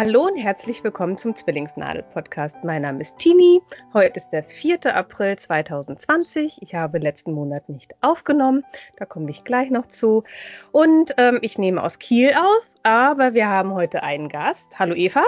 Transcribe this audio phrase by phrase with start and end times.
[0.00, 2.64] Hallo und herzlich willkommen zum Zwillingsnadel-Podcast.
[2.64, 3.60] Mein Name ist Tini.
[3.92, 4.96] Heute ist der 4.
[4.96, 6.56] April 2020.
[6.62, 8.64] Ich habe letzten Monat nicht aufgenommen.
[8.96, 10.24] Da komme ich gleich noch zu.
[10.72, 14.78] Und ähm, ich nehme aus Kiel auf, aber wir haben heute einen Gast.
[14.78, 15.22] Hallo Eva.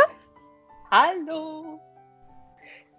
[0.90, 1.78] Hallo.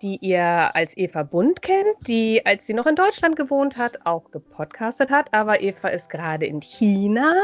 [0.03, 4.29] Die ihr als Eva Bund kennt, die, als sie noch in Deutschland gewohnt hat, auch
[4.29, 5.33] gepodcastet hat.
[5.33, 7.35] Aber Eva ist gerade in China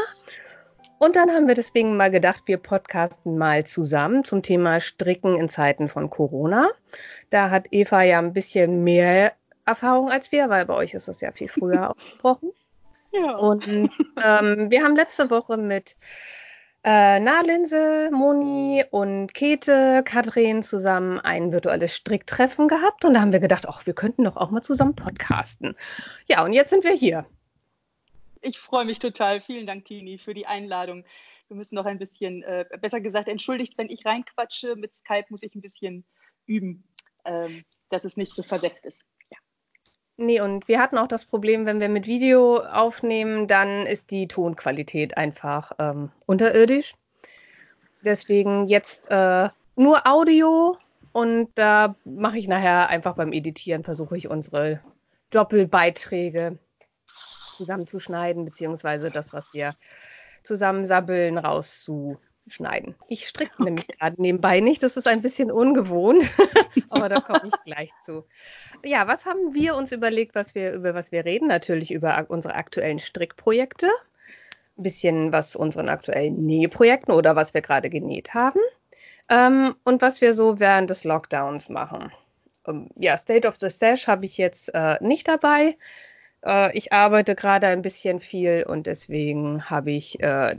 [1.00, 5.48] und dann haben wir deswegen mal gedacht, wir podcasten mal zusammen zum Thema Stricken in
[5.48, 6.68] Zeiten von Corona.
[7.30, 9.32] Da hat Eva ja ein bisschen mehr
[9.64, 12.52] Erfahrung als wir, weil bei euch ist das ja viel früher ausgebrochen.
[13.12, 13.36] Ja.
[13.36, 15.96] Und ähm, wir haben letzte Woche mit
[16.84, 23.40] äh, Nahlinse, Moni und Käthe, Katrin zusammen ein virtuelles Stricktreffen gehabt und da haben wir
[23.40, 25.76] gedacht, ach, wir könnten doch auch mal zusammen podcasten.
[26.28, 27.24] Ja, und jetzt sind wir hier.
[28.40, 29.40] Ich freue mich total.
[29.40, 31.04] Vielen Dank, Tini, für die Einladung.
[31.48, 34.76] Wir müssen noch ein bisschen, äh, besser gesagt, entschuldigt, wenn ich reinquatsche.
[34.76, 36.04] Mit Skype muss ich ein bisschen
[36.46, 36.84] üben,
[37.24, 39.04] ähm, dass es nicht so versetzt ist.
[39.30, 39.38] Ja.
[40.16, 44.28] Nee, und wir hatten auch das Problem, wenn wir mit Video aufnehmen, dann ist die
[44.28, 46.94] Tonqualität einfach ähm, unterirdisch.
[48.02, 50.78] Deswegen jetzt äh, nur Audio
[51.12, 54.80] und da mache ich nachher einfach beim Editieren, versuche ich unsere
[55.30, 56.58] Doppelbeiträge
[57.60, 59.74] zusammenzuschneiden, beziehungsweise das, was wir
[60.42, 62.94] zusammensabbeln, rauszuschneiden.
[63.08, 63.64] Ich stricke okay.
[63.64, 66.22] nämlich gerade nebenbei nicht, das ist ein bisschen ungewohnt,
[66.88, 68.24] aber da komme ich gleich zu.
[68.82, 71.48] Ja, was haben wir uns überlegt, was wir, über was wir reden?
[71.48, 73.90] Natürlich über unsere aktuellen Strickprojekte,
[74.78, 78.60] ein bisschen was unseren aktuellen Nähprojekten oder was wir gerade genäht haben
[79.28, 82.10] ähm, und was wir so während des Lockdowns machen.
[82.66, 85.76] Ähm, ja, State of the Stash habe ich jetzt äh, nicht dabei.
[86.44, 90.56] Äh, ich arbeite gerade ein bisschen viel und deswegen habe ich äh,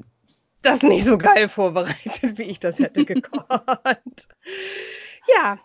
[0.62, 4.28] das nicht so geil vorbereitet, wie ich das hätte gekonnt.
[5.36, 5.58] ja,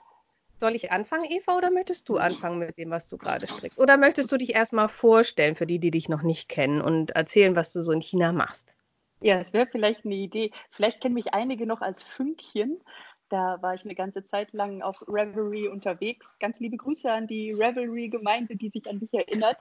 [0.59, 3.79] soll ich anfangen, Eva, oder möchtest du anfangen mit dem, was du gerade strickst?
[3.79, 7.55] Oder möchtest du dich erstmal vorstellen für die, die dich noch nicht kennen und erzählen,
[7.57, 8.73] was du so in China machst?
[9.21, 10.53] Ja, es wäre vielleicht eine Idee.
[10.71, 12.81] Vielleicht kennen mich einige noch als Fünkchen.
[13.29, 16.39] Da war ich eine ganze Zeit lang auf Revelry unterwegs.
[16.39, 19.59] Ganz liebe Grüße an die Revelry-Gemeinde, die sich an mich erinnert.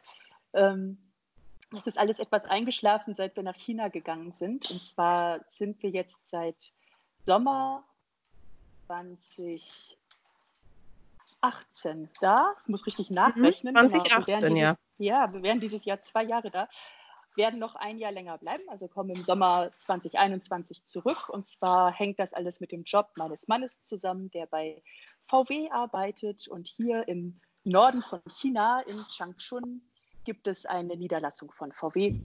[0.56, 0.98] Ähm,
[1.76, 4.70] es ist alles etwas eingeschlafen, seit wir nach China gegangen sind.
[4.72, 6.74] Und zwar sind wir jetzt seit
[7.26, 7.84] Sommer
[8.88, 9.98] 2018
[12.22, 12.54] da.
[12.62, 13.74] Ich muss richtig mhm, nachrechnen.
[13.74, 14.48] 2018, genau.
[14.48, 14.78] dieses, ja.
[14.98, 16.70] Ja, wir werden dieses Jahr zwei Jahre da,
[17.36, 21.28] werden noch ein Jahr länger bleiben, also kommen im Sommer 2021 zurück.
[21.30, 24.82] Und zwar hängt das alles mit dem Job meines Mannes zusammen, der bei
[25.28, 29.82] VW arbeitet und hier im Norden von China in Changchun
[30.26, 32.20] gibt es eine Niederlassung von VW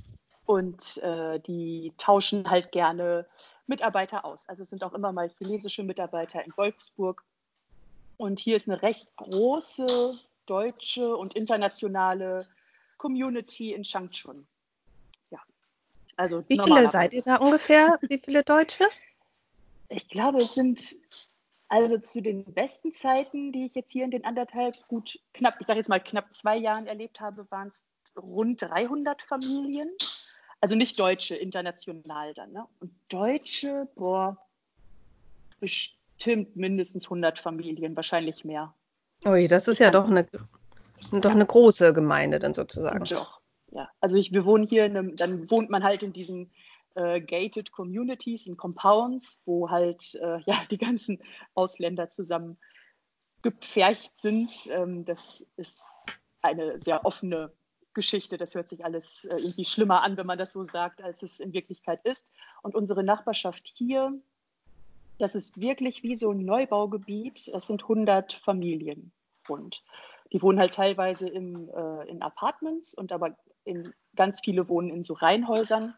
[0.46, 3.26] und äh, die tauschen halt gerne
[3.66, 4.48] Mitarbeiter aus.
[4.48, 7.22] Also es sind auch immer mal chinesische Mitarbeiter in Wolfsburg.
[8.16, 12.48] Und hier ist eine recht große deutsche und internationale
[12.98, 14.46] Community in Changchun.
[15.30, 15.38] Ja.
[16.16, 17.98] Also Wie viele seid ihr da ungefähr?
[18.02, 18.84] Wie viele Deutsche?
[19.88, 20.96] Ich glaube, es sind
[21.68, 25.66] also zu den besten Zeiten, die ich jetzt hier in den anderthalb, gut knapp, ich
[25.68, 27.80] sage jetzt mal knapp zwei Jahren erlebt habe, waren es
[28.16, 29.90] rund 300 Familien.
[30.60, 32.52] Also nicht Deutsche, international dann.
[32.52, 32.66] Ne?
[32.80, 34.36] Und Deutsche, boah,
[35.58, 38.74] bestimmt mindestens 100 Familien, wahrscheinlich mehr.
[39.24, 40.26] Ui, das ist ja doch eine,
[41.12, 43.04] doch eine große Gemeinde dann sozusagen.
[43.04, 43.40] Doch,
[43.70, 43.88] ja.
[44.00, 46.50] Also ich, wir wohnen hier, einem, dann wohnt man halt in diesen
[46.94, 51.22] äh, gated Communities, in Compounds, wo halt äh, ja, die ganzen
[51.54, 52.58] Ausländer zusammen
[53.42, 54.68] gepfercht sind.
[54.70, 55.90] Ähm, das ist
[56.42, 57.52] eine sehr offene
[57.94, 58.36] Geschichte.
[58.36, 61.40] Das hört sich alles äh, irgendwie schlimmer an, wenn man das so sagt, als es
[61.40, 62.26] in Wirklichkeit ist.
[62.62, 64.12] Und unsere Nachbarschaft hier,
[65.18, 67.50] das ist wirklich wie so ein Neubaugebiet.
[67.52, 69.12] Das sind 100 Familien
[69.48, 69.82] rund.
[70.32, 75.04] Die wohnen halt teilweise im, äh, in Apartments und aber in, ganz viele wohnen in
[75.04, 75.94] so Reihenhäusern.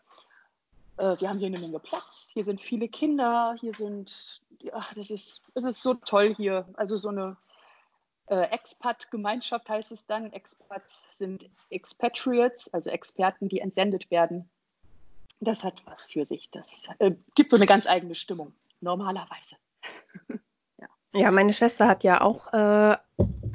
[0.97, 2.31] Äh, wir haben hier eine Menge Platz.
[2.33, 3.55] Hier sind viele Kinder.
[3.61, 6.67] Hier sind, ja, das ist, es ist so toll hier.
[6.75, 7.37] Also so eine
[8.33, 10.33] äh, Expat-Gemeinschaft heißt es dann.
[10.33, 14.49] Expats sind Expatriates, also Experten, die entsendet werden.
[15.41, 16.51] Das hat was für sich.
[16.51, 19.57] Das äh, gibt so eine ganz eigene Stimmung, normalerweise.
[20.79, 20.89] ja.
[21.13, 21.31] ja.
[21.31, 22.97] meine Schwester hat ja auch äh,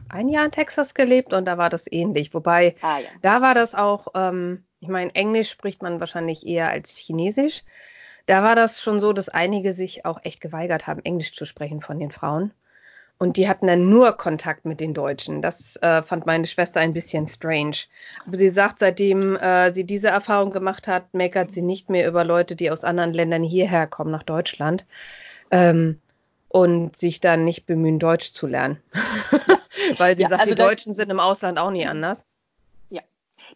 [0.09, 2.35] ein Jahr in Texas gelebt und da war das ähnlich.
[2.35, 3.09] Wobei, ah, ja.
[3.23, 7.63] da war das auch, ähm, ich meine, Englisch spricht man wahrscheinlich eher als Chinesisch.
[8.27, 11.81] Da war das schon so, dass einige sich auch echt geweigert haben, Englisch zu sprechen
[11.81, 12.51] von den Frauen.
[13.19, 15.41] Und die hatten dann nur Kontakt mit den Deutschen.
[15.41, 17.77] Das äh, fand meine Schwester ein bisschen strange.
[18.27, 22.23] Aber sie sagt, seitdem äh, sie diese Erfahrung gemacht hat, meckert sie nicht mehr über
[22.23, 24.85] Leute, die aus anderen Ländern hierher kommen nach Deutschland.
[25.49, 25.99] Ähm,
[26.49, 28.81] und sich dann nicht bemühen, Deutsch zu lernen.
[29.97, 32.25] Weil sie ja, sagt, also die Deutschen sind im Ausland auch nie anders.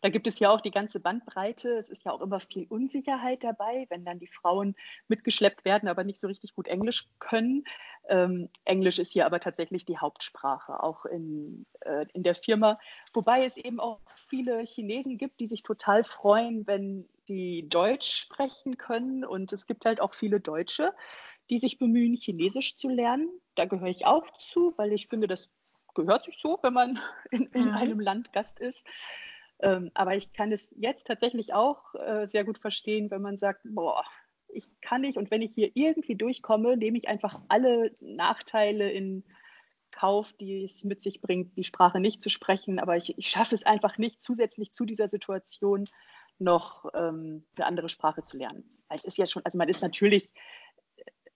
[0.01, 1.77] Da gibt es ja auch die ganze Bandbreite.
[1.77, 4.75] Es ist ja auch immer viel Unsicherheit dabei, wenn dann die Frauen
[5.07, 7.63] mitgeschleppt werden, aber nicht so richtig gut Englisch können.
[8.09, 12.79] Ähm, Englisch ist hier aber tatsächlich die Hauptsprache, auch in, äh, in der Firma.
[13.13, 18.77] Wobei es eben auch viele Chinesen gibt, die sich total freuen, wenn sie Deutsch sprechen
[18.77, 19.23] können.
[19.23, 20.93] Und es gibt halt auch viele Deutsche,
[21.51, 23.29] die sich bemühen, Chinesisch zu lernen.
[23.55, 25.51] Da gehöre ich auch zu, weil ich finde, das
[25.93, 26.99] gehört sich so, wenn man
[27.31, 27.75] in, in mhm.
[27.75, 28.87] einem Land Gast ist.
[29.61, 33.61] Ähm, aber ich kann es jetzt tatsächlich auch äh, sehr gut verstehen, wenn man sagt,
[33.63, 34.03] boah,
[34.47, 39.23] ich kann nicht und wenn ich hier irgendwie durchkomme, nehme ich einfach alle Nachteile in
[39.91, 42.79] Kauf, die es mit sich bringt, die Sprache nicht zu sprechen.
[42.79, 45.87] Aber ich, ich schaffe es einfach nicht, zusätzlich zu dieser Situation
[46.39, 48.63] noch ähm, eine andere Sprache zu lernen.
[48.89, 50.31] Es ist ja schon, also man ist natürlich,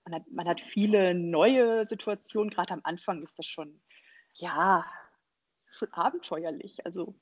[0.03, 3.81] man hat, man hat viele neue Situationen, gerade am Anfang ist das schon,
[4.33, 4.85] ja,
[5.69, 6.85] schon abenteuerlich.
[6.85, 7.15] Also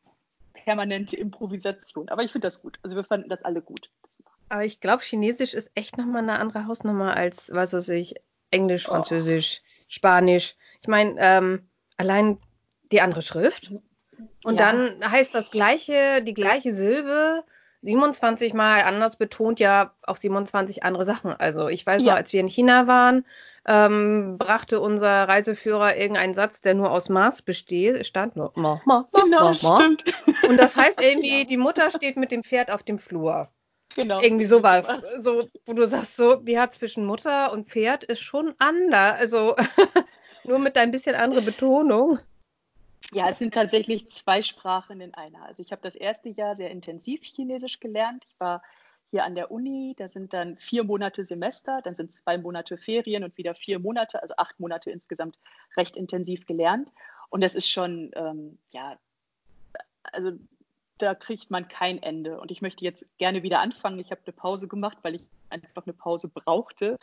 [0.53, 2.09] permanente Improvisation.
[2.09, 2.79] Aber ich finde das gut.
[2.83, 3.89] Also wir fanden das alle gut.
[4.49, 8.15] Aber ich glaube, Chinesisch ist echt nochmal eine andere Hausnummer als, was weiß ich,
[8.51, 8.91] Englisch, oh.
[8.91, 9.85] Französisch, oh.
[9.87, 10.55] Spanisch.
[10.81, 12.37] Ich meine, ähm, allein
[12.91, 13.71] die andere Schrift.
[14.43, 14.71] Und ja.
[14.71, 17.43] dann heißt das gleiche, die gleiche Silbe
[17.83, 21.33] 27 Mal anders betont ja auch 27 andere Sachen.
[21.33, 22.11] Also ich weiß ja.
[22.11, 23.25] noch, als wir in China waren,
[23.65, 29.07] ähm, brachte unser Reiseführer irgendeinen Satz, der nur aus Maß besteht, stand nur ma, ma,
[29.11, 29.77] ma, genau, ma, ma.
[29.77, 30.05] Stimmt.
[30.47, 31.45] Und das heißt irgendwie, ja.
[31.45, 33.49] die Mutter steht mit dem Pferd auf dem Flur.
[33.95, 34.21] Genau.
[34.21, 34.87] Irgendwie sowas.
[35.19, 39.19] So, wo du sagst, so, die zwischen Mutter und Pferd ist schon anders.
[39.19, 39.55] Also
[40.43, 42.19] nur mit ein bisschen andere Betonung.
[43.13, 45.43] Ja, es sind tatsächlich zwei Sprachen in einer.
[45.45, 48.23] Also ich habe das erste Jahr sehr intensiv Chinesisch gelernt.
[48.27, 48.63] Ich war
[49.11, 53.23] hier an der Uni, da sind dann vier Monate Semester, dann sind zwei Monate Ferien
[53.23, 55.37] und wieder vier Monate, also acht Monate insgesamt
[55.77, 56.91] recht intensiv gelernt.
[57.29, 58.97] Und das ist schon, ähm, ja,
[60.03, 60.31] also
[60.97, 62.39] da kriegt man kein Ende.
[62.39, 63.99] Und ich möchte jetzt gerne wieder anfangen.
[63.99, 66.97] Ich habe eine Pause gemacht, weil ich einfach eine Pause brauchte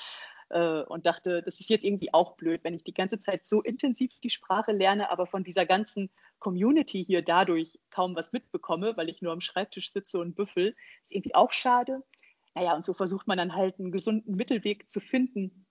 [0.51, 3.63] äh, und dachte, das ist jetzt irgendwie auch blöd, wenn ich die ganze Zeit so
[3.63, 9.09] intensiv die Sprache lerne, aber von dieser ganzen Community hier dadurch kaum was mitbekomme, weil
[9.09, 12.03] ich nur am Schreibtisch sitze und büffel, ist irgendwie auch schade.
[12.55, 15.67] Naja, und so versucht man dann halt einen gesunden Mittelweg zu finden.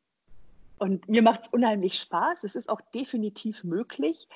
[0.78, 2.46] Und mir macht es unheimlich Spaß.
[2.46, 4.28] Es ist auch definitiv möglich.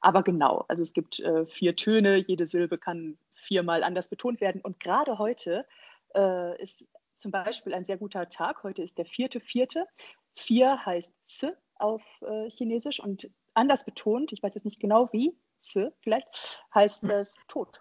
[0.00, 4.60] Aber genau, also es gibt äh, vier Töne, jede Silbe kann viermal anders betont werden.
[4.60, 5.64] Und gerade heute
[6.16, 6.88] äh, ist
[7.22, 8.64] zum Beispiel ein sehr guter Tag.
[8.64, 9.86] Heute ist der vierte, vierte.
[10.36, 15.36] Vier heißt Z auf äh, Chinesisch und anders betont, ich weiß jetzt nicht genau wie,
[15.58, 17.80] Z vielleicht, heißt es Tod.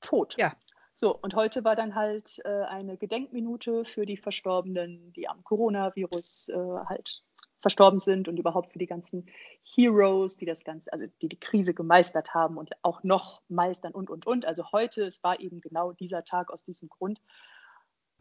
[0.00, 0.36] Tod.
[0.36, 0.54] Ja.
[0.94, 6.50] So, und heute war dann halt äh, eine Gedenkminute für die Verstorbenen, die am Coronavirus
[6.50, 6.54] äh,
[6.86, 7.22] halt
[7.62, 9.26] verstorben sind und überhaupt für die ganzen
[9.64, 14.10] Heroes, die das Ganze, also die die Krise gemeistert haben und auch noch meistern und,
[14.10, 14.44] und, und.
[14.44, 17.22] Also heute, es war eben genau dieser Tag aus diesem Grund.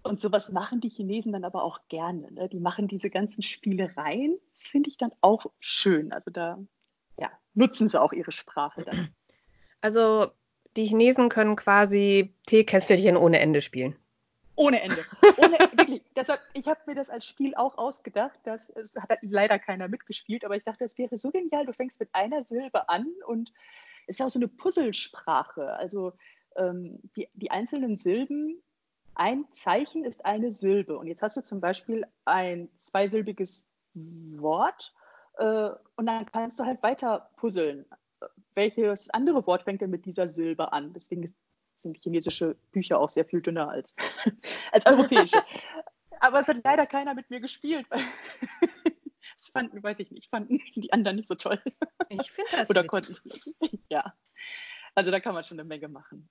[0.04, 2.32] Und sowas machen die Chinesen dann aber auch gerne.
[2.32, 2.50] Ne?
[2.50, 4.38] Die machen diese ganzen Spielereien.
[4.54, 6.12] Das finde ich dann auch schön.
[6.12, 6.58] Also da
[7.18, 9.10] ja, nutzen sie auch ihre Sprache dann.
[9.82, 10.32] Also
[10.76, 13.96] die Chinesen können quasi Teekästelchen ohne Ende spielen.
[14.56, 15.04] Ohne Ende.
[15.38, 16.04] Ohne, wirklich.
[16.16, 18.40] Deshalb, ich habe mir das als Spiel auch ausgedacht.
[18.44, 21.66] Dass, es hat leider keiner mitgespielt, aber ich dachte, es wäre so genial.
[21.66, 23.52] Du fängst mit einer Silbe an und
[24.08, 25.74] es ist auch so eine Puzzlesprache.
[25.74, 26.14] Also
[26.56, 28.62] ähm, die, die einzelnen Silben
[29.16, 30.98] ein Zeichen ist eine Silbe.
[30.98, 34.94] Und jetzt hast du zum Beispiel ein zweisilbiges Wort
[35.38, 37.86] äh, und dann kannst du halt weiter puzzeln.
[38.54, 40.94] Welches andere Wort fängt denn mit dieser Silbe an?
[40.94, 41.34] Deswegen
[41.78, 43.96] sind chinesische Bücher auch sehr viel dünner als,
[44.72, 45.42] als europäische.
[46.20, 47.88] Aber es hat leider keiner mit mir gespielt.
[49.36, 51.60] das fanden, weiß ich nicht, fanden die anderen nicht so toll.
[52.10, 52.70] Ich finde das.
[52.70, 53.16] Oder konnten
[53.90, 54.14] Ja.
[54.94, 56.30] Also da kann man schon eine Menge machen.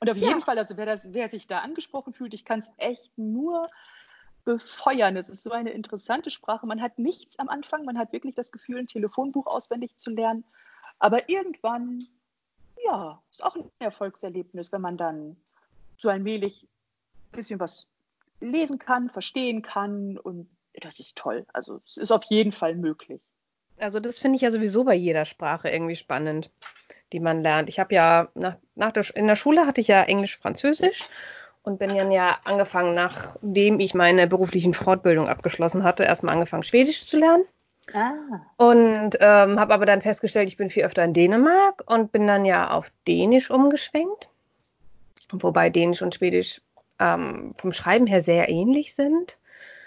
[0.00, 0.28] Und auf ja.
[0.28, 3.68] jeden Fall, also wer, das, wer sich da angesprochen fühlt, ich kann es echt nur
[4.44, 5.16] befeuern.
[5.16, 6.66] Es ist so eine interessante Sprache.
[6.66, 10.44] Man hat nichts am Anfang, man hat wirklich das Gefühl, ein Telefonbuch auswendig zu lernen.
[10.98, 12.06] Aber irgendwann,
[12.84, 15.36] ja, ist auch ein Erfolgserlebnis, wenn man dann
[15.98, 17.88] so allmählich ein bisschen was
[18.40, 20.18] lesen kann, verstehen kann.
[20.18, 21.46] Und das ist toll.
[21.52, 23.22] Also es ist auf jeden Fall möglich.
[23.78, 26.50] Also das finde ich ja sowieso bei jeder Sprache irgendwie spannend
[27.14, 27.68] die man lernt.
[27.68, 31.08] Ich habe ja nach, nach der, in der Schule hatte ich ja Englisch, Französisch
[31.62, 37.06] und bin dann ja angefangen, nachdem ich meine beruflichen Fortbildung abgeschlossen hatte, erstmal angefangen, Schwedisch
[37.06, 37.44] zu lernen.
[37.92, 38.12] Ah.
[38.56, 42.44] Und ähm, habe aber dann festgestellt, ich bin viel öfter in Dänemark und bin dann
[42.44, 44.28] ja auf Dänisch umgeschwenkt.
[45.30, 46.62] Wobei Dänisch und Schwedisch
[46.98, 49.38] ähm, vom Schreiben her sehr ähnlich sind.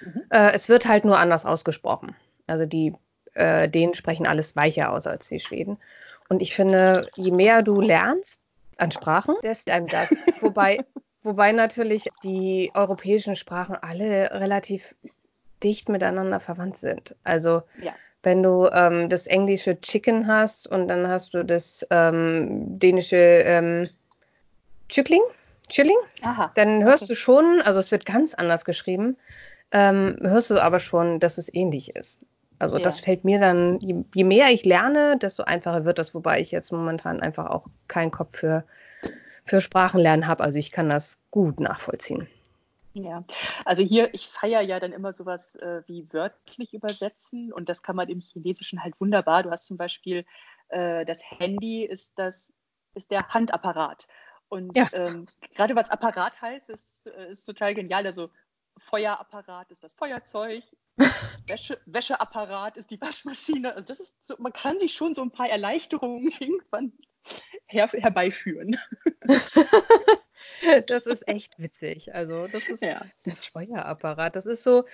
[0.01, 0.23] Mhm.
[0.29, 2.15] Äh, es wird halt nur anders ausgesprochen.
[2.47, 2.93] Also die
[3.33, 5.77] äh, Dänen sprechen alles weicher aus als die Schweden.
[6.29, 8.39] Und ich finde, je mehr du lernst
[8.77, 10.09] an Sprachen, desto einem das.
[10.41, 10.79] Wobei,
[11.23, 14.95] wobei natürlich die europäischen Sprachen alle relativ
[15.63, 17.15] dicht miteinander verwandt sind.
[17.23, 17.93] Also ja.
[18.23, 23.87] wenn du ähm, das englische Chicken hast und dann hast du das ähm, dänische ähm,
[24.89, 25.21] Chückling,
[25.69, 27.13] Chilling, Aha, dann hörst okay.
[27.13, 29.17] du schon, also es wird ganz anders geschrieben,
[29.71, 32.25] ähm, hörst du aber schon, dass es ähnlich ist.
[32.59, 32.81] Also ja.
[32.81, 36.51] das fällt mir dann, je, je, mehr ich lerne, desto einfacher wird das, wobei ich
[36.51, 38.63] jetzt momentan einfach auch keinen Kopf für,
[39.45, 40.43] für Sprachenlernen habe.
[40.43, 42.27] Also ich kann das gut nachvollziehen.
[42.93, 43.23] Ja,
[43.63, 47.95] also hier, ich feiere ja dann immer sowas äh, wie wörtlich übersetzen und das kann
[47.95, 49.43] man im Chinesischen halt wunderbar.
[49.43, 50.25] Du hast zum Beispiel
[50.69, 52.51] äh, das Handy ist das
[52.95, 54.07] ist der Handapparat.
[54.49, 54.89] Und ja.
[54.93, 58.05] ähm, gerade was Apparat heißt, ist, äh, ist total genial.
[58.05, 58.29] Also
[58.77, 60.63] Feuerapparat ist das Feuerzeug,
[61.47, 63.73] Wäsche, Wäscheapparat ist die Waschmaschine.
[63.75, 66.93] Also das ist so, man kann sich schon so ein paar Erleichterungen irgendwann
[67.67, 68.77] her, herbeiführen.
[70.87, 72.15] Das ist echt witzig.
[72.15, 73.01] Also das ist ja.
[73.25, 74.35] das Feuerapparat.
[74.35, 74.85] Das ist so,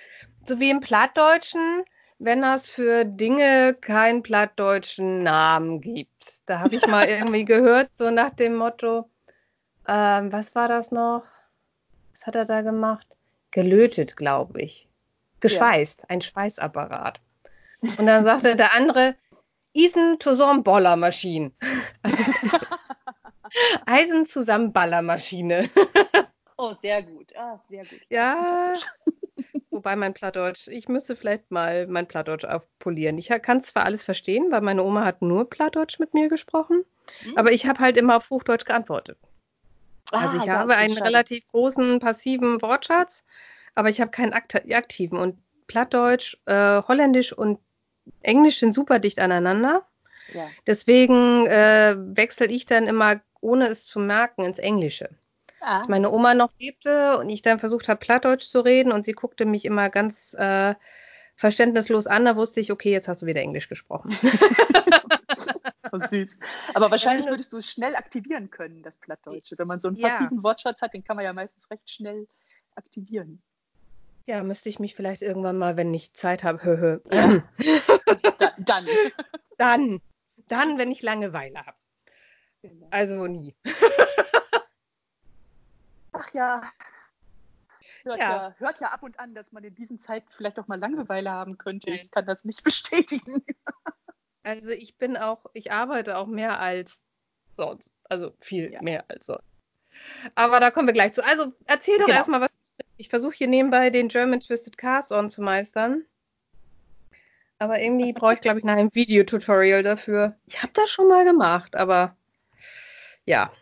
[0.44, 1.84] so wie im Plattdeutschen,
[2.18, 6.42] wenn es für Dinge keinen plattdeutschen Namen gibt.
[6.46, 9.08] Da habe ich mal irgendwie gehört, so nach dem Motto,
[9.86, 11.24] ähm, was war das noch?
[12.12, 13.06] Was hat er da gemacht?
[13.54, 14.88] Gelötet, glaube ich.
[15.38, 16.06] Geschweißt, ja.
[16.08, 17.20] ein Schweißapparat.
[17.98, 19.14] Und dann sagte der andere,
[19.72, 20.18] Isen
[20.64, 21.52] Ballermaschine.
[23.86, 25.70] Eisen zusammen Ballermaschine.
[26.56, 27.30] oh, sehr gut.
[27.36, 28.00] Ah, sehr gut.
[28.08, 28.74] Ja.
[29.70, 33.18] Wobei mein Plattdeutsch, ich müsste vielleicht mal mein Plattdeutsch aufpolieren.
[33.18, 36.84] Ich kann zwar alles verstehen, weil meine Oma hat nur Plattdeutsch mit mir gesprochen,
[37.24, 37.38] mhm.
[37.38, 39.16] aber ich habe halt immer auf Hochdeutsch geantwortet.
[40.10, 41.06] Also ich ah, habe einen schade.
[41.06, 43.24] relativ großen passiven Wortschatz,
[43.74, 45.18] aber ich habe keinen aktiven.
[45.18, 47.58] Und Plattdeutsch, äh, Holländisch und
[48.22, 49.86] Englisch sind super dicht aneinander.
[50.32, 50.48] Ja.
[50.66, 55.10] Deswegen äh, wechsle ich dann immer, ohne es zu merken, ins Englische.
[55.60, 55.76] Ah.
[55.76, 59.12] Als meine Oma noch lebte und ich dann versucht habe, Plattdeutsch zu reden und sie
[59.12, 60.74] guckte mich immer ganz äh,
[61.36, 64.16] verständnislos an, da wusste ich, okay, jetzt hast du wieder Englisch gesprochen.
[66.08, 66.38] süß.
[66.74, 69.58] Aber wahrscheinlich würdest du es schnell aktivieren können, das Plattdeutsche.
[69.58, 70.42] Wenn man so einen passiven ja.
[70.42, 72.26] Wortschatz hat, den kann man ja meistens recht schnell
[72.74, 73.42] aktivieren.
[74.26, 77.42] Ja, müsste ich mich vielleicht irgendwann mal, wenn ich Zeit habe, ja.
[78.38, 78.86] da, dann.
[79.58, 80.00] Dann.
[80.48, 81.76] Dann, wenn ich Langeweile habe.
[82.62, 82.86] Genau.
[82.90, 83.54] Also nie.
[86.12, 86.62] Ach ja.
[88.04, 88.30] Hört ja.
[88.30, 88.54] ja.
[88.58, 91.58] hört ja ab und an, dass man in diesen Zeiten vielleicht auch mal Langeweile haben
[91.58, 91.90] könnte.
[91.90, 93.44] Ich kann das nicht bestätigen.
[94.44, 97.02] Also ich bin auch, ich arbeite auch mehr als
[97.56, 97.90] sonst.
[98.04, 98.82] Also viel ja.
[98.82, 99.44] mehr als sonst.
[100.34, 101.24] Aber da kommen wir gleich zu.
[101.24, 102.18] Also erzähl doch genau.
[102.18, 102.50] erstmal, was
[102.96, 106.04] ich versuche hier nebenbei den German Twisted Cast on zu meistern.
[107.58, 110.36] Aber irgendwie brauche ich, glaube ich, nach einem Videotutorial dafür.
[110.46, 112.16] Ich habe das schon mal gemacht, aber
[113.24, 113.52] ja.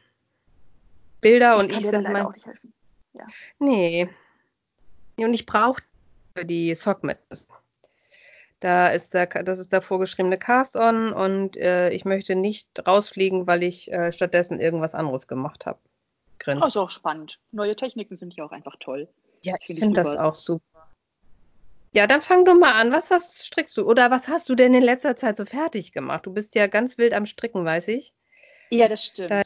[1.21, 2.27] Bilder ich und ich sind mein.
[2.27, 2.73] Auch nicht helfen.
[3.13, 3.27] Ja.
[3.59, 4.09] Nee.
[5.17, 5.83] Und ich brauche
[6.35, 7.47] für die Sockmats.
[8.63, 13.65] Da ist der, das ist der vorgeschriebene Cast-On und äh, ich möchte nicht rausfliegen, weil
[13.65, 15.81] ich äh, stattdessen irgendwas anderes gemacht habe.
[16.47, 17.41] Oh, ist auch spannend.
[17.51, 19.09] Neue Techniken sind ja auch einfach toll.
[19.43, 20.63] Ja, ich finde find das auch super.
[21.91, 22.93] Ja, dann fang doch mal an.
[22.93, 23.85] Was hast, strickst du?
[23.85, 26.25] Oder was hast du denn in letzter Zeit so fertig gemacht?
[26.25, 28.15] Du bist ja ganz wild am Stricken, weiß ich.
[28.71, 29.33] Ja, das stimmt.
[29.33, 29.43] Da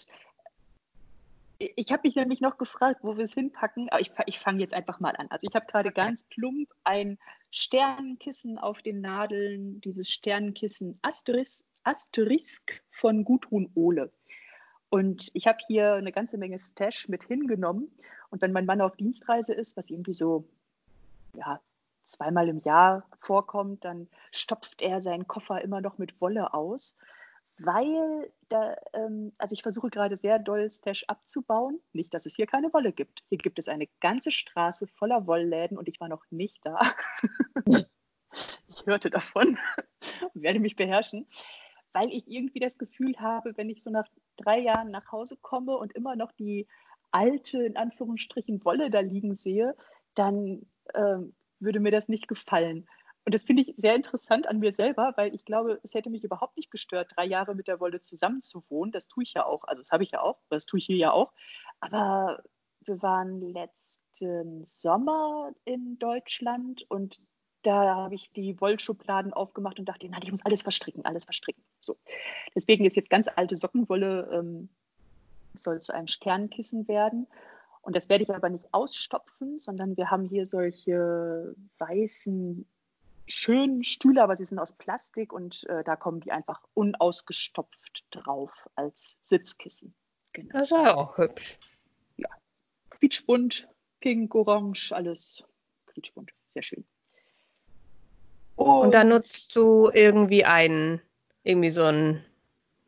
[1.77, 4.75] ich habe mich nämlich noch gefragt, wo wir es hinpacken, aber ich, ich fange jetzt
[4.75, 5.27] einfach mal an.
[5.31, 7.19] Also ich habe gerade ganz plump ein
[7.51, 14.13] Sternenkissen auf den Nadeln, dieses Sternenkissen Asteris, Asterisk von Gudrun Ohle.
[14.89, 17.91] Und ich habe hier eine ganze Menge Stash mit hingenommen.
[18.31, 20.49] Und wenn mein Mann auf Dienstreise ist, was irgendwie so
[21.35, 21.61] ja,
[22.05, 26.97] zweimal im Jahr vorkommt, dann stopft er seinen Koffer immer noch mit Wolle aus
[27.59, 31.81] weil da, ähm, also ich versuche gerade sehr doll Stash abzubauen.
[31.93, 33.25] Nicht, dass es hier keine Wolle gibt.
[33.29, 36.95] Hier gibt es eine ganze Straße voller Wollläden und ich war noch nicht da.
[38.69, 39.59] ich hörte davon
[40.35, 41.27] und werde mich beherrschen,
[41.93, 45.77] weil ich irgendwie das Gefühl habe, wenn ich so nach drei Jahren nach Hause komme
[45.77, 46.69] und immer noch die
[47.11, 49.75] alte, in Anführungsstrichen, Wolle da liegen sehe,
[50.15, 52.87] dann ähm, würde mir das nicht gefallen.
[53.27, 56.23] Und das finde ich sehr interessant an mir selber, weil ich glaube, es hätte mich
[56.23, 58.93] überhaupt nicht gestört, drei Jahre mit der Wolle zusammen zu wohnen.
[58.93, 59.65] Das tue ich ja auch.
[59.65, 61.33] Also das habe ich ja auch, das tue ich hier ja auch.
[61.81, 62.45] Aber
[62.83, 67.21] wir waren letzten Sommer in Deutschland und
[67.63, 71.65] da habe ich die Wollschubladen aufgemacht und dachte, nein, ich muss alles verstricken, alles verstricken.
[71.81, 71.97] So.
[72.55, 74.69] Deswegen ist jetzt ganz alte Sockenwolle, ähm,
[75.55, 77.27] soll zu einem Sternkissen werden.
[77.83, 82.65] Und das werde ich aber nicht ausstopfen, sondern wir haben hier solche weißen
[83.27, 88.69] schönen Stühle, aber sie sind aus Plastik und äh, da kommen die einfach unausgestopft drauf
[88.75, 89.95] als Sitzkissen.
[90.33, 90.53] Genau.
[90.53, 91.59] Das ist ja auch hübsch.
[92.17, 92.29] Ja,
[92.91, 93.69] quietschbunt,
[94.01, 95.43] pink, orange, alles
[95.87, 96.33] quietschbunt.
[96.47, 96.85] Sehr schön.
[98.55, 101.01] Und, und da nutzt du irgendwie einen,
[101.43, 102.25] irgendwie so ein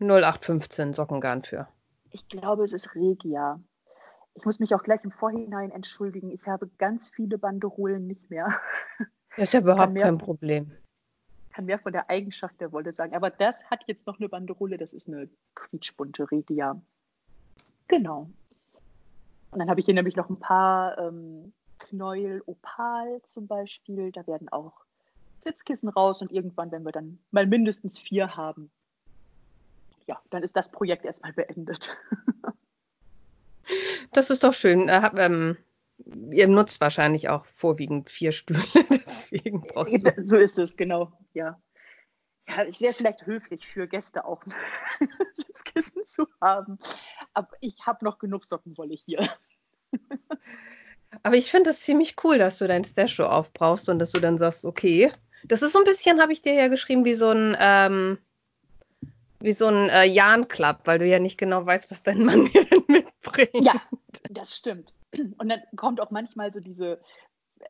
[0.00, 1.68] 0815 Sockengarn für.
[2.10, 3.60] Ich glaube, es ist Regia.
[4.34, 6.30] Ich muss mich auch gleich im Vorhinein entschuldigen.
[6.30, 8.60] Ich habe ganz viele Banderolen nicht mehr.
[9.38, 10.72] Das ist ja überhaupt mehr, kein Problem.
[11.48, 13.14] Ich kann mehr von der Eigenschaft der Wolle sagen.
[13.14, 14.76] Aber das hat jetzt noch eine Banderole.
[14.78, 16.80] Das ist eine quietschbunte Regia.
[17.86, 18.28] Genau.
[19.50, 24.10] Und dann habe ich hier nämlich noch ein paar ähm, Knäuel Opal zum Beispiel.
[24.10, 24.84] Da werden auch
[25.44, 28.70] Sitzkissen raus und irgendwann, wenn wir dann mal mindestens vier haben,
[30.06, 31.96] ja, dann ist das Projekt erstmal beendet.
[34.12, 34.88] Das ist doch schön.
[34.88, 35.58] Äh, ähm,
[36.30, 40.26] ihr nutzt wahrscheinlich auch vorwiegend vier Stühle, deswegen brauchst du.
[40.26, 41.60] So ist es, genau, ja.
[42.48, 44.42] Ja, es wäre vielleicht höflich für Gäste auch
[45.36, 46.78] Sitzkissen zu haben.
[47.34, 49.20] Aber ich habe noch genug Sockenwolle hier.
[51.22, 54.20] Aber ich finde es ziemlich cool, dass du dein Stash so aufbrauchst und dass du
[54.20, 55.12] dann sagst, okay.
[55.44, 58.18] Das ist so ein bisschen, habe ich dir ja geschrieben, wie so ein, ähm,
[59.40, 62.64] wie so ein äh, Jahn-Club, weil du ja nicht genau weißt, was dein Mann dir
[62.64, 63.66] denn mitbringt.
[63.66, 63.80] Ja,
[64.30, 64.92] das stimmt.
[65.38, 67.00] Und dann kommt auch manchmal so diese,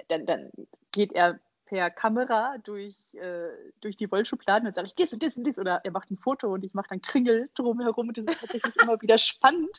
[0.09, 0.51] dann, dann
[0.93, 3.49] geht er per Kamera durch, äh,
[3.81, 6.17] durch die Wollschubladen und sage ich dies und dies und dies oder er macht ein
[6.17, 9.79] Foto und ich mache dann Kringel drumherum und das ist tatsächlich immer wieder spannend,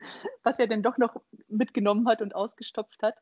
[0.42, 3.14] was er denn doch noch mitgenommen hat und ausgestopft hat.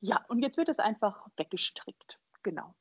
[0.00, 2.18] Ja, und jetzt wird es einfach weggestrickt.
[2.42, 2.74] Genau.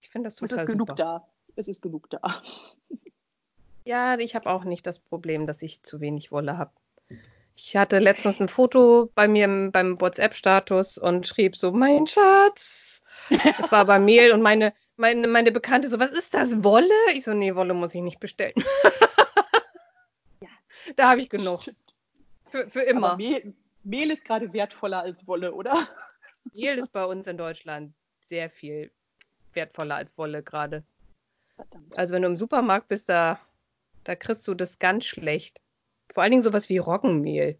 [0.00, 0.94] Ich finde das total Es ist genug super.
[0.94, 1.28] da.
[1.54, 2.42] Es ist genug da.
[3.84, 6.72] Ja, ich habe auch nicht das Problem, dass ich zu wenig Wolle habe.
[7.58, 13.02] Ich hatte letztens ein Foto bei mir im, beim WhatsApp-Status und schrieb so, mein Schatz.
[13.58, 16.94] Das war aber Mehl und meine, meine, meine Bekannte so, was ist das, Wolle?
[17.14, 18.52] Ich so, nee, Wolle muss ich nicht bestellen.
[20.40, 20.48] ja.
[20.96, 21.62] Da habe ich genug.
[22.50, 23.16] Für, für immer.
[23.16, 25.74] Mehl, Mehl ist gerade wertvoller als Wolle, oder?
[26.52, 27.94] Mehl ist bei uns in Deutschland
[28.28, 28.92] sehr viel
[29.54, 30.84] wertvoller als Wolle gerade.
[31.94, 33.40] Also wenn du im Supermarkt bist, da,
[34.04, 35.58] da kriegst du das ganz schlecht.
[36.16, 37.58] Vor allen Dingen sowas wie Roggenmehl.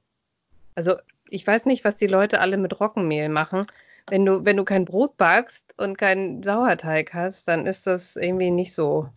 [0.74, 0.96] Also
[1.28, 3.66] ich weiß nicht, was die Leute alle mit Roggenmehl machen.
[4.08, 8.50] Wenn du, wenn du kein Brot backst und keinen Sauerteig hast, dann ist das irgendwie
[8.50, 9.10] nicht so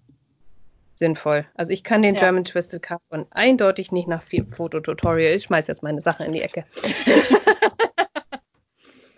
[0.95, 1.45] sinnvoll.
[1.53, 2.19] Also ich kann den ja.
[2.19, 5.33] German Twisted Cast eindeutig nicht nach Fototutorial.
[5.33, 6.65] Ich schmeiß jetzt meine Sachen in die Ecke.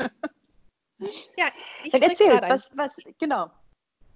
[1.35, 1.47] ja,
[1.83, 3.49] ich erzähl, was, was, genau.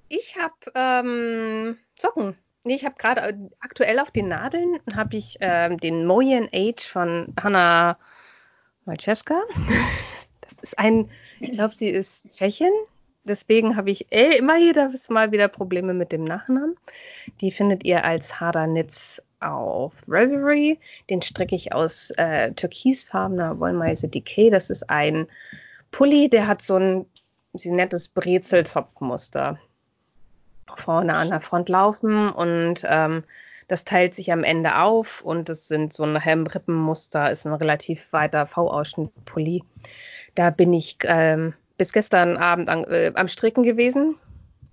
[0.07, 2.37] Ich habe ähm, Socken.
[2.65, 6.83] Nee, ich habe gerade äh, aktuell auf den Nadeln habe ich ähm, den Moyen Age
[6.83, 7.97] von Hanna
[8.85, 9.41] Malczewska.
[10.41, 12.71] Das ist ein, ich glaube, sie ist Tschechin.
[13.23, 16.75] Deswegen habe ich äh, immer jedes Mal wieder Probleme mit dem Nachnamen.
[17.41, 20.77] Die findet ihr als Hader-Nitz auf Reverie.
[21.09, 24.51] Den stricke ich aus äh, türkisfarbener Wollmeise Decay.
[24.51, 25.25] Das ist ein
[25.89, 27.07] Pulli, der hat so ein,
[27.53, 29.57] sie nennt es Brezelzopfmuster
[30.75, 33.23] vorne an der Front laufen und ähm,
[33.67, 38.13] das teilt sich am Ende auf und es sind so ein Hemrippenmuster, ist ein relativ
[38.13, 39.63] weiter V-Ausschnitt-Pulli.
[40.35, 44.15] Da bin ich ähm, bis gestern Abend an, äh, am Stricken gewesen.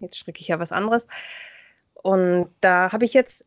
[0.01, 1.07] Jetzt stricke ich ja was anderes.
[1.95, 3.47] Und da habe ich jetzt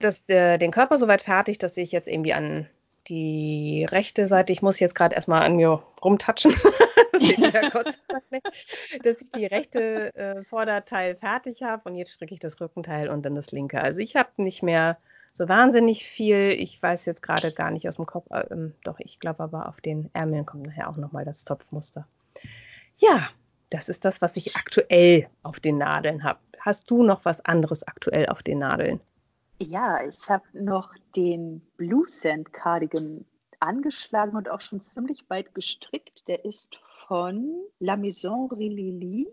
[0.00, 2.68] das, äh, den Körper soweit fertig, dass ich jetzt irgendwie an
[3.08, 6.54] die rechte Seite, ich muss jetzt gerade erstmal an mir rumtatschen,
[9.02, 13.22] dass ich die rechte äh, Vorderteil fertig habe und jetzt stricke ich das Rückenteil und
[13.22, 13.80] dann das linke.
[13.80, 14.98] Also ich habe nicht mehr
[15.32, 16.50] so wahnsinnig viel.
[16.58, 19.68] Ich weiß jetzt gerade gar nicht aus dem Kopf, äh, ähm, doch ich glaube aber
[19.68, 22.06] auf den Ärmeln kommt nachher auch nochmal das Topfmuster.
[22.98, 23.28] Ja,
[23.70, 26.38] das ist das, was ich aktuell auf den Nadeln habe.
[26.60, 29.00] Hast du noch was anderes aktuell auf den Nadeln?
[29.60, 33.24] Ja, ich habe noch den Blue Sand Cardigan
[33.60, 36.28] angeschlagen und auch schon ziemlich weit gestrickt.
[36.28, 39.28] Der ist von La Maison Rilili.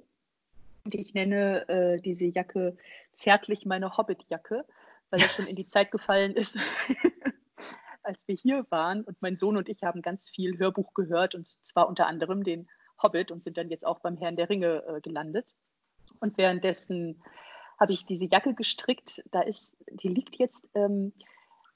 [0.84, 2.76] Und ich nenne äh, diese Jacke
[3.14, 4.66] zärtlich meine Hobbit-Jacke,
[5.10, 6.58] weil das schon in die Zeit gefallen ist,
[8.04, 9.04] als wir hier waren.
[9.04, 12.68] Und mein Sohn und ich haben ganz viel Hörbuch gehört und zwar unter anderem den
[13.02, 15.46] Hobbit und sind dann jetzt auch beim Herrn der Ringe äh, gelandet.
[16.20, 17.22] Und währenddessen
[17.80, 19.24] habe ich diese Jacke gestrickt.
[19.32, 21.14] Da ist, die liegt jetzt ähm,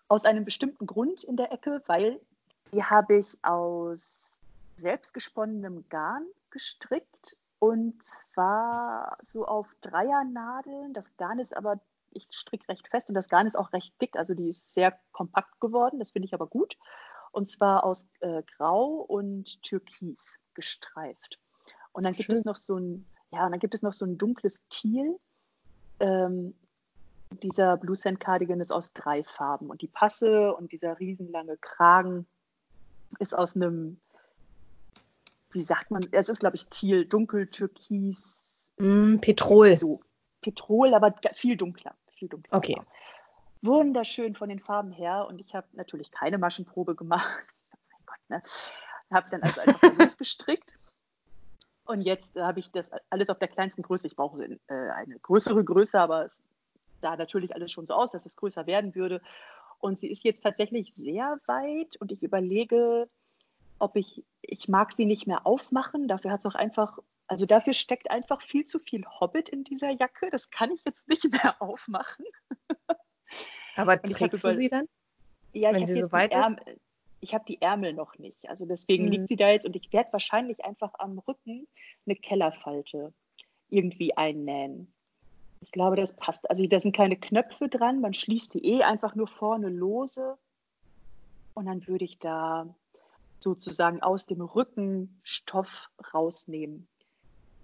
[0.08, 2.20] aus einem bestimmten Grund in der Ecke, weil
[2.72, 4.35] die habe ich aus
[4.76, 10.94] selbstgesponnenem Garn gestrickt und zwar so auf Dreiernadeln.
[10.94, 11.80] Das Garn ist aber,
[12.12, 14.98] ich stricke recht fest und das Garn ist auch recht dick, also die ist sehr
[15.12, 16.00] kompakt geworden.
[16.00, 16.78] Das finde ich aber gut.
[17.32, 21.40] Und zwar aus äh, Grau und Türkis gestreift.
[21.92, 22.36] Und dann gibt Schön.
[22.36, 25.20] es noch so ein ja, und dann gibt es noch so ein dunkles Tiel.
[26.00, 26.56] Ähm,
[27.44, 32.28] dieser Blue Sand Cardigan ist aus drei Farben und die Passe und dieser riesenlange Kragen
[33.20, 34.00] ist aus einem,
[35.56, 38.72] wie sagt man, es ist glaube ich Tiel, dunkel, türkis.
[38.78, 39.72] Mm, Petrol.
[39.72, 40.02] So.
[40.42, 41.96] Petrol, aber viel dunkler.
[42.14, 42.58] Viel dunkler.
[42.58, 42.80] Okay.
[43.62, 47.44] Wunderschön von den Farben her und ich habe natürlich keine Maschenprobe gemacht.
[47.92, 48.44] mein Gott, ne?
[49.12, 50.78] Habe dann also einfach losgestrickt.
[51.88, 54.08] Und jetzt habe ich das alles auf der kleinsten Größe.
[54.08, 54.58] Ich brauche äh,
[54.96, 56.42] eine größere Größe, aber es
[57.02, 59.22] sah natürlich alles schon so aus, dass es größer werden würde.
[59.78, 63.08] Und sie ist jetzt tatsächlich sehr weit und ich überlege,
[63.80, 66.08] ob ich, ich mag sie nicht mehr aufmachen.
[66.08, 69.92] Dafür hat es auch einfach, also dafür steckt einfach viel zu viel Hobbit in dieser
[69.92, 70.30] Jacke.
[70.30, 72.26] Das kann ich jetzt nicht mehr aufmachen.
[73.76, 74.88] Aber trägst du sie dann?
[75.54, 76.82] Ja, wenn sie so weit Ärmel, ist?
[77.22, 78.48] Ich habe die Ärmel noch nicht.
[78.50, 79.12] Also deswegen mhm.
[79.12, 81.68] liegt sie da jetzt und ich werde wahrscheinlich einfach am Rücken
[82.06, 83.14] eine Kellerfalte
[83.70, 84.94] irgendwie einnähen.
[85.62, 86.50] Ich glaube, das passt.
[86.50, 90.38] Also da sind keine Knöpfe dran, man schließt die eh einfach nur vorne lose.
[91.54, 92.76] Und dann würde ich da
[93.46, 96.88] sozusagen aus dem Rücken Stoff rausnehmen.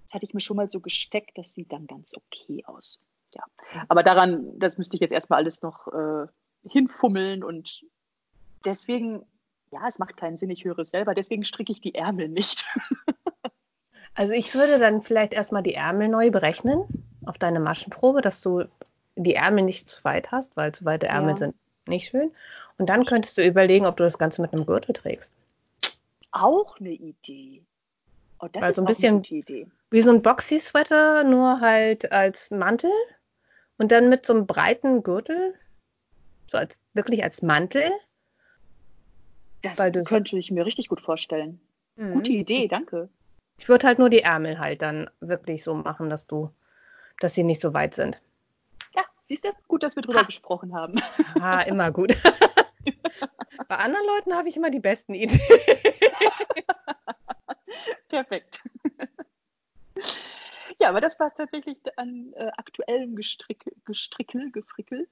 [0.03, 2.99] Das hatte ich mir schon mal so gesteckt, das sieht dann ganz okay aus.
[3.33, 3.43] Ja.
[3.87, 6.27] Aber daran, das müsste ich jetzt erstmal alles noch äh,
[6.69, 7.83] hinfummeln und
[8.63, 9.25] deswegen,
[9.71, 12.67] ja, es macht keinen Sinn, ich höre es selber, deswegen stricke ich die Ärmel nicht.
[14.13, 16.83] also ich würde dann vielleicht erstmal die Ärmel neu berechnen
[17.25, 18.65] auf deine Maschenprobe, dass du
[19.15, 21.37] die Ärmel nicht zu weit hast, weil zu weite Ärmel ja.
[21.37, 21.55] sind
[21.87, 22.31] nicht schön.
[22.77, 25.33] Und dann könntest du überlegen, ob du das Ganze mit einem Gürtel trägst.
[26.31, 27.65] Auch eine Idee.
[28.39, 32.91] Oh, das also ist ein bisschen wie so ein Boxy-Sweater, nur halt als Mantel
[33.77, 35.53] und dann mit so einem breiten Gürtel,
[36.47, 37.91] so als wirklich als Mantel.
[39.61, 41.61] Das könnte ich mir richtig gut vorstellen.
[41.97, 42.13] Mhm.
[42.13, 43.09] Gute Idee, danke.
[43.59, 46.51] Ich würde halt nur die Ärmel halt dann wirklich so machen, dass du
[47.21, 48.21] dass sie nicht so weit sind.
[48.95, 49.49] Ja, siehst du?
[49.67, 50.23] Gut, dass wir drüber ha.
[50.23, 50.95] gesprochen haben.
[51.39, 52.15] Ah, immer gut.
[53.67, 55.39] Bei anderen Leuten habe ich immer die besten Ideen.
[58.09, 58.61] Perfekt.
[60.79, 65.07] Ja, aber das war es tatsächlich an äh, aktuellem Gestrick, Gestrickel, Gefrickel.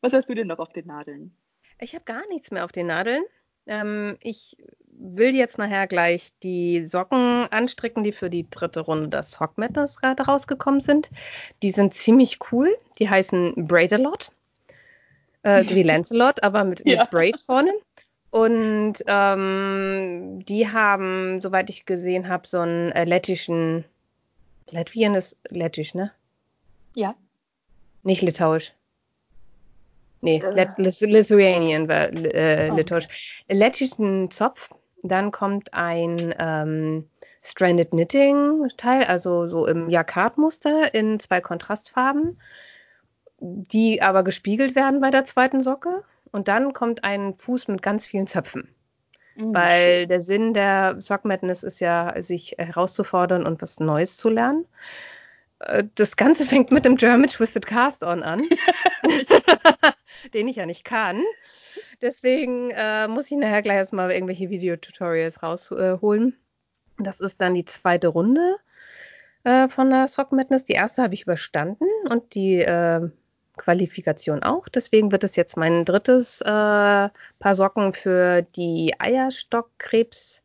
[0.00, 1.36] Was hast du denn noch auf den Nadeln?
[1.78, 3.22] Ich habe gar nichts mehr auf den Nadeln.
[3.66, 4.56] Ähm, ich
[4.86, 9.98] will jetzt nachher gleich die Socken anstricken, die für die dritte Runde des Hock Madness
[9.98, 11.10] gerade rausgekommen sind.
[11.62, 12.76] Die sind ziemlich cool.
[12.98, 14.32] Die heißen Braid-A-Lot.
[15.42, 17.02] Äh, so wie Lancelot, aber mit, ja.
[17.02, 17.72] mit Braid vorne.
[18.30, 23.84] Und ähm, die haben, soweit ich gesehen habe, so einen äh, lettischen.
[24.70, 26.12] Latvien ist lettisch, ne?
[26.94, 27.14] Ja.
[28.04, 28.72] Nicht litauisch.
[30.22, 30.66] Nee, äh.
[30.78, 32.76] Lithuanian war äh, oh.
[32.76, 33.44] litauisch.
[33.48, 34.70] Lettischen Zopf.
[35.02, 37.08] Dann kommt ein ähm,
[37.42, 42.40] Stranded Knitting Teil, also so im Jacquard-Muster in zwei Kontrastfarben,
[43.42, 46.04] die aber gespiegelt werden bei der zweiten Socke.
[46.30, 48.68] Und dann kommt ein Fuß mit ganz vielen Zöpfen.
[49.36, 49.54] Mhm.
[49.54, 54.64] Weil der Sinn der Sock Madness ist ja, sich herauszufordern und was Neues zu lernen.
[55.58, 58.42] Äh, das Ganze fängt mit dem German Twisted Cast On an.
[60.34, 61.22] den ich ja nicht kann.
[62.00, 66.28] Deswegen äh, muss ich nachher gleich erstmal irgendwelche Videotutorials rausholen.
[66.98, 68.56] Äh, das ist dann die zweite Runde
[69.44, 70.64] äh, von der Sock Madness.
[70.64, 73.08] Die erste habe ich überstanden und die äh,
[73.62, 74.68] Qualifikation auch.
[74.68, 80.42] Deswegen wird es jetzt mein drittes äh, Paar Socken für die Eierstockkrebs.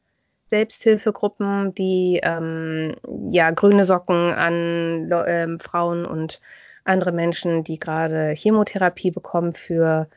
[0.50, 2.96] Selbsthilfegruppen, die ähm,
[3.32, 6.40] ja grüne Socken an äh, Frauen und
[6.86, 10.08] andere Menschen, die gerade Chemotherapie bekommen für,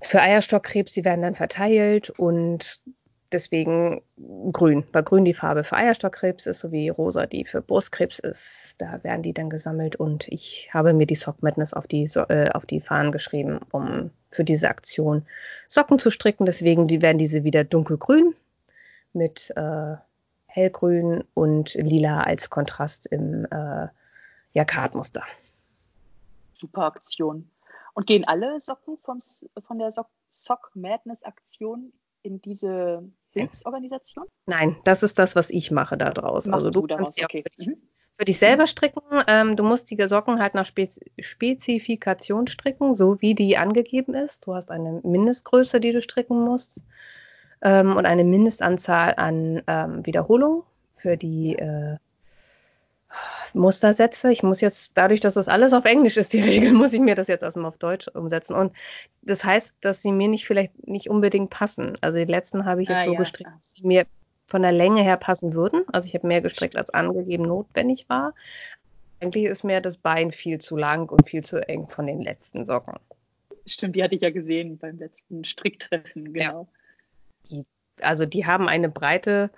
[0.00, 2.80] für Eierstockkrebs, die werden dann verteilt und
[3.32, 4.02] deswegen
[4.52, 8.76] grün, weil grün die Farbe für Eierstockkrebs ist, sowie rosa die für Brustkrebs ist.
[8.78, 12.50] Da werden die dann gesammelt und ich habe mir die Sock Madness auf die, äh,
[12.50, 15.24] auf die Fahnen geschrieben, um für diese Aktion
[15.68, 16.46] Socken zu stricken.
[16.46, 18.34] Deswegen die werden diese wieder dunkelgrün
[19.12, 19.96] mit äh,
[20.46, 23.88] hellgrün und lila als Kontrast im äh,
[24.54, 25.24] Jacquard-Muster
[26.58, 27.50] super Aktion.
[27.94, 29.18] Und gehen alle Socken vom,
[29.66, 34.26] von der Sock, Sock Madness Aktion in diese Hilfsorganisation?
[34.46, 36.52] Nein, das ist das, was ich mache da draußen.
[36.52, 37.40] also du, du kannst die okay.
[37.40, 37.82] auch für, dich, mhm.
[38.12, 39.02] für dich selber stricken.
[39.26, 44.46] Ähm, du musst die Socken halt nach Spez Spezifikation stricken, so wie die angegeben ist.
[44.46, 46.82] Du hast eine Mindestgröße, die du stricken musst
[47.62, 50.62] ähm, und eine Mindestanzahl an ähm, Wiederholungen
[50.94, 51.96] für die äh,
[53.54, 54.30] Mustersätze.
[54.30, 57.14] Ich muss jetzt, dadurch, dass das alles auf Englisch ist, die Regel, muss ich mir
[57.14, 58.54] das jetzt erstmal auf Deutsch umsetzen.
[58.54, 58.72] Und
[59.22, 61.94] das heißt, dass sie mir nicht vielleicht nicht unbedingt passen.
[62.00, 64.06] Also die letzten habe ich jetzt ah, so ja, gestrickt, dass sie mir
[64.46, 65.82] von der Länge her passen würden.
[65.92, 68.34] Also ich habe mehr gestrickt, als angegeben notwendig war.
[69.20, 72.64] Eigentlich ist mir das Bein viel zu lang und viel zu eng von den letzten
[72.64, 72.94] Socken.
[73.66, 76.68] Stimmt, die hatte ich ja gesehen beim letzten Stricktreffen, genau.
[77.48, 77.58] Ja.
[77.58, 77.66] Die,
[78.00, 79.50] also die haben eine Breite,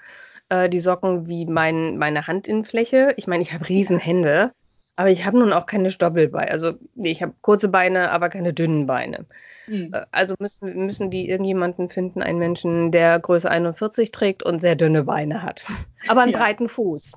[0.50, 3.14] äh, die Socken, wie mein, meine Handinnenfläche.
[3.16, 4.52] Ich meine, ich habe Riesenhände,
[4.96, 6.50] aber ich habe nun auch keine Stoppelbeine.
[6.50, 9.24] Also nee, ich habe kurze Beine, aber keine dünnen Beine.
[9.66, 9.94] Mhm.
[10.10, 15.04] Also müssen, müssen die irgendjemanden finden, einen Menschen, der Größe 41 trägt und sehr dünne
[15.04, 15.64] Beine hat.
[16.08, 16.38] Aber einen ja.
[16.38, 17.12] breiten Fuß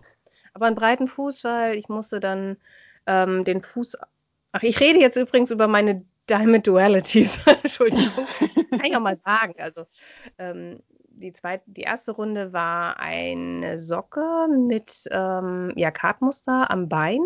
[0.53, 2.57] aber einen breiten Fuß, weil ich musste dann
[3.07, 3.97] ähm, den Fuß.
[4.51, 7.41] Ach, ich rede jetzt übrigens über meine Diamond Dualities.
[7.63, 8.27] Entschuldigung.
[8.69, 9.55] Kann ich auch mal sagen.
[9.57, 9.85] Also
[10.37, 10.79] ähm,
[11.13, 17.21] die zweite, die erste Runde war eine Socke mit ähm, ja, Kartmuster am Bein,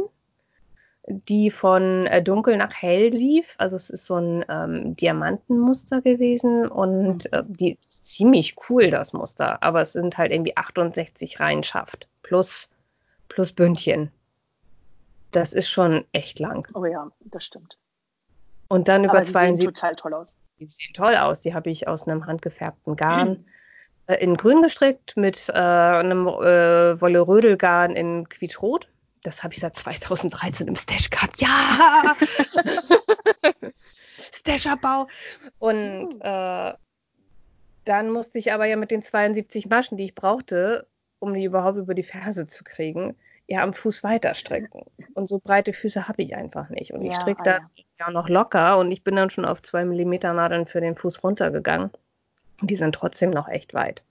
[1.08, 3.56] die von äh, dunkel nach hell lief.
[3.58, 7.38] Also es ist so ein ähm, Diamantenmuster gewesen und mhm.
[7.38, 12.69] äh, die ziemlich cool das Muster, aber es sind halt irgendwie 68 Reihen schafft plus
[13.30, 14.12] plus Bündchen.
[15.32, 16.67] Das ist schon echt lang.
[16.73, 17.78] Oh ja, das stimmt.
[18.69, 19.52] Und dann über zwei.
[19.52, 20.36] Die sehen total toll aus.
[20.60, 21.41] Die sehen toll aus.
[21.41, 23.45] Die habe ich aus einem handgefärbten Garn
[24.15, 28.89] in grün gestrickt mit äh, einem äh, Wolle-Rödelgarn in quietschrot.
[29.24, 31.41] Das habe ich seit 2013 im Stash gehabt.
[31.41, 32.15] Ja!
[34.32, 35.08] Stash-Abbau.
[35.60, 36.22] Und hm.
[36.22, 36.74] äh,
[37.84, 40.88] dann musste ich aber ja mit den 72 Maschen, die ich brauchte,
[41.20, 43.15] um die überhaupt über die Ferse zu kriegen,
[43.48, 44.84] ja am Fuß weiter strecken.
[45.13, 46.91] Und so breite Füße habe ich einfach nicht.
[46.91, 47.60] Und ich ja, stricke da
[48.00, 48.12] ja.
[48.12, 51.91] noch locker und ich bin dann schon auf zwei Millimeter Nadeln für den Fuß runtergegangen.
[52.62, 54.04] Und die sind trotzdem noch echt weit.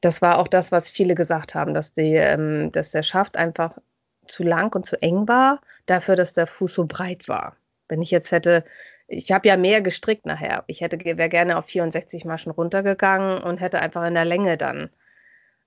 [0.00, 3.78] Das war auch das, was viele gesagt haben, dass, die, ähm, dass der Schaft einfach
[4.26, 7.56] zu lang und zu eng war, dafür, dass der Fuß so breit war.
[7.88, 8.64] Wenn ich jetzt hätte,
[9.06, 10.64] ich habe ja mehr gestrickt nachher.
[10.66, 14.90] Ich hätte wäre gerne auf 64 Maschen runtergegangen und hätte einfach in der Länge dann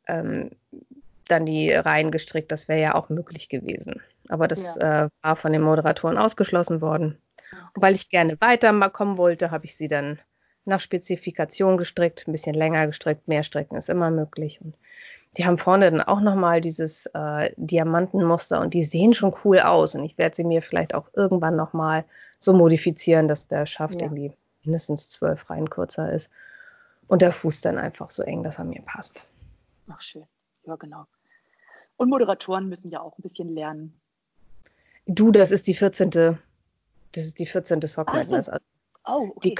[0.07, 0.51] ähm,
[1.27, 2.51] dann die Reihen gestrickt.
[2.51, 4.01] Das wäre ja auch möglich gewesen.
[4.29, 5.05] Aber das ja.
[5.05, 7.17] äh, war von den Moderatoren ausgeschlossen worden.
[7.73, 10.19] Und weil ich gerne weiter mal kommen wollte, habe ich sie dann
[10.65, 14.61] nach Spezifikation gestrickt, ein bisschen länger gestrickt, mehr strecken ist immer möglich.
[14.61, 14.75] Und
[15.37, 19.95] die haben vorne dann auch nochmal dieses äh, Diamantenmuster und die sehen schon cool aus.
[19.95, 22.05] Und ich werde sie mir vielleicht auch irgendwann nochmal
[22.39, 24.01] so modifizieren, dass der Schaft ja.
[24.01, 26.31] irgendwie mindestens zwölf Reihen kürzer ist.
[27.07, 29.23] Und der Fuß dann einfach so eng, dass er mir passt.
[29.89, 30.25] Ach, schön.
[30.65, 31.05] Ja, genau.
[31.97, 33.99] Und Moderatoren müssen ja auch ein bisschen lernen.
[35.05, 36.09] Du, das ist die 14.
[36.09, 37.81] Das ist die 14.
[37.81, 38.35] Sock so.
[38.35, 38.51] also,
[39.05, 39.49] oh, okay.
[39.49, 39.55] Die,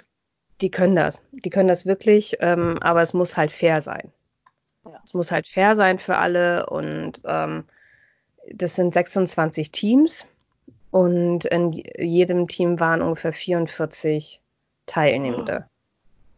[0.62, 1.24] die, können das.
[1.32, 4.12] Die können das wirklich, ähm, aber es muss halt fair sein.
[4.86, 5.00] Ja.
[5.04, 7.66] Es muss halt fair sein für alle und ähm,
[8.52, 10.26] das sind 26 Teams
[10.90, 14.42] und in jedem Team waren ungefähr 44
[14.86, 15.68] Teilnehmende.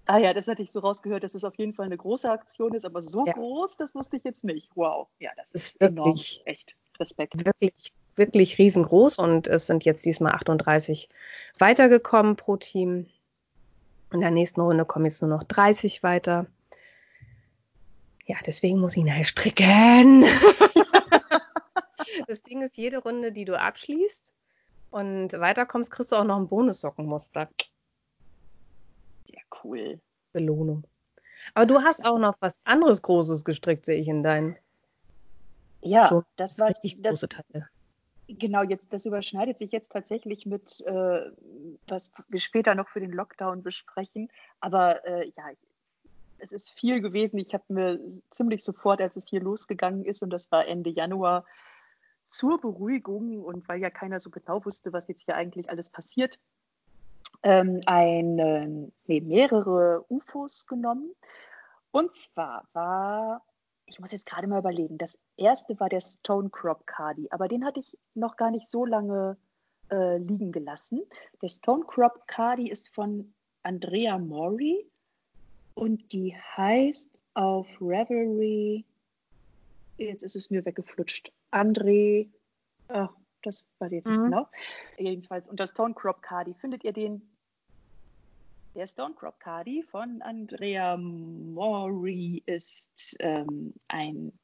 [0.05, 2.73] Ah ja, das hatte ich so rausgehört, dass es auf jeden Fall eine große Aktion
[2.73, 3.33] ist, aber so ja.
[3.33, 4.69] groß, das wusste ich jetzt nicht.
[4.75, 6.47] Wow, ja, das ist, ist wirklich enorm.
[6.47, 7.45] echt Respekt.
[7.45, 11.07] Wirklich, wirklich riesengroß und es sind jetzt diesmal 38
[11.57, 13.07] weitergekommen pro Team.
[14.13, 16.45] In der nächsten Runde kommen jetzt nur noch 30 weiter.
[18.25, 20.23] Ja, deswegen muss ich nachher stricken.
[22.27, 24.31] das Ding ist, jede Runde, die du abschließt
[24.91, 27.49] und weiterkommst, kriegst du auch noch ein Bonussockenmuster
[29.63, 29.99] cool.
[30.31, 30.83] Belohnung.
[31.53, 34.57] Aber du hast auch noch was anderes Großes gestrickt, sehe ich in deinen.
[35.81, 37.67] Ja, Schon das war richtig das, große Teile.
[38.27, 41.31] Genau, jetzt das überschneidet sich jetzt tatsächlich mit, äh,
[41.87, 44.29] was wir später noch für den Lockdown besprechen.
[44.61, 45.43] Aber äh, ja,
[46.37, 47.37] es ist viel gewesen.
[47.37, 47.99] Ich habe mir
[48.31, 51.45] ziemlich sofort, als es hier losgegangen ist, und das war Ende Januar,
[52.29, 56.39] zur Beruhigung und weil ja keiner so genau wusste, was jetzt hier eigentlich alles passiert,
[57.43, 61.11] ähm, eine, nee, mehrere UFOs genommen.
[61.91, 63.43] Und zwar war,
[63.85, 67.65] ich muss jetzt gerade mal überlegen, das erste war der Stone Crop Cardi, aber den
[67.65, 69.37] hatte ich noch gar nicht so lange
[69.91, 71.01] äh, liegen gelassen.
[71.41, 74.85] Der Stone Crop Cardi ist von Andrea Mori
[75.75, 78.85] und die heißt auf Revelry,
[79.97, 82.29] jetzt ist es mir weggeflutscht, André,
[82.87, 84.13] ach, das weiß ich jetzt mhm.
[84.13, 84.47] nicht genau.
[84.97, 87.21] Jedenfalls unter Stone Crop Cardi findet ihr den
[88.75, 94.37] der Stone Crop Cardi von Andrea Mori ist ähm, ein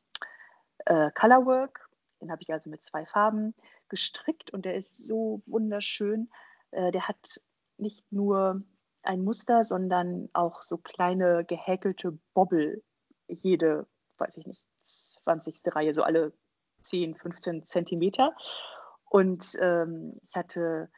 [0.85, 1.89] äh, Colorwork.
[2.21, 3.55] Den habe ich also mit zwei Farben
[3.87, 6.29] gestrickt und der ist so wunderschön.
[6.71, 7.41] Äh, der hat
[7.77, 8.61] nicht nur
[9.01, 12.83] ein Muster, sondern auch so kleine gehäkelte Bobbel.
[13.27, 13.87] Jede,
[14.17, 15.75] weiß ich nicht, 20.
[15.75, 16.33] Reihe, so alle
[16.81, 18.35] 10, 15 Zentimeter.
[19.05, 20.91] Und ähm, ich hatte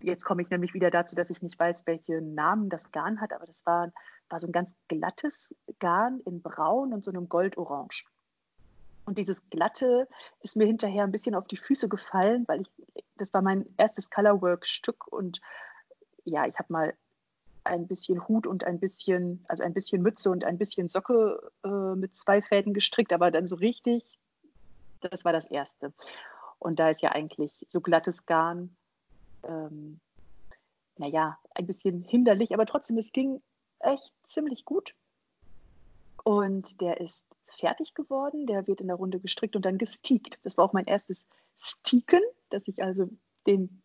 [0.00, 3.32] jetzt komme ich nämlich wieder dazu, dass ich nicht weiß, welchen Namen das Garn hat,
[3.32, 3.92] aber das war,
[4.28, 8.04] war so ein ganz glattes Garn in Braun und so einem Goldorange.
[9.06, 10.08] Und dieses Glatte
[10.42, 12.70] ist mir hinterher ein bisschen auf die Füße gefallen, weil ich,
[13.16, 15.40] das war mein erstes Colorwork-Stück und
[16.24, 16.94] ja, ich habe mal
[17.64, 21.94] ein bisschen Hut und ein bisschen, also ein bisschen Mütze und ein bisschen Socke äh,
[21.96, 24.18] mit zwei Fäden gestrickt, aber dann so richtig,
[25.00, 25.92] das war das erste.
[26.58, 28.76] Und da ist ja eigentlich so glattes Garn,
[29.50, 30.00] ähm,
[30.96, 33.42] naja, ein bisschen hinderlich, aber trotzdem, es ging
[33.80, 34.94] echt ziemlich gut.
[36.22, 37.26] Und der ist
[37.58, 40.38] fertig geworden, der wird in der Runde gestrickt und dann gesteakt.
[40.44, 41.24] Das war auch mein erstes
[41.58, 43.08] Steaken, dass ich also
[43.46, 43.82] den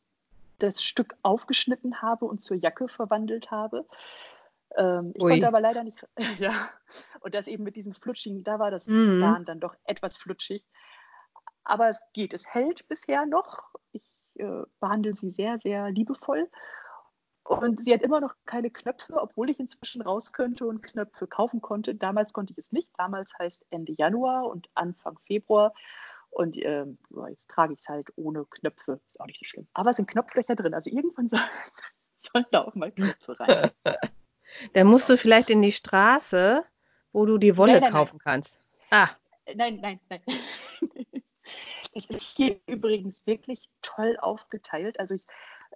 [0.59, 3.85] das Stück aufgeschnitten habe und zur Jacke verwandelt habe.
[4.77, 5.31] Ähm, ich Ui.
[5.31, 6.05] konnte aber leider nicht,
[6.39, 6.51] ja,
[7.21, 9.43] und das eben mit diesem Flutschigen, da war das mhm.
[9.45, 10.65] Dann doch etwas flutschig.
[11.63, 13.73] Aber es geht, es hält bisher noch.
[13.91, 14.03] Ich
[14.39, 16.49] äh, behandle sie sehr, sehr liebevoll.
[17.43, 21.61] Und sie hat immer noch keine Knöpfe, obwohl ich inzwischen raus könnte und Knöpfe kaufen
[21.61, 21.93] konnte.
[21.93, 22.89] Damals konnte ich es nicht.
[22.97, 25.73] Damals heißt Ende Januar und Anfang Februar.
[26.31, 26.97] Und ähm,
[27.29, 28.99] jetzt trage ich es halt ohne Knöpfe.
[29.07, 29.67] Ist auch nicht so schlimm.
[29.73, 30.73] Aber es sind Knopflöcher drin.
[30.73, 31.39] Also irgendwann soll,
[32.17, 33.71] sollen da auch mal Knöpfe rein.
[34.73, 36.63] Dann musst du vielleicht in die Straße,
[37.13, 38.33] wo du die Wolle nein, nein, kaufen nein.
[38.33, 38.65] kannst.
[38.89, 39.09] Ah.
[39.55, 40.21] Nein, nein, nein.
[41.95, 44.99] Es ist hier übrigens wirklich toll aufgeteilt.
[44.99, 45.25] Also ich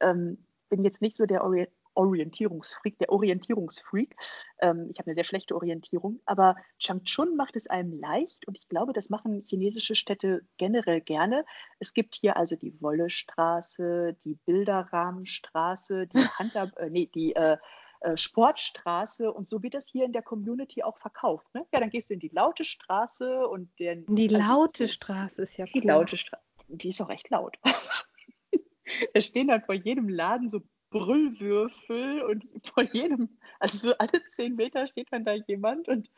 [0.01, 4.15] ähm, bin jetzt nicht so der Orient Orientierungsfreak, der Orientierungsfreak.
[4.61, 8.69] Ähm, ich habe eine sehr schlechte Orientierung, aber Changchun macht es einem leicht und ich
[8.69, 11.45] glaube, das machen chinesische Städte generell gerne.
[11.79, 17.57] Es gibt hier also die Wollestraße, die Bilderrahmenstraße, die Hunter, äh, nee, die äh,
[18.01, 21.47] äh, Sportstraße und so wird das hier in der Community auch verkauft.
[21.53, 21.65] Ne?
[21.73, 24.05] Ja, dann gehst du in die laute Straße und den.
[24.07, 25.71] Die also, laute Straße ist ja cool.
[25.81, 27.57] Die laute Straße, die ist auch echt laut.
[29.13, 34.55] da stehen dann vor jedem Laden so Brüllwürfel und vor jedem, also so alle zehn
[34.55, 36.09] Meter steht dann da jemand und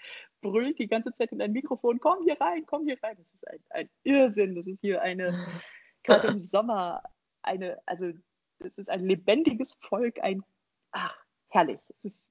[0.42, 3.16] brüllt die ganze Zeit in ein Mikrofon, komm hier rein, komm hier rein.
[3.18, 4.56] Das ist ein, ein Irrsinn.
[4.56, 5.32] Das ist hier eine,
[6.04, 7.04] gerade im Sommer,
[7.42, 8.12] eine, also
[8.60, 10.44] das ist ein lebendiges Volk, ein,
[10.92, 11.18] ach,
[11.52, 11.80] herrlich.
[11.98, 12.24] Es ist,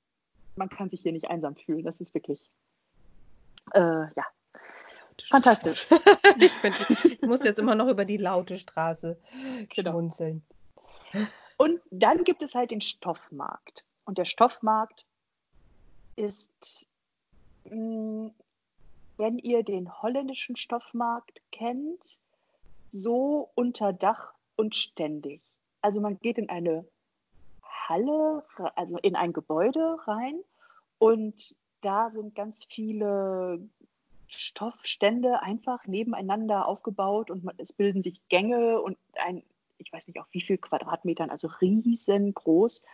[0.56, 1.84] man kann sich hier nicht einsam fühlen.
[1.84, 2.50] Das ist wirklich,
[3.72, 4.26] äh, ja,
[5.28, 5.86] fantastisch.
[6.40, 9.18] ich, find, ich, muss jetzt immer noch über die laute Straße
[9.74, 9.90] genau.
[9.92, 10.42] schmunzeln.
[11.56, 13.84] Und dann gibt es halt den Stoffmarkt.
[14.04, 15.04] Und der Stoffmarkt
[16.16, 16.88] ist,
[17.64, 18.32] hm,
[19.16, 22.18] wenn ihr den holländischen Stoffmarkt kennt,
[22.90, 25.42] so unter Dach und ständig.
[25.82, 26.84] Also man geht in eine
[27.90, 28.44] Halle,
[28.76, 30.40] also in ein Gebäude rein
[30.98, 33.60] und da sind ganz viele
[34.28, 39.42] Stoffstände einfach nebeneinander aufgebaut und es bilden sich Gänge und ein
[39.80, 42.84] ich weiß nicht auf wie viel Quadratmetern, also riesengroß.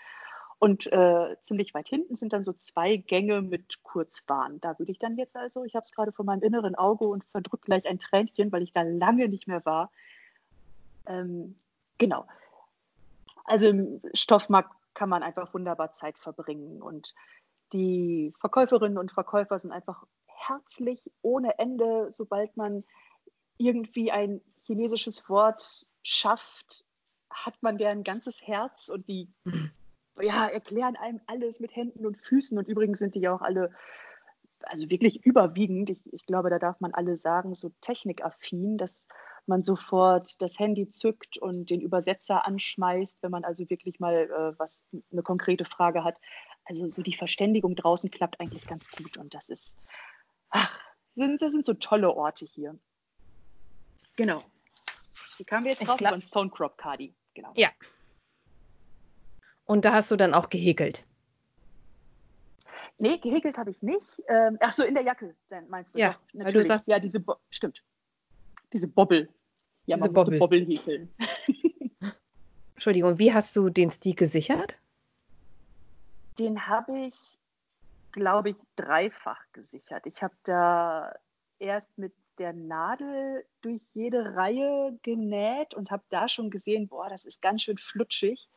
[0.58, 4.58] Und äh, ziemlich weit hinten sind dann so zwei Gänge mit Kurzbahn.
[4.60, 7.24] Da würde ich dann jetzt also, ich habe es gerade vor meinem inneren Auge und
[7.26, 9.90] verdrückt gleich ein Tränchen, weil ich da lange nicht mehr war.
[11.06, 11.56] Ähm,
[11.98, 12.26] genau.
[13.44, 16.82] Also im Stoffmarkt kann man einfach wunderbar Zeit verbringen.
[16.82, 17.14] Und
[17.72, 22.82] die Verkäuferinnen und Verkäufer sind einfach herzlich ohne Ende, sobald man
[23.58, 26.84] irgendwie ein chinesisches Wort schafft,
[27.30, 29.70] hat man der ein ganzes Herz und die mhm.
[30.20, 32.56] ja, erklären einem alles mit Händen und Füßen.
[32.58, 33.72] Und übrigens sind die ja auch alle,
[34.62, 39.08] also wirklich überwiegend, ich, ich glaube, da darf man alle sagen, so technikaffin, dass
[39.48, 44.58] man sofort das Handy zückt und den Übersetzer anschmeißt, wenn man also wirklich mal äh,
[44.58, 44.82] was
[45.12, 46.16] eine konkrete Frage hat.
[46.64, 49.76] Also so die Verständigung draußen klappt eigentlich ganz gut und das ist,
[50.50, 50.78] ach,
[51.14, 52.78] sind, das sind so tolle Orte hier.
[54.16, 54.42] Genau.
[55.38, 57.14] Die kamen wir jetzt drauf von Stone Crop Cardi.
[57.34, 57.52] Genau.
[57.54, 57.70] Ja.
[59.64, 61.04] Und da hast du dann auch gehäkelt.
[62.98, 64.22] Nee, gehäkelt habe ich nicht.
[64.28, 65.34] Ähm, ach so, in der Jacke,
[65.68, 65.98] meinst du?
[65.98, 66.66] Ja, Doch, natürlich.
[66.66, 67.82] Du sagst, ja, diese, Bo stimmt.
[68.72, 69.28] Diese Bobbel.
[69.86, 70.38] Ja, diese man Bobbel.
[70.38, 71.14] Bobbel häkeln.
[72.74, 74.78] Entschuldigung, wie hast du den Stick gesichert?
[76.38, 77.38] Den habe ich,
[78.12, 80.06] glaube ich, dreifach gesichert.
[80.06, 81.14] Ich habe da
[81.58, 87.24] erst mit der Nadel durch jede Reihe genäht und habe da schon gesehen, boah, das
[87.24, 88.50] ist ganz schön flutschig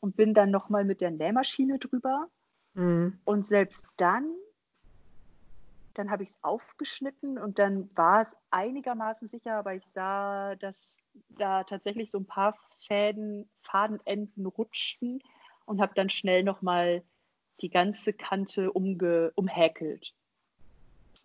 [0.00, 2.28] und bin dann nochmal mit der Nähmaschine drüber.
[2.74, 3.18] Mhm.
[3.24, 4.34] Und selbst dann,
[5.98, 10.98] dann habe ich es aufgeschnitten und dann war es einigermaßen sicher, aber ich sah, dass
[11.30, 15.22] da tatsächlich so ein paar Fäden, Fadenenden rutschten
[15.64, 17.02] und habe dann schnell nochmal
[17.60, 20.14] die ganze Kante umge umhäkelt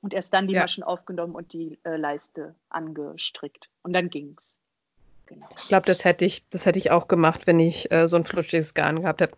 [0.01, 0.61] und erst dann die ja.
[0.61, 3.69] Maschen aufgenommen und die äh, Leiste angestrickt.
[3.84, 4.59] Und dann ging's.
[5.26, 5.47] genau.
[5.57, 8.24] Ich glaube, das hätte ich, das hätte ich auch gemacht, wenn ich äh, so ein
[8.24, 9.38] flutschiges Garn gehabt hätte.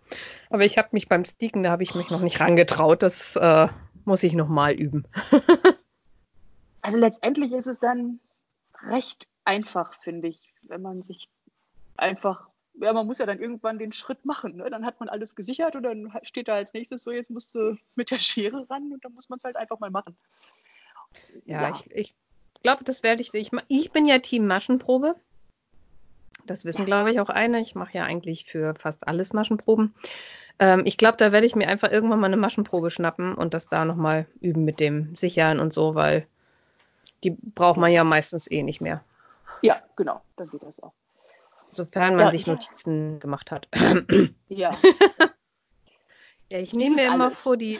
[0.49, 3.03] Aber ich habe mich beim Sticken, da habe ich mich noch nicht rangetraut.
[3.03, 3.67] Das äh,
[4.05, 5.05] muss ich noch mal üben.
[6.81, 8.19] also letztendlich ist es dann
[8.83, 11.29] recht einfach, finde ich, wenn man sich
[11.97, 12.47] einfach,
[12.81, 14.57] ja, man muss ja dann irgendwann den Schritt machen.
[14.57, 14.69] Ne?
[14.69, 17.77] Dann hat man alles gesichert und dann steht da als nächstes so, jetzt musst du
[17.95, 20.15] mit der Schere ran und dann muss man es halt einfach mal machen.
[21.45, 21.69] Ja, ja.
[21.71, 22.15] ich, ich
[22.63, 23.51] glaube, das werde ich, ich.
[23.67, 25.15] Ich bin ja Team Maschenprobe.
[26.45, 27.61] Das wissen, glaube ich, auch eine.
[27.61, 29.93] Ich mache ja eigentlich für fast alles Maschenproben.
[30.59, 33.69] Ähm, ich glaube, da werde ich mir einfach irgendwann mal eine Maschenprobe schnappen und das
[33.69, 36.27] da nochmal üben mit dem Sichern und so, weil
[37.23, 39.03] die braucht man ja meistens eh nicht mehr.
[39.61, 40.93] Ja, genau, dann geht das auch.
[41.71, 43.67] Sofern man ja, sich Notizen gemacht hat.
[44.49, 44.69] Ja.
[46.49, 47.79] ja, ich nehme mir immer vor, die,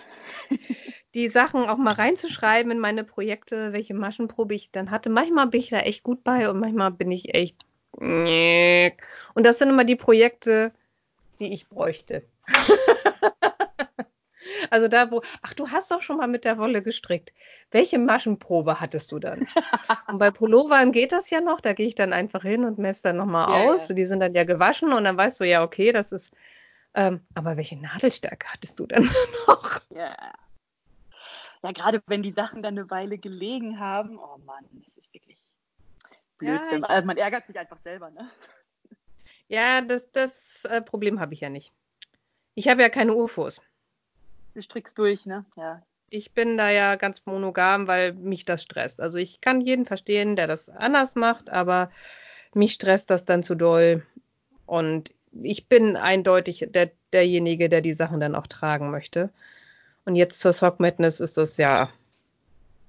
[1.14, 5.12] die Sachen auch mal reinzuschreiben in meine Projekte, welche Maschenprobe ich dann hatte.
[5.12, 7.58] Manchmal bin ich da echt gut bei und manchmal bin ich echt.
[7.92, 8.98] Und
[9.36, 10.72] das sind immer die Projekte,
[11.44, 12.24] die ich bräuchte.
[14.70, 17.34] also da, wo, ach, du hast doch schon mal mit der Wolle gestrickt.
[17.72, 19.48] Welche Maschenprobe hattest du dann?
[20.08, 23.04] und bei Pullovern geht das ja noch, da gehe ich dann einfach hin und messe
[23.04, 23.90] dann nochmal ja, aus.
[23.90, 23.96] Ja.
[23.96, 26.32] Die sind dann ja gewaschen und dann weißt du ja, okay, das ist.
[26.96, 29.04] Ähm, aber welche Nadelstärke hattest du dann
[29.48, 29.82] noch?
[29.90, 30.16] Ja.
[31.64, 34.66] Ja, gerade wenn die Sachen dann eine Weile gelegen haben, oh Mann,
[34.96, 35.38] das ist wirklich
[36.38, 36.62] blöd.
[36.72, 38.30] Ja, ich, also man ärgert sich einfach selber, ne?
[39.54, 41.72] Ja, das, das äh, Problem habe ich ja nicht.
[42.56, 43.62] Ich habe ja keine UFOs.
[44.56, 45.46] Du strickst durch, ne?
[45.56, 45.84] Ja.
[46.10, 49.00] Ich bin da ja ganz monogam, weil mich das stresst.
[49.00, 51.92] Also ich kann jeden verstehen, der das anders macht, aber
[52.56, 54.04] mich stresst das dann zu doll.
[54.66, 59.30] Und ich bin eindeutig der, derjenige, der die Sachen dann auch tragen möchte.
[60.04, 61.92] Und jetzt zur Sock Madness ist es ja,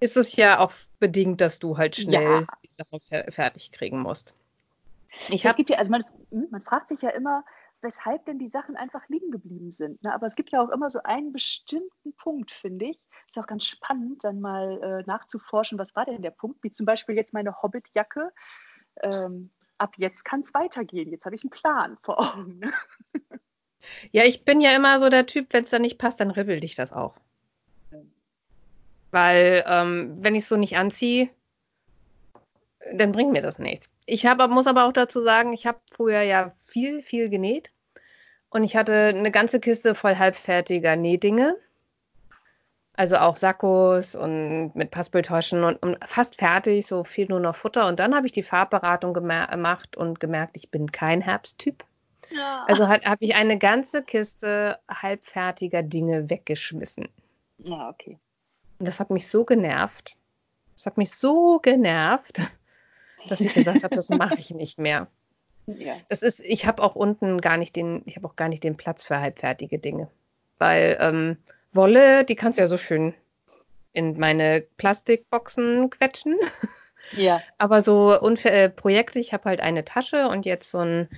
[0.01, 2.47] ist es ja auch bedingt, dass du halt schnell ja.
[2.65, 4.35] die Sache fertig kriegen musst.
[5.29, 7.45] Ich es gibt ja, also man, hm, man fragt sich ja immer,
[7.81, 10.03] weshalb denn die Sachen einfach liegen geblieben sind.
[10.03, 10.13] Ne?
[10.13, 12.99] Aber es gibt ja auch immer so einen bestimmten Punkt, finde ich.
[13.29, 16.63] Ist auch ganz spannend, dann mal äh, nachzuforschen, was war denn der Punkt?
[16.63, 18.33] Wie zum Beispiel jetzt meine Hobbit-Jacke.
[19.03, 21.11] Ähm, ab jetzt kann es weitergehen.
[21.11, 22.59] Jetzt habe ich einen Plan vor Augen.
[22.59, 22.73] Ne?
[24.13, 26.61] Ja, ich bin ja immer so der Typ, wenn es dann nicht passt, dann ribbel
[26.61, 27.17] dich das auch.
[29.11, 31.29] Weil ähm, wenn ich es so nicht anziehe,
[32.93, 33.91] dann bringt mir das nichts.
[34.07, 37.71] Ich hab, muss aber auch dazu sagen, ich habe früher ja viel, viel genäht.
[38.51, 41.57] Und ich hatte eine ganze Kiste voll halbfertiger Nähdinge.
[42.97, 47.89] Also auch Sakkos und mit Paspeltaschen und, und, fast fertig, so viel nur noch Futter.
[47.89, 51.85] Und dann habe ich die Farbberatung gemacht und gemerkt, ich bin kein Herbsttyp.
[52.31, 52.65] Ja.
[52.69, 57.09] Also habe ich eine ganze Kiste halbfertiger Dinge weggeschmissen.
[57.59, 58.19] Ja, okay.
[58.79, 60.17] Und das hat mich so genervt.
[60.75, 62.41] Das hat mich so genervt,
[63.29, 65.09] dass ich gesagt habe, das mache ich nicht mehr.
[65.67, 65.97] Ja.
[66.11, 68.77] Das ist, ich habe auch unten gar nicht den, ich habe auch gar nicht den
[68.77, 70.11] Platz für halbfertige Dinge.
[70.59, 71.39] Weil ähm,
[71.73, 73.15] Wolle, die kannst du ja so schön
[73.95, 76.37] in meine Plastikboxen quetschen.
[77.13, 77.43] Ja.
[77.59, 81.09] Aber so Unver äh, Projekte, ich habe halt eine Tasche und jetzt so ein,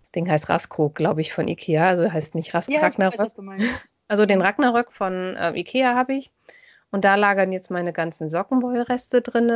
[0.00, 3.18] das Ding heißt Rasko, glaube ich, von Ikea, also heißt nicht Ras ja, Ragnarök.
[3.18, 3.34] Weiß,
[4.08, 6.32] also den Ragnarök von äh, Ikea habe ich.
[6.92, 9.48] Und da lagern jetzt meine ganzen Sockenwollreste drin.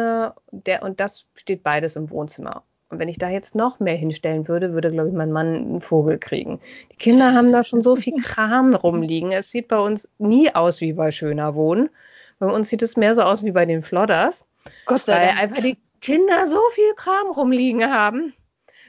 [0.51, 2.64] Der, und das steht beides im Wohnzimmer.
[2.89, 5.80] Und wenn ich da jetzt noch mehr hinstellen würde, würde, glaube ich, mein Mann einen
[5.80, 6.61] Vogel kriegen.
[6.93, 9.32] Die Kinder haben da schon so viel Kram rumliegen.
[9.32, 11.91] Es sieht bei uns nie aus wie bei Schöner Wohnen.
[12.39, 14.47] Bei uns sieht es mehr so aus wie bei den Flodders.
[14.87, 15.41] Gott sei weil Dank.
[15.41, 18.32] einfach die Kinder so viel Kram rumliegen haben,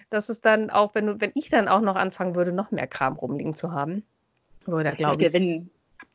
[0.10, 3.16] dass es dann auch, wenn, wenn ich dann auch noch anfangen würde, noch mehr Kram
[3.18, 4.04] rumliegen zu haben.
[4.68, 5.34] Oder glaube ich.
[5.34, 5.70] Wenn,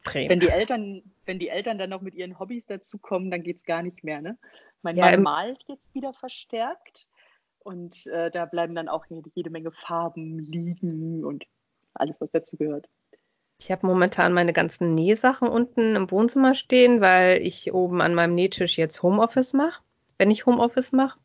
[0.04, 3.64] wenn die Eltern, wenn die Eltern dann noch mit ihren Hobbys dazukommen, dann geht es
[3.64, 4.20] gar nicht mehr.
[4.20, 4.38] Ne?
[4.82, 7.08] Mein ja, Mann malt jetzt wieder verstärkt
[7.60, 11.44] und äh, da bleiben dann auch jede, jede Menge Farben liegen und
[11.94, 12.88] alles, was dazu gehört.
[13.58, 18.34] Ich habe momentan meine ganzen Nähsachen unten im Wohnzimmer stehen, weil ich oben an meinem
[18.34, 19.82] Nähtisch jetzt Homeoffice mache,
[20.18, 21.20] wenn ich Homeoffice mache.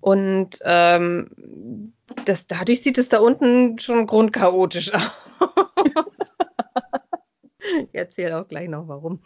[0.00, 1.92] Und ähm,
[2.24, 6.35] das, dadurch sieht es da unten schon grundchaotisch aus.
[7.92, 9.20] ich erzähle auch gleich noch warum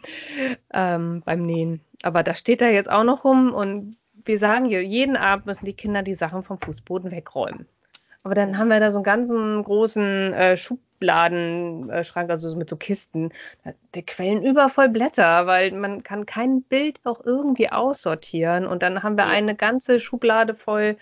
[0.73, 1.81] ähm, beim Nähen.
[2.03, 5.65] Aber da steht er jetzt auch noch rum und wir sagen hier, jeden Abend müssen
[5.65, 7.67] die Kinder die Sachen vom Fußboden wegräumen.
[8.23, 13.31] Aber dann haben wir da so einen ganzen großen äh, Schubladenschrank, also mit so Kisten.
[13.95, 18.67] Die quellen übervoll Blätter, weil man kann kein Bild auch irgendwie aussortieren.
[18.67, 20.97] Und dann haben wir eine ganze Schublade voll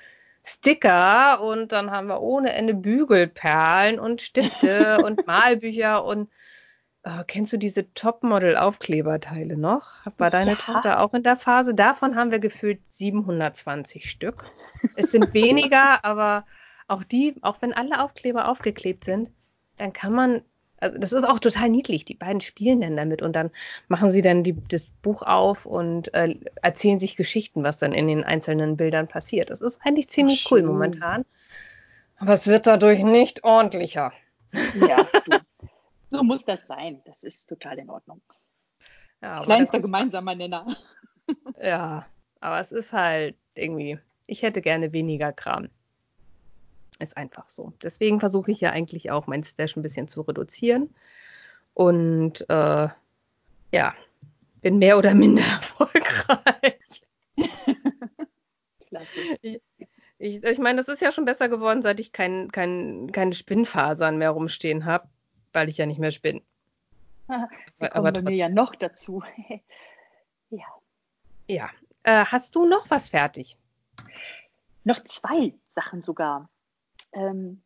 [0.45, 6.29] Sticker und dann haben wir ohne Ende Bügelperlen und Stifte und Malbücher und
[7.05, 9.87] Oh, kennst du diese Topmodel-Aufkleberteile noch?
[10.17, 10.57] War deine Ja.
[10.57, 11.73] Tochter auch in der Phase?
[11.73, 14.45] Davon haben wir gefühlt 720 Stück.
[14.95, 16.45] Es sind weniger, aber
[16.87, 19.31] auch die, auch wenn alle Aufkleber aufgeklebt sind,
[19.77, 20.41] dann kann man,
[20.77, 22.03] also das ist auch total niedlich.
[22.03, 23.51] Die beiden spielen dann damit und dann
[23.87, 28.07] machen sie dann die, das Buch auf und äh, erzählen sich Geschichten, was dann in
[28.07, 29.51] den einzelnen Bildern passiert.
[29.51, 31.23] Das ist eigentlich ziemlich Ach, cool momentan.
[32.17, 34.11] Aber es wird dadurch nicht ordentlicher.
[34.75, 35.37] Ja, du.
[36.09, 37.01] so muss das sein.
[37.05, 38.21] Das ist total in Ordnung.
[39.21, 40.67] Ja, Kleinster gemeinsamer Nenner.
[41.61, 42.07] Ja,
[42.39, 45.69] aber es ist halt irgendwie, ich hätte gerne weniger Kram.
[46.97, 47.71] Ist einfach so.
[47.83, 50.89] Deswegen versuche ich ja eigentlich auch mein Stash ein bisschen zu reduzieren.
[51.75, 52.87] Und äh,
[53.71, 53.93] ja,
[54.61, 57.03] bin mehr oder minder erfolgreich.
[58.87, 59.37] Klasse.
[60.17, 64.17] Ich, ich meine, das ist ja schon besser geworden, seit ich kein, kein, keine Spinnfasern
[64.17, 65.07] mehr rumstehen habe,
[65.53, 66.41] weil ich ja nicht mehr spinne.
[67.27, 69.21] Aber, kommen aber bei mir ja noch dazu.
[70.49, 70.65] ja.
[71.47, 71.69] ja.
[72.03, 73.57] Äh, hast du noch was fertig?
[74.83, 76.49] Noch zwei Sachen sogar.
[77.13, 77.61] Ähm,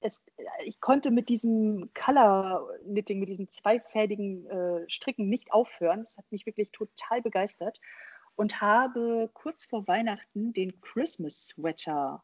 [0.00, 0.22] es,
[0.64, 6.00] ich konnte mit diesem Color Knitting, mit diesem zweifädigen äh, Stricken nicht aufhören.
[6.00, 7.78] Das hat mich wirklich total begeistert
[8.36, 12.22] und habe kurz vor Weihnachten den Christmas Sweater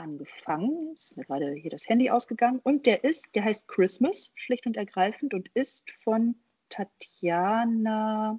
[0.00, 0.92] angefangen.
[0.92, 4.76] Ist mir gerade hier das Handy ausgegangen und der ist, der heißt Christmas, schlicht und
[4.76, 6.34] ergreifend und ist von
[6.68, 8.38] Tatjana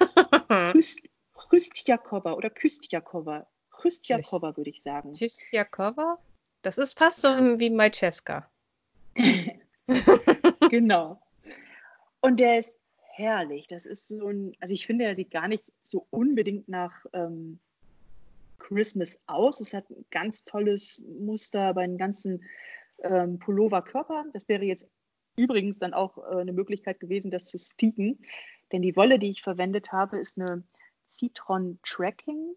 [1.34, 3.46] Chrystiakova oder Kystjakova.
[3.70, 5.12] Chrystiakova würde ich sagen.
[5.12, 6.18] Tschistjakova?
[6.62, 8.50] Das ist fast so wie Majewska.
[10.70, 11.20] genau.
[12.20, 13.66] Und der ist herrlich.
[13.68, 17.60] Das ist so ein, also ich finde, er sieht gar nicht so unbedingt nach ähm,
[18.58, 19.60] Christmas aus.
[19.60, 22.44] Es hat ein ganz tolles Muster bei den ganzen
[23.02, 24.24] ähm, Pullover-Körper.
[24.32, 24.88] Das wäre jetzt
[25.36, 28.18] übrigens dann auch äh, eine Möglichkeit gewesen, das zu steaken.
[28.72, 30.64] Denn die Wolle, die ich verwendet habe, ist eine
[31.10, 32.54] Citron Tracking.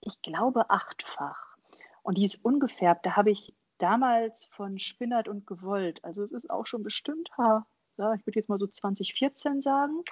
[0.00, 1.56] Ich glaube achtfach.
[2.02, 3.04] Und die ist ungefärbt.
[3.04, 6.04] Da habe ich damals von Spinnert und gewollt.
[6.04, 7.66] Also es ist auch schon bestimmt, ha,
[7.96, 10.02] ich würde jetzt mal so 2014 sagen,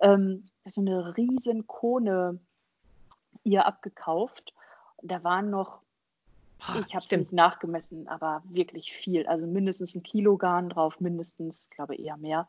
[0.00, 2.40] ähm, so eine riesen Kone
[3.44, 4.54] ihr abgekauft.
[5.02, 5.82] Da waren noch,
[6.64, 9.26] Ah, ich habe es nicht nachgemessen, aber wirklich viel.
[9.26, 12.48] Also mindestens ein Kilo Garn drauf, mindestens, glaube eher mehr.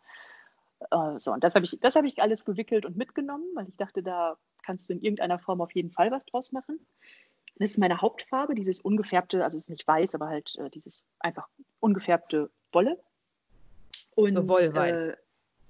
[0.91, 3.75] Äh, so, und das habe ich, das habe ich alles gewickelt und mitgenommen, weil ich
[3.75, 6.79] dachte, da kannst du in irgendeiner Form auf jeden Fall was draus machen.
[7.57, 11.05] Das ist meine Hauptfarbe, dieses ungefärbte, also es ist nicht weiß, aber halt äh, dieses
[11.19, 11.47] einfach
[11.79, 12.99] ungefärbte Wolle.
[14.15, 15.05] Und, So Wollweiß.
[15.05, 15.17] Äh,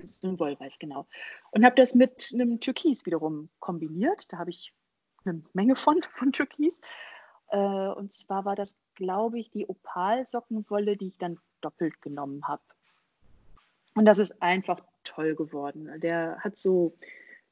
[0.03, 1.07] so ein Wollweiß, genau.
[1.51, 4.31] Und habe das mit einem Türkis wiederum kombiniert.
[4.33, 4.73] Da habe ich
[5.25, 6.81] eine Menge von, von Türkis.
[7.49, 12.63] Äh, und zwar war das, glaube ich, die Opalsockenwolle, die ich dann doppelt genommen habe.
[13.95, 15.89] Und das ist einfach toll geworden.
[16.01, 16.97] Der hat so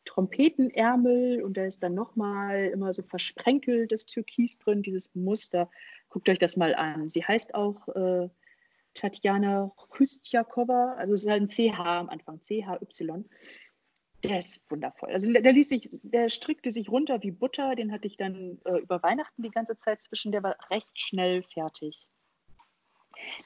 [0.05, 5.69] Trompetenärmel und da ist dann nochmal immer so versprenkeltes Türkis drin, dieses Muster.
[6.09, 7.09] Guckt euch das mal an.
[7.09, 8.29] Sie heißt auch äh,
[8.95, 13.23] Tatjana Chystjakova, also es ist halt ein CH am Anfang, CHY.
[14.23, 15.11] Der ist wundervoll.
[15.11, 17.75] Also der, der ließ sich, der strickte sich runter wie Butter.
[17.75, 20.31] Den hatte ich dann äh, über Weihnachten die ganze Zeit zwischen.
[20.31, 22.07] Der war recht schnell fertig.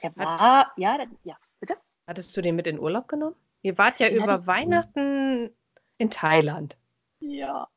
[0.02, 1.76] Der war, ja, der, ja, bitte.
[2.06, 3.36] Hattest du den mit in Urlaub genommen?
[3.62, 5.50] Ihr wart ja Den über Weihnachten
[5.98, 6.76] in Thailand.
[7.20, 7.68] Ja.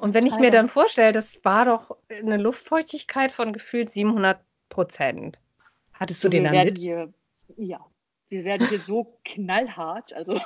[0.00, 5.38] Und wenn ich mir dann vorstelle, das war doch eine Luftfeuchtigkeit von gefühlt 700 Prozent.
[5.92, 6.78] Hattest du So, den wir da werden mit?
[6.78, 7.12] Hier,
[7.56, 7.84] ja,
[8.28, 10.12] wir werden hier so knallhart.
[10.12, 10.40] Also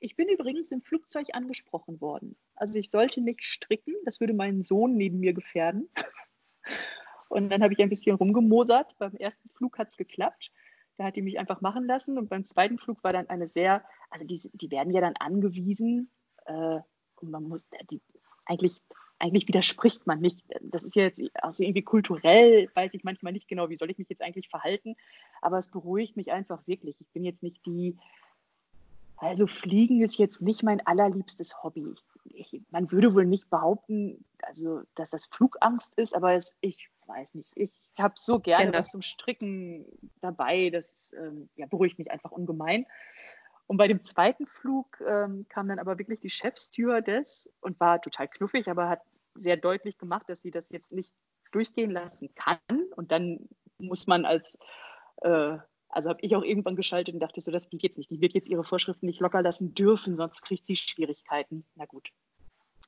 [0.00, 2.36] ich bin übrigens im Flugzeug angesprochen worden.
[2.54, 5.88] Also ich sollte nicht stricken, das würde meinen Sohn neben mir gefährden.
[7.28, 8.96] Und dann habe ich ein bisschen rumgemosert.
[8.98, 10.52] Beim ersten Flug hat es geklappt.
[10.96, 12.18] Da hat die mich einfach machen lassen.
[12.18, 16.10] Und beim zweiten Flug war dann eine sehr, also die, die werden ja dann angewiesen.
[16.46, 16.80] Äh,
[17.16, 18.00] und man muss, die,
[18.44, 18.80] eigentlich,
[19.18, 20.44] eigentlich widerspricht man nicht.
[20.62, 23.98] Das ist ja jetzt also irgendwie kulturell, weiß ich manchmal nicht genau, wie soll ich
[23.98, 24.94] mich jetzt eigentlich verhalten.
[25.42, 26.96] Aber es beruhigt mich einfach wirklich.
[27.00, 27.98] Ich bin jetzt nicht die,
[29.16, 31.94] also Fliegen ist jetzt nicht mein allerliebstes Hobby.
[32.34, 36.90] Ich, ich, man würde wohl nicht behaupten, also dass das Flugangst ist, aber es, ich
[37.06, 37.50] weiß nicht.
[37.54, 39.86] Ich habe so gerne was zum Stricken
[40.20, 40.70] dabei.
[40.70, 42.86] Das ähm, ja, beruhigt mich einfach ungemein.
[43.66, 48.28] Und bei dem zweiten Flug ähm, kam dann aber wirklich die Chefstewardess und war total
[48.28, 49.00] knuffig, aber hat
[49.34, 51.12] sehr deutlich gemacht, dass sie das jetzt nicht
[51.52, 52.58] durchgehen lassen kann.
[52.94, 53.48] Und dann
[53.78, 54.58] muss man als,
[55.22, 55.58] äh,
[55.88, 58.10] also habe ich auch irgendwann geschaltet und dachte so, das geht jetzt nicht.
[58.10, 61.64] Die wird jetzt ihre Vorschriften nicht locker lassen dürfen, sonst kriegt sie Schwierigkeiten.
[61.74, 62.10] Na gut.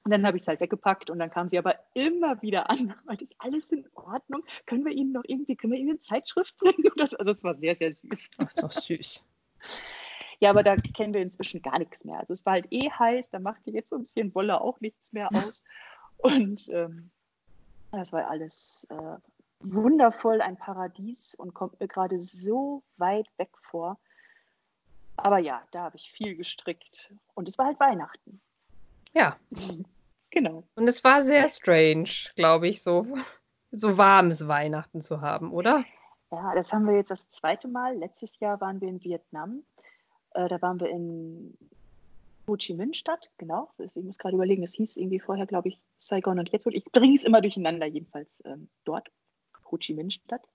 [0.04, 2.94] Und dann habe ich es halt weggepackt und dann kam sie aber immer wieder an.
[3.04, 4.42] Meinte, ist alles in Ordnung?
[4.66, 6.90] Können wir Ihnen noch irgendwie, können wir Ihnen eine Zeitschrift bringen?
[6.96, 8.30] Das, also es war sehr, sehr süß.
[8.38, 9.24] Ach, ist doch süß.
[10.40, 12.20] Ja, aber da kennen wir inzwischen gar nichts mehr.
[12.20, 15.12] Also es war halt eh heiß, da machte jetzt so ein bisschen Wolle auch nichts
[15.12, 15.64] mehr aus.
[16.18, 17.10] Und ähm,
[17.90, 19.16] das war alles äh,
[19.60, 23.98] wundervoll, ein Paradies und kommt mir gerade so weit weg vor.
[25.16, 27.12] Aber ja, da habe ich viel gestrickt.
[27.34, 28.40] Und es war halt Weihnachten.
[29.12, 29.36] Ja.
[30.30, 30.62] Genau.
[30.74, 33.06] Und es war sehr strange, glaube ich, so,
[33.70, 35.86] so warmes Weihnachten zu haben, oder?
[36.30, 37.96] Ja, das haben wir jetzt das zweite Mal.
[37.96, 39.62] Letztes Jahr waren wir in Vietnam.
[40.34, 41.56] Äh, da waren wir in
[42.46, 43.70] Ho Chi Minh Stadt, genau.
[43.78, 46.66] Ich muss gerade überlegen, es hieß irgendwie vorher, glaube ich, Saigon und jetzt.
[46.66, 49.10] Ich bringe es immer durcheinander, jedenfalls ähm, dort.
[49.70, 50.46] Ho Chi Minh Stadt.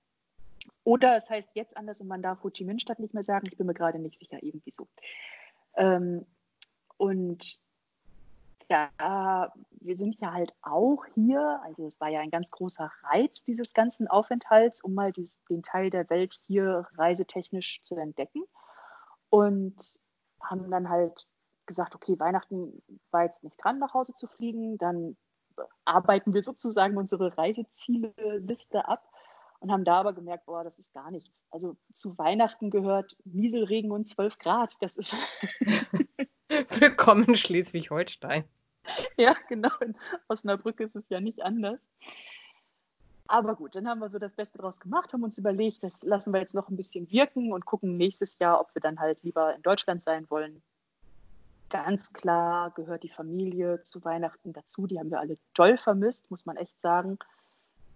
[0.84, 3.47] Oder es heißt jetzt anders und man darf Ho Chi Minh Stadt nicht mehr sagen.
[3.47, 4.88] Ich bin mir gerade nicht sicher, irgendwie so.
[5.76, 6.26] Ähm,
[6.97, 7.59] und
[8.70, 9.51] ja,
[9.82, 13.74] wir sind ja halt auch hier, also es war ja ein ganz großer Reiz dieses
[13.74, 18.43] ganzen Aufenthalts, um mal dies, den Teil der Welt hier reisetechnisch zu entdecken.
[19.30, 19.76] Und
[20.39, 21.28] haben dann halt
[21.66, 25.18] gesagt, okay, Weihnachten war jetzt nicht dran, nach Hause zu fliegen, dann
[25.86, 29.08] arbeiten wir sozusagen unsere Reiseziele-Liste ab
[29.60, 31.45] und haben da aber gemerkt, boah, das ist gar nichts.
[31.49, 34.82] Also zu Weihnachten gehört Nieselregen und 12 Grad.
[34.82, 35.16] Das ist.
[36.80, 38.43] Willkommen in Schleswig-Holstein.
[39.18, 39.72] Ja, genau.
[39.80, 39.95] In
[40.28, 41.82] Osnabrück ist es ja nicht anders.
[43.28, 46.34] Aber gut, dann haben wir so das Beste draus gemacht, haben uns überlegt, das lassen
[46.34, 49.56] wir jetzt noch ein bisschen wirken und gucken nächstes Jahr, ob wir dann halt lieber
[49.56, 50.62] in Deutschland sein wollen.
[51.74, 54.86] Ganz klar gehört die Familie zu Weihnachten dazu.
[54.86, 57.17] Die haben wir alle toll vermisst, muss man echt sagen.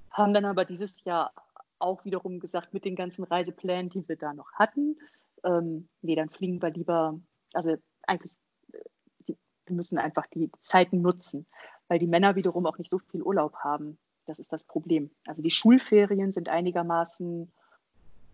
[0.10, 1.32] Haben dann aber dieses Jahr
[1.78, 4.98] auch wiederum gesagt, mit den ganzen Reiseplänen, die wir da noch hatten,
[5.44, 7.20] ähm, nee, dann fliegen wir lieber,
[7.54, 7.76] also
[8.08, 8.34] eigentlich,
[8.74, 8.80] äh,
[9.28, 11.46] die, wir müssen einfach die Zeiten nutzen,
[11.88, 14.00] weil die Männer wiederum auch nicht so viel Urlaub haben.
[14.26, 15.12] Das ist das Problem.
[15.28, 17.52] Also die Schulferien sind einigermaßen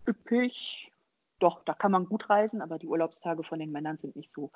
[0.07, 0.89] üppig.
[1.39, 4.49] Doch, da kann man gut reisen, aber die Urlaubstage von den Männern sind nicht so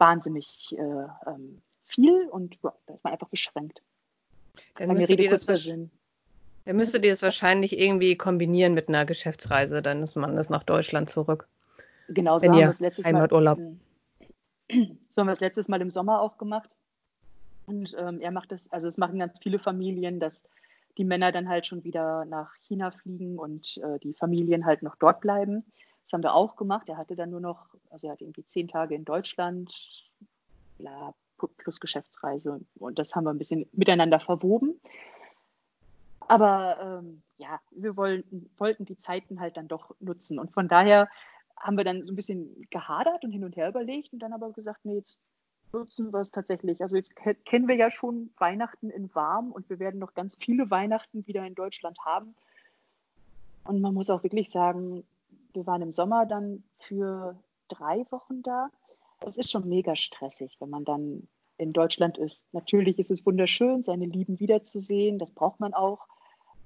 [0.00, 3.82] wahnsinnig äh, ähm, viel und ja, da ist man einfach beschränkt.
[4.76, 5.90] Dann müsstet, ihr das, dann
[6.76, 11.10] müsstet ihr das wahrscheinlich irgendwie kombinieren mit einer Geschäftsreise, dann ist man das nach Deutschland
[11.10, 11.48] zurück.
[12.08, 13.58] Genau, so haben wir es letztes Heimaturlaub.
[13.58, 13.76] Mal.
[15.08, 16.70] So haben wir es letztes Mal im Sommer auch gemacht.
[17.66, 20.44] Und ähm, er macht das, also es machen ganz viele Familien, dass
[20.98, 24.96] die Männer dann halt schon wieder nach China fliegen und äh, die Familien halt noch
[24.96, 25.64] dort bleiben.
[26.02, 26.88] Das haben wir auch gemacht.
[26.88, 29.72] Er hatte dann nur noch, also er hatte irgendwie zehn Tage in Deutschland,
[30.78, 31.14] bla,
[31.58, 32.60] plus Geschäftsreise.
[32.78, 34.80] Und das haben wir ein bisschen miteinander verwoben.
[36.28, 40.38] Aber ähm, ja, wir wollten, wollten die Zeiten halt dann doch nutzen.
[40.38, 41.08] Und von daher
[41.56, 44.52] haben wir dann so ein bisschen gehadert und hin und her überlegt und dann aber
[44.52, 45.18] gesagt, nee, jetzt
[45.72, 46.82] nutzen wir es tatsächlich.
[46.82, 50.70] Also jetzt kennen wir ja schon Weihnachten in warm und wir werden noch ganz viele
[50.70, 52.34] Weihnachten wieder in Deutschland haben.
[53.64, 55.04] Und man muss auch wirklich sagen,
[55.52, 57.38] wir waren im Sommer dann für
[57.68, 58.70] drei Wochen da.
[59.20, 61.28] Es ist schon mega stressig, wenn man dann
[61.58, 62.46] in Deutschland ist.
[62.52, 66.06] Natürlich ist es wunderschön, seine Lieben wiederzusehen, das braucht man auch.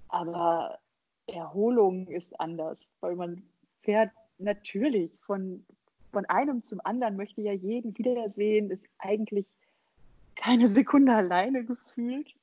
[0.09, 0.79] Aber
[1.27, 3.43] Erholung ist anders, weil man
[3.83, 5.65] fährt natürlich von,
[6.13, 9.47] von einem zum anderen möchte ja jeden wiedersehen, ist eigentlich
[10.37, 12.35] keine Sekunde alleine gefühlt,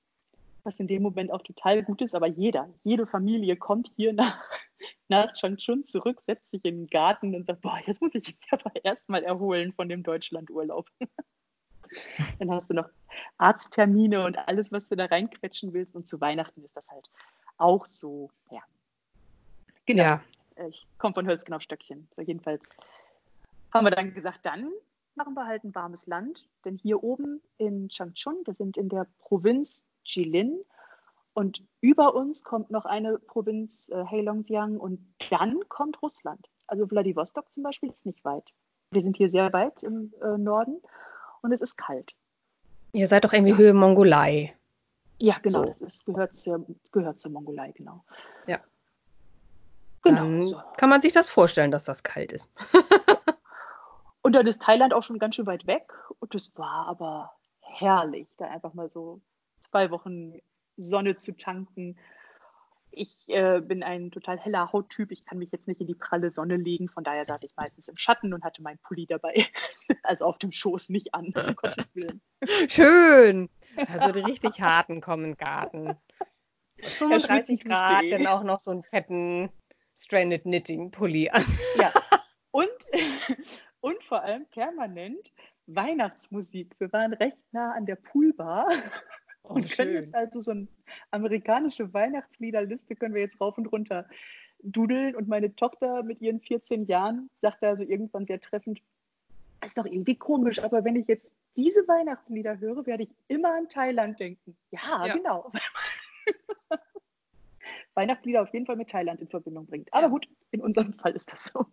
[0.65, 4.39] was in dem Moment auch total gut ist, aber jeder, jede Familie kommt hier nach,
[5.09, 8.37] nach Changchun zurück, setzt sich in den Garten und sagt, boah, jetzt muss ich mich
[8.51, 10.89] aber erstmal erholen von dem Deutschlandurlaub.
[12.39, 12.89] Dann hast du noch
[13.37, 15.95] Arzttermine und alles, was du da reinquetschen willst.
[15.95, 17.09] Und zu Weihnachten ist das halt
[17.57, 18.61] auch so, ja.
[19.85, 20.03] Genau.
[20.03, 20.23] Ja.
[20.69, 22.07] Ich komme von Hölzgen auf Stöckchen.
[22.15, 22.63] So jedenfalls
[23.73, 24.71] haben wir dann gesagt, dann
[25.15, 26.47] machen wir halt ein warmes Land.
[26.65, 30.59] Denn hier oben in Changchun, wir sind in der Provinz Jilin
[31.33, 34.99] und über uns kommt noch eine Provinz äh, Heilongjiang und
[35.29, 36.49] dann kommt Russland.
[36.67, 38.51] Also Vladivostok zum Beispiel ist nicht weit.
[38.91, 40.81] Wir sind hier sehr weit im äh, Norden
[41.41, 42.13] und es ist kalt.
[42.91, 43.57] Ihr seid doch irgendwie ja.
[43.57, 44.53] Höhe Mongolei.
[45.21, 45.65] Ja, genau, so.
[45.65, 48.03] das ist, gehört, zur, gehört zur Mongolei, genau.
[48.47, 48.59] Ja.
[50.03, 50.21] Genau.
[50.21, 50.61] Dann so.
[50.77, 52.49] kann man sich das vorstellen, dass das kalt ist.
[54.23, 55.93] Und dann ist Thailand auch schon ganz schön weit weg.
[56.19, 59.21] Und es war aber herrlich, da einfach mal so
[59.71, 60.39] zwei Wochen
[60.77, 61.97] Sonne zu tanken.
[62.93, 65.11] Ich äh, bin ein total heller Hauttyp.
[65.11, 66.89] Ich kann mich jetzt nicht in die pralle Sonne legen.
[66.89, 69.33] Von daher saß ich meistens im Schatten und hatte meinen Pulli dabei.
[70.03, 72.21] also auf dem Schoß, nicht an, um Gottes Willen.
[72.67, 73.49] Schön.
[73.87, 75.95] Also die richtig harten kommen im Garten.
[76.81, 79.49] 35 Grad, dann auch noch so einen fetten
[79.95, 81.45] Stranded Knitting Pulli an.
[81.77, 81.93] Ja.
[82.51, 82.67] Und
[83.81, 85.33] und vor allem permanent
[85.67, 86.75] Weihnachtsmusik.
[86.79, 88.69] Wir waren recht nah an der Poolbar
[89.51, 90.67] oh, und können jetzt also so eine
[91.11, 94.07] amerikanische Weihnachtsliederliste können wir jetzt rauf und runter
[94.63, 95.15] dudeln.
[95.15, 98.81] Und meine Tochter mit ihren 14 Jahren sagte also irgendwann sehr treffend,
[99.63, 103.69] ist doch irgendwie komisch, aber wenn ich jetzt diese Weihnachtslieder höre, werde ich immer an
[103.69, 104.55] Thailand denken.
[104.71, 105.13] Ja, ja.
[105.13, 105.51] genau.
[107.93, 109.93] Weihnachtslieder auf jeden Fall mit Thailand in Verbindung bringt.
[109.93, 111.65] Aber gut, in unserem Fall ist das so.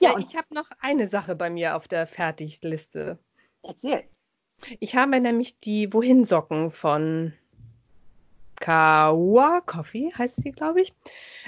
[0.00, 3.18] Ja, ja ich habe noch eine Sache bei mir auf der Fertigliste.
[3.62, 4.04] Erzähl.
[4.80, 7.32] Ich habe nämlich die Wohin-Socken von
[8.60, 10.92] Kawa Coffee, heißt sie, glaube ich,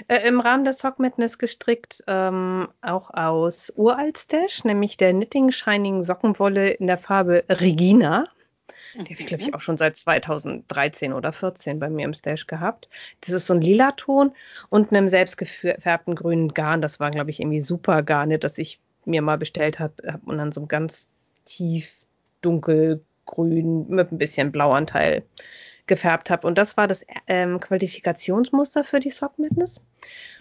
[0.07, 6.03] äh, im Rahmen des Sock Madness gestrickt, ähm, auch aus Uralt-Stash, nämlich der Knitting Shining
[6.03, 8.27] Sockenwolle in der Farbe Regina.
[8.95, 12.47] Die habe ich, glaube ich, auch schon seit 2013 oder 14 bei mir im Stash
[12.47, 12.89] gehabt.
[13.21, 14.33] Das ist so ein lila Ton
[14.69, 16.81] und einem selbstgefärbten grünen Garn.
[16.81, 20.51] Das war, glaube ich, irgendwie super Garne, das ich mir mal bestellt habe und dann
[20.51, 21.07] so ein ganz
[21.45, 22.00] tief
[22.41, 25.23] dunkelgrün mit ein bisschen Blauanteil
[25.87, 26.47] gefärbt habe.
[26.47, 29.81] Und das war das ähm, Qualifikationsmuster für die Sock Madness.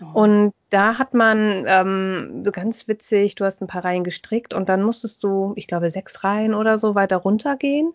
[0.01, 0.22] Oh.
[0.22, 4.82] Und da hat man ähm, ganz witzig, du hast ein paar Reihen gestrickt und dann
[4.82, 7.92] musstest du, ich glaube, sechs Reihen oder so weiter runtergehen,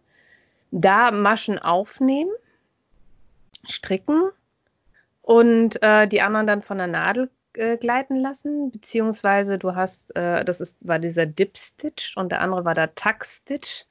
[0.71, 2.31] da Maschen aufnehmen,
[3.67, 4.29] stricken
[5.21, 10.43] und äh, die anderen dann von der Nadel äh, gleiten lassen, beziehungsweise du hast, äh,
[10.43, 13.85] das ist, war dieser Dip Stitch und der andere war der Tuck Stitch.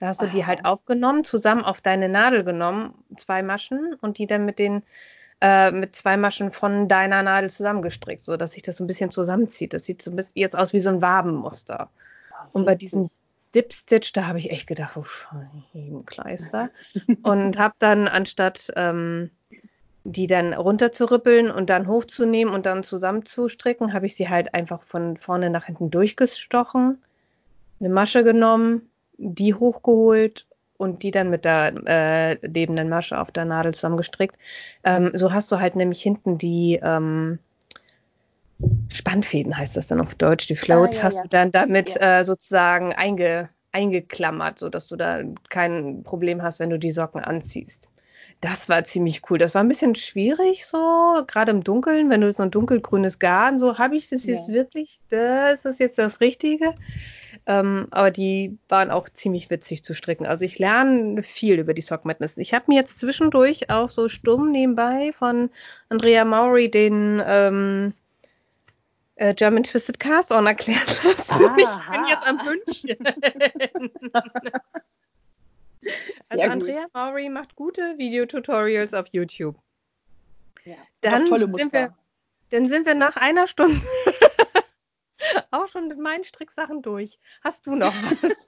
[0.00, 4.26] Da hast du die halt aufgenommen, zusammen auf deine Nadel genommen, zwei Maschen und die
[4.26, 4.82] dann mit den
[5.42, 9.10] äh, mit zwei Maschen von deiner Nadel zusammengestrickt, so dass sich das so ein bisschen
[9.10, 9.74] zusammenzieht.
[9.74, 11.90] Das sieht so ein bisschen jetzt aus wie so ein Wabenmuster.
[12.52, 13.10] Und bei diesem
[13.54, 16.70] Dip Stitch, da habe ich echt gedacht, oh Scheibenkleister.
[17.22, 19.30] und habe dann anstatt ähm,
[20.04, 25.16] die dann runterzurippeln und dann hochzunehmen und dann zusammenzustricken, habe ich sie halt einfach von
[25.18, 27.02] vorne nach hinten durchgestochen,
[27.80, 28.90] eine Masche genommen,
[29.20, 30.46] die hochgeholt
[30.76, 34.36] und die dann mit der äh, lebenden Masche auf der Nadel zusammengestrickt.
[34.82, 37.38] Ähm, so hast du halt nämlich hinten die ähm,
[38.90, 41.22] Spannfäden, heißt das dann auf Deutsch, die Floats, ah, ja, hast ja.
[41.22, 42.20] du dann damit ja.
[42.20, 47.90] äh, sozusagen einge, eingeklammert, sodass du da kein Problem hast, wenn du die Socken anziehst.
[48.40, 49.36] Das war ziemlich cool.
[49.36, 50.78] Das war ein bisschen schwierig so,
[51.26, 55.00] gerade im Dunkeln, wenn du so ein dunkelgrünes Garn, so habe ich das jetzt wirklich,
[55.10, 56.74] das ist jetzt das Richtige.
[57.46, 60.26] Ähm, aber die waren auch ziemlich witzig zu stricken.
[60.26, 62.36] Also ich lerne viel über die Sock Madness.
[62.36, 65.50] Ich habe mir jetzt zwischendurch auch so stumm nebenbei von
[65.88, 67.94] Andrea Maury den ähm,
[69.16, 71.44] äh, German Twisted Cast On erklärt lassen.
[71.56, 72.96] Ich bin jetzt am Wünschen.
[76.28, 79.56] also Andrea Maury macht gute Videotutorials auf YouTube.
[80.64, 81.94] Ja, dann, sind wir,
[82.50, 83.80] dann sind wir nach einer Stunde
[85.50, 87.18] auch schon mit meinen Stricksachen durch.
[87.42, 88.46] Hast du noch was?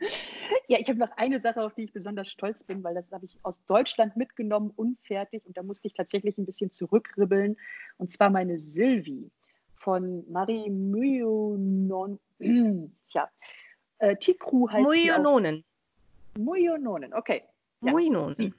[0.68, 3.26] ja, ich habe noch eine Sache, auf die ich besonders stolz bin, weil das habe
[3.26, 5.44] ich aus Deutschland mitgenommen, unfertig.
[5.46, 7.56] Und da musste ich tatsächlich ein bisschen zurückribbeln.
[7.96, 9.30] Und zwar meine Sylvie
[9.76, 12.18] von Marie Myonon.
[13.08, 13.30] Tja,
[13.98, 15.64] äh, Tikru heißt Myononen.
[16.36, 17.42] Myononen, okay.
[17.80, 18.54] Ja, Myononen.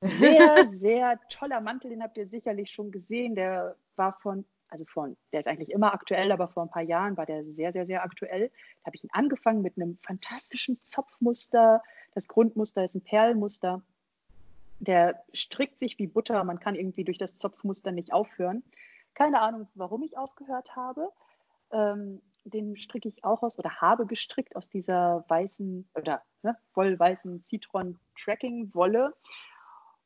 [0.00, 3.34] Sehr, sehr toller Mantel, den habt ihr sicherlich schon gesehen.
[3.34, 4.44] Der war von
[4.74, 7.72] also von, der ist eigentlich immer aktuell, aber vor ein paar Jahren war der sehr,
[7.72, 8.48] sehr, sehr aktuell.
[8.82, 11.80] Da habe ich ihn angefangen mit einem fantastischen Zopfmuster.
[12.12, 13.82] Das Grundmuster ist ein Perlmuster.
[14.80, 16.42] Der strickt sich wie Butter.
[16.42, 18.64] Man kann irgendwie durch das Zopfmuster nicht aufhören.
[19.14, 21.12] Keine Ahnung, warum ich aufgehört habe.
[21.70, 27.44] Ähm, den stricke ich auch aus oder habe gestrickt aus dieser weißen oder ne, wollweißen
[27.44, 29.14] Citron Tracking Wolle.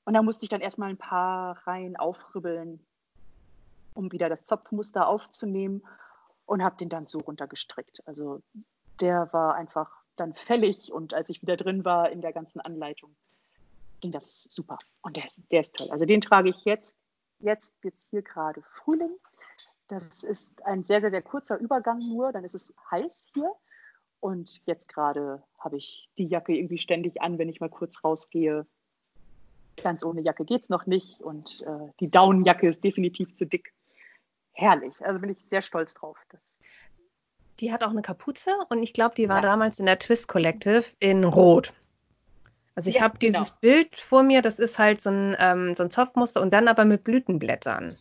[0.04, 2.86] Und da musste ich dann erstmal ein paar Reihen aufribbeln,
[3.98, 5.82] um wieder das Zopfmuster aufzunehmen
[6.46, 8.06] und habe den dann so runtergestrickt.
[8.06, 8.40] Also
[9.00, 13.14] der war einfach dann fällig und als ich wieder drin war in der ganzen Anleitung,
[14.00, 14.78] ging das super.
[15.02, 15.90] Und der ist, der ist toll.
[15.90, 16.96] Also den trage ich jetzt,
[17.40, 19.16] jetzt jetzt hier gerade Frühling.
[19.88, 23.52] Das ist ein sehr, sehr, sehr kurzer Übergang nur, dann ist es heiß hier.
[24.20, 28.64] Und jetzt gerade habe ich die Jacke irgendwie ständig an, wenn ich mal kurz rausgehe.
[29.76, 33.72] Ganz ohne Jacke geht es noch nicht und äh, die Daunenjacke ist definitiv zu dick
[34.58, 35.04] herrlich.
[35.04, 36.18] Also bin ich sehr stolz drauf.
[36.30, 36.58] Das
[37.60, 39.42] die hat auch eine Kapuze und ich glaube, die war ja.
[39.42, 41.72] damals in der Twist Collective in Rot.
[42.74, 43.58] Also ich ja, habe dieses genau.
[43.60, 46.84] Bild vor mir, das ist halt so ein, ähm, so ein Softmuster und dann aber
[46.84, 47.96] mit Blütenblättern.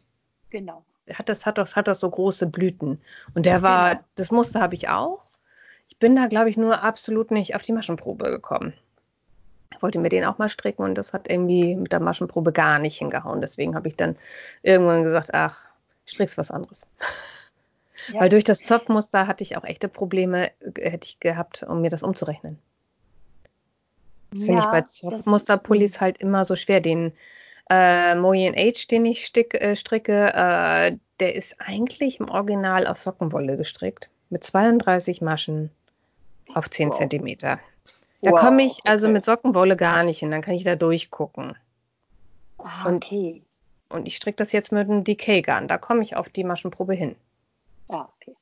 [0.51, 0.83] Genau.
[1.11, 3.01] Hat das, hat das, hat das so große Blüten.
[3.33, 4.05] Und der war, genau.
[4.15, 5.23] das Muster habe ich auch.
[5.89, 8.73] Ich bin da, glaube ich, nur absolut nicht auf die Maschenprobe gekommen.
[9.73, 12.77] Ich wollte mir den auch mal stricken und das hat irgendwie mit der Maschenprobe gar
[12.77, 13.41] nicht hingehauen.
[13.41, 14.15] Deswegen habe ich dann
[14.61, 15.65] irgendwann gesagt, ach,
[16.07, 16.85] strickst was anderes.
[18.13, 18.21] Ja.
[18.21, 21.89] Weil durch das Zopfmuster hatte ich auch echte Probleme, äh, hätte ich gehabt, um mir
[21.89, 22.57] das umzurechnen.
[24.31, 26.79] Das ja, finde ich bei Zopfmusterpullis halt immer so schwer.
[26.79, 27.11] Den
[27.69, 33.03] äh, Moyen Age, den ich stick, äh, stricke, äh, der ist eigentlich im Original aus
[33.03, 34.09] Sockenwolle gestrickt.
[34.29, 35.69] mit 32 Maschen
[36.53, 36.97] auf 10 Wow.
[36.97, 37.59] Zentimeter.
[38.21, 39.13] Da Wow, komme ich also okay.
[39.13, 41.55] mit Sockenwolle gar nicht hin, dann kann ich da durchgucken.
[42.57, 42.89] Ah, okay.
[42.89, 43.46] Und
[44.05, 47.15] ich stricke das jetzt mit einem Decay-Garn, da komme ich auf die Maschenprobe hin.
[47.87, 48.35] Ah, okay.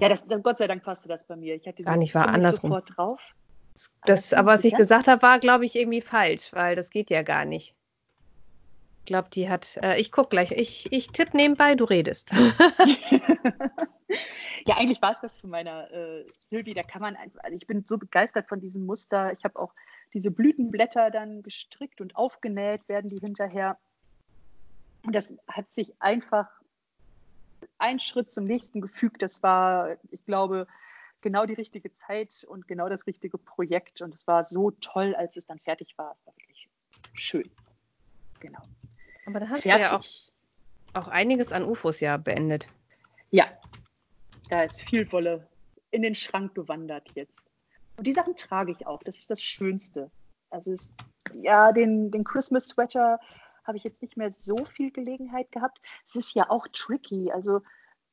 [0.00, 1.54] Ja, das, das, Gott sei Dank passte das bei mir.
[1.54, 2.70] Ich hatte Gar das nicht, war andersrum.
[2.70, 3.20] sofort drauf.
[4.04, 4.78] Das, Aber aber was ich sicher?
[4.78, 7.74] gesagt habe, war, glaube ich, irgendwie falsch, weil das geht ja gar nicht.
[9.00, 12.30] Ich glaube, die hat, äh, ich guck gleich, ich, ich tippe nebenbei, du redest.
[14.64, 16.72] ja, eigentlich war es das zu meiner äh, Sylvie.
[16.72, 19.32] Da kann man einfach, also ich bin so begeistert von diesem Muster.
[19.32, 19.74] Ich habe auch
[20.14, 23.76] diese Blütenblätter dann gestrickt und aufgenäht, werden die hinterher.
[25.04, 26.48] Und das hat sich einfach
[27.78, 29.22] ein Schritt zum nächsten gefügt.
[29.22, 30.66] Das war, ich glaube,
[31.20, 34.00] genau die richtige Zeit und genau das richtige Projekt.
[34.00, 36.16] Und es war so toll, als es dann fertig war.
[36.18, 36.68] Es war wirklich
[37.12, 37.50] schön.
[38.40, 38.62] Genau.
[39.26, 40.32] Aber da hast du ja auch, Fertig.
[40.92, 42.68] auch einiges an UFOs ja beendet.
[43.30, 43.46] Ja,
[44.50, 45.48] da ist viel Wolle
[45.90, 47.38] in den Schrank gewandert jetzt.
[47.96, 49.02] Und die Sachen trage ich auch.
[49.02, 50.10] Das ist das Schönste.
[50.50, 50.92] Also es,
[51.40, 53.18] ja, den, den Christmas Sweater
[53.64, 55.80] habe ich jetzt nicht mehr so viel Gelegenheit gehabt.
[56.06, 57.32] Es ist ja auch tricky.
[57.32, 57.60] Also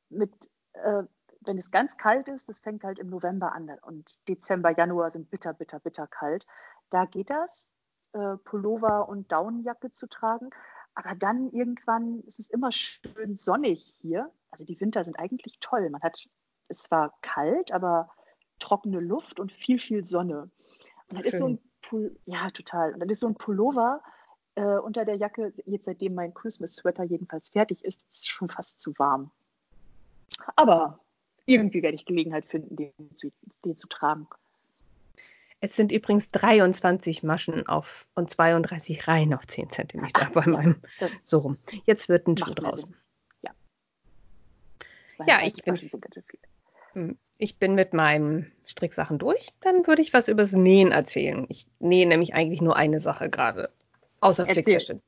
[0.08, 0.32] mit,
[0.74, 1.02] äh,
[1.40, 5.30] wenn es ganz kalt ist, das fängt halt im November an und Dezember, Januar sind
[5.30, 6.46] bitter, bitter, bitter kalt.
[6.90, 7.68] Da geht das,
[8.12, 10.50] äh, Pullover und Daunenjacke zu tragen.
[10.94, 14.30] Aber dann irgendwann ist es immer schön sonnig hier.
[14.50, 15.88] Also die Winter sind eigentlich toll.
[15.88, 16.28] Man hat,
[16.68, 18.10] es war kalt, aber
[18.58, 20.50] trockene Luft und viel, viel Sonne.
[21.08, 22.92] Und dann ist so ein Pull, ja, total.
[22.92, 24.02] Und dann ist so ein Pullover
[24.54, 28.48] äh, unter der Jacke, jetzt seitdem mein Christmas Sweater jedenfalls fertig ist, ist es schon
[28.48, 29.30] fast zu warm.
[30.56, 31.00] Aber
[31.46, 33.32] irgendwie werde ich Gelegenheit finden, den zu,
[33.64, 34.26] den zu tragen.
[35.60, 40.76] Es sind übrigens 23 Maschen auf und 32 Reihen auf 10 cm Ah, bei meinem.
[41.22, 41.58] So rum.
[41.84, 42.80] Jetzt wird ein Schuh draus.
[42.80, 42.94] Sinn.
[43.42, 43.52] Ja.
[45.26, 46.40] Ja, 32 ich bin-.
[46.94, 49.50] Hm, Ich bin mit meinen Stricksachen durch.
[49.60, 51.46] Dann würde ich was übers Nähen erzählen.
[51.48, 53.70] Ich nähe nämlich eigentlich nur eine Sache gerade.
[54.22, 54.46] Außer.
[54.46, 55.00] Flickwäsche.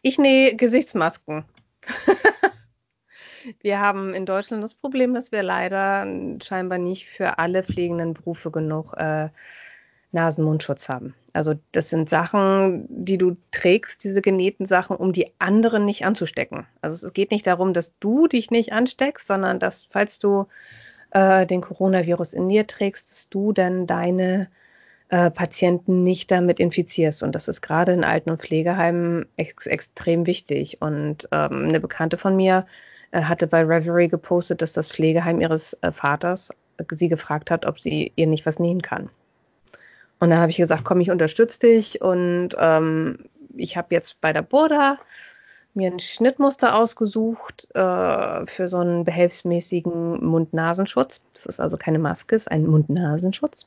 [0.00, 1.44] Ich nähe Gesichtsmasken.
[3.60, 6.06] wir haben in Deutschland das Problem, dass wir leider
[6.42, 9.28] scheinbar nicht für alle pflegenden Berufe genug äh,
[10.12, 11.14] Nasen-Mundschutz haben.
[11.32, 16.66] Also das sind Sachen, die du trägst, diese genähten Sachen, um die anderen nicht anzustecken.
[16.80, 20.46] Also es geht nicht darum, dass du dich nicht ansteckst, sondern dass, falls du
[21.10, 24.48] äh, den Coronavirus in dir trägst, dass du dann deine
[25.08, 27.22] äh, Patienten nicht damit infizierst.
[27.22, 30.80] Und das ist gerade in Alten- und Pflegeheimen ex extrem wichtig.
[30.80, 32.66] Und ähm, eine Bekannte von mir
[33.10, 37.66] äh, hatte bei Reverie gepostet, dass das Pflegeheim ihres äh, Vaters äh, sie gefragt hat,
[37.66, 39.10] ob sie ihr nicht was nähen kann.
[40.20, 42.00] Und dann habe ich gesagt, komm, ich unterstütze dich.
[42.00, 43.26] Und ähm,
[43.56, 44.98] ich habe jetzt bei der Burda
[45.74, 51.20] mir ein Schnittmuster ausgesucht äh, für so einen behelfsmäßigen Mund-Nasenschutz.
[51.34, 53.66] Das ist also keine Maske, ist ein Mund-Nasenschutz.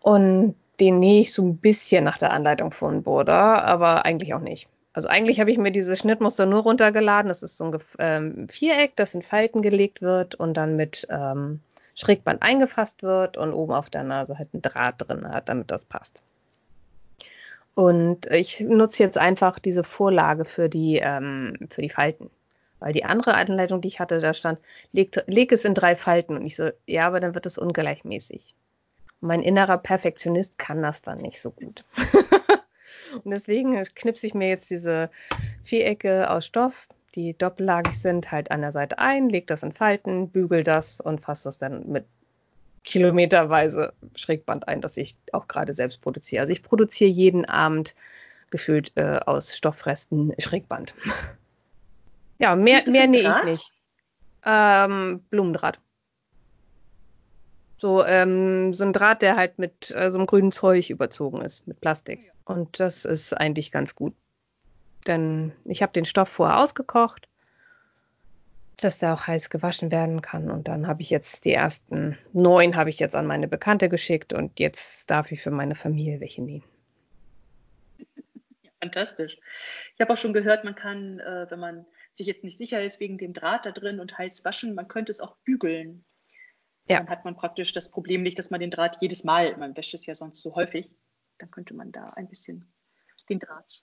[0.00, 4.40] Und den nähe ich so ein bisschen nach der Anleitung von Burda, aber eigentlich auch
[4.40, 4.68] nicht.
[4.92, 7.28] Also eigentlich habe ich mir dieses Schnittmuster nur runtergeladen.
[7.28, 11.60] Das ist so ein ähm, Viereck, das in Falten gelegt wird und dann mit ähm,
[11.94, 15.84] Schrägband eingefasst wird und oben auf der Nase halt ein Draht drin hat, damit das
[15.84, 16.20] passt.
[17.74, 22.30] Und ich nutze jetzt einfach diese Vorlage für die, ähm, für die Falten.
[22.80, 24.58] Weil die andere Anleitung, die ich hatte, da stand,
[24.92, 26.36] leg, leg es in drei Falten.
[26.36, 28.54] Und ich so, ja, aber dann wird es ungleichmäßig.
[29.20, 31.84] Mein innerer Perfektionist kann das dann nicht so gut.
[33.24, 35.10] und deswegen knipse ich mir jetzt diese
[35.64, 40.30] Vierecke aus Stoff, die doppellagig sind, halt an der Seite ein, leg das in Falten,
[40.30, 42.04] bügel das und fasse das dann mit
[42.84, 46.42] kilometerweise Schrägband ein, das ich auch gerade selbst produziere.
[46.42, 47.94] Also ich produziere jeden Abend
[48.50, 50.94] gefühlt äh, aus Stoffresten Schrägband.
[52.38, 53.72] ja, mehr, mehr nähe ich nicht.
[54.44, 55.78] Ähm, Blumendraht.
[57.80, 61.66] So, ähm, so ein Draht, der halt mit äh, so einem grünen Zeug überzogen ist,
[61.66, 62.30] mit Plastik.
[62.44, 64.14] Und das ist eigentlich ganz gut.
[65.06, 67.26] Denn ich habe den Stoff vorher ausgekocht,
[68.76, 70.50] dass der auch heiß gewaschen werden kann.
[70.50, 74.34] Und dann habe ich jetzt die ersten neun habe ich jetzt an meine Bekannte geschickt
[74.34, 76.64] und jetzt darf ich für meine Familie welche nähen.
[78.82, 79.38] Fantastisch.
[79.94, 83.00] Ich habe auch schon gehört, man kann, äh, wenn man sich jetzt nicht sicher ist
[83.00, 86.04] wegen dem Draht da drin und heiß waschen, man könnte es auch bügeln.
[86.88, 86.98] Ja.
[86.98, 89.94] Dann hat man praktisch das Problem nicht, dass man den Draht jedes Mal, man wäscht
[89.94, 90.94] es ja sonst so häufig,
[91.38, 92.66] dann könnte man da ein bisschen
[93.28, 93.82] den Draht.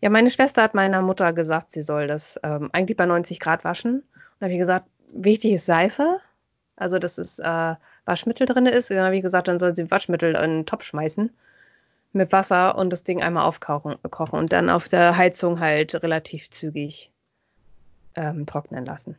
[0.00, 3.64] Ja, meine Schwester hat meiner Mutter gesagt, sie soll das ähm, eigentlich bei 90 Grad
[3.64, 4.00] waschen.
[4.00, 4.04] Und
[4.40, 6.20] da habe ich gesagt, wichtig ist Seife,
[6.76, 8.90] also dass es äh, Waschmittel drin ist.
[8.90, 11.30] Dann habe ich gesagt, dann soll sie Waschmittel in einen Topf schmeißen
[12.12, 16.50] mit Wasser und das Ding einmal aufkochen kochen und dann auf der Heizung halt relativ
[16.50, 17.10] zügig
[18.14, 19.16] ähm, trocknen lassen.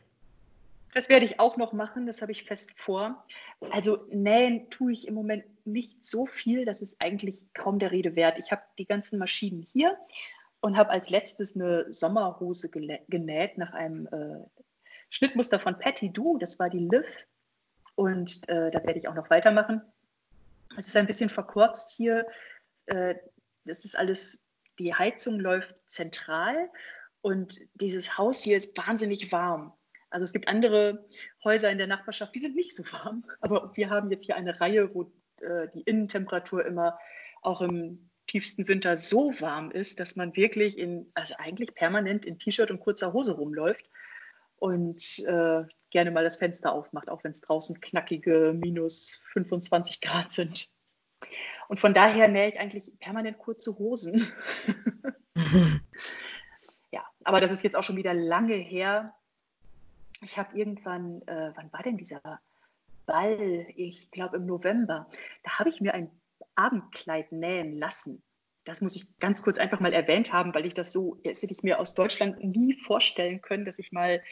[0.96, 3.26] Das werde ich auch noch machen, das habe ich fest vor.
[3.70, 8.16] Also nähen tue ich im Moment nicht so viel, das ist eigentlich kaum der Rede
[8.16, 8.40] wert.
[8.40, 9.98] Ich habe die ganzen Maschinen hier
[10.62, 14.64] und habe als letztes eine Sommerhose genäht nach einem äh,
[15.10, 17.28] Schnittmuster von Patty Du, das war die Liv.
[17.96, 19.82] Und äh, da werde ich auch noch weitermachen.
[20.78, 22.26] Es ist ein bisschen verkürzt hier.
[22.86, 23.16] Äh,
[23.66, 24.42] das ist alles,
[24.80, 26.70] die Heizung läuft zentral
[27.20, 29.74] und dieses Haus hier ist wahnsinnig warm.
[30.16, 31.06] Also es gibt andere
[31.44, 33.26] Häuser in der Nachbarschaft, die sind nicht so warm.
[33.42, 35.12] Aber wir haben jetzt hier eine Reihe, wo
[35.42, 36.98] äh, die Innentemperatur immer
[37.42, 42.40] auch im tiefsten Winter so warm ist, dass man wirklich in, also eigentlich permanent in
[42.40, 43.90] T-Shirt und kurzer Hose rumläuft
[44.56, 50.32] und äh, gerne mal das Fenster aufmacht, auch wenn es draußen knackige minus 25 Grad
[50.32, 50.70] sind.
[51.68, 54.32] Und von daher nähe ich eigentlich permanent kurze Hosen.
[56.94, 59.14] ja, aber das ist jetzt auch schon wieder lange her
[60.26, 62.40] ich habe irgendwann, äh, wann war denn dieser
[63.06, 63.68] Ball?
[63.76, 65.08] Ich glaube im November.
[65.44, 66.10] Da habe ich mir ein
[66.56, 68.22] Abendkleid nähen lassen.
[68.66, 71.54] Das muss ich ganz kurz einfach mal erwähnt haben, weil ich das so, jetzt hätte
[71.54, 74.24] ich mir aus Deutschland nie vorstellen können, dass ich mal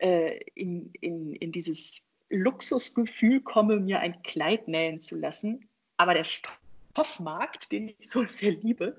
[0.00, 5.68] äh, in, in, in dieses Luxusgefühl komme, mir ein Kleid nähen zu lassen.
[5.96, 8.98] Aber der Stoffmarkt, den ich so sehr liebe,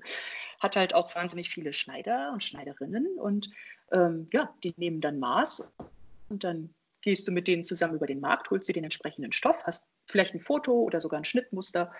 [0.60, 3.50] hat halt auch wahnsinnig viele Schneider und Schneiderinnen und
[3.92, 5.72] ähm, ja, die nehmen dann Maß
[6.30, 9.62] und dann gehst du mit denen zusammen über den Markt, holst dir den entsprechenden Stoff,
[9.64, 11.92] hast vielleicht ein Foto oder sogar ein Schnittmuster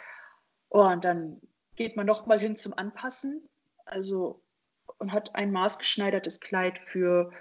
[0.68, 1.41] und dann
[1.76, 3.49] geht man nochmal hin zum Anpassen.
[3.87, 4.43] Also
[4.99, 7.33] und hat ein maßgeschneidertes Kleid für,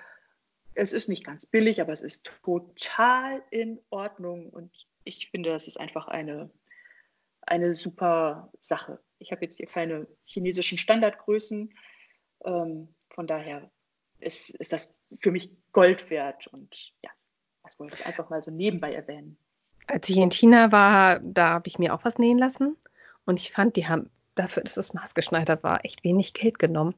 [0.75, 4.71] es ist nicht ganz billig, aber es ist total in Ordnung und
[5.03, 6.51] ich finde, das ist einfach eine,
[7.41, 8.99] eine super Sache.
[9.17, 11.73] Ich habe jetzt hier keine chinesischen Standardgrößen,
[12.45, 13.71] ähm, von daher
[14.19, 16.47] ist, ist das für mich Gold wert.
[16.47, 17.09] Und ja,
[17.63, 19.37] das wollte ich einfach mal so nebenbei erwähnen.
[19.87, 22.77] Als ich in China war, da habe ich mir auch was nähen lassen.
[23.25, 26.95] Und ich fand, die haben dafür, dass es maßgeschneidert war, echt wenig Geld genommen.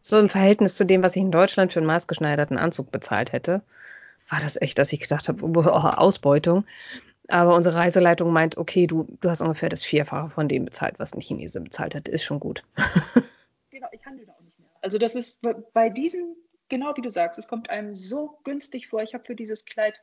[0.00, 3.62] So im Verhältnis zu dem, was ich in Deutschland für einen maßgeschneiderten Anzug bezahlt hätte,
[4.28, 6.64] war das echt, dass ich gedacht habe, oh, Ausbeutung.
[7.28, 11.12] Aber unsere Reiseleitung meint, okay, du, du hast ungefähr das Vierfache von dem bezahlt, was
[11.12, 12.08] ein Chinese bezahlt hat.
[12.08, 12.64] Ist schon gut.
[13.70, 14.70] genau, ich handle da auch nicht mehr.
[14.80, 15.40] Also das ist
[15.74, 16.36] bei diesen
[16.68, 19.02] genau wie du sagst, es kommt einem so günstig vor.
[19.02, 20.00] Ich habe für dieses Kleid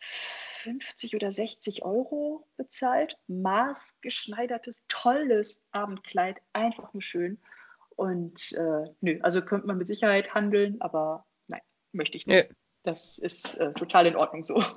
[0.00, 3.18] 50 oder 60 Euro bezahlt.
[3.28, 7.38] Maßgeschneidertes, tolles Abendkleid, einfach nur schön.
[7.96, 11.60] Und äh, nö, also könnte man mit Sicherheit handeln, aber nein,
[11.92, 12.48] möchte ich nicht.
[12.48, 12.54] Nö.
[12.84, 14.62] Das ist äh, total in Ordnung so.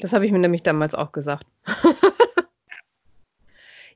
[0.00, 1.46] Das habe ich mir nämlich damals auch gesagt.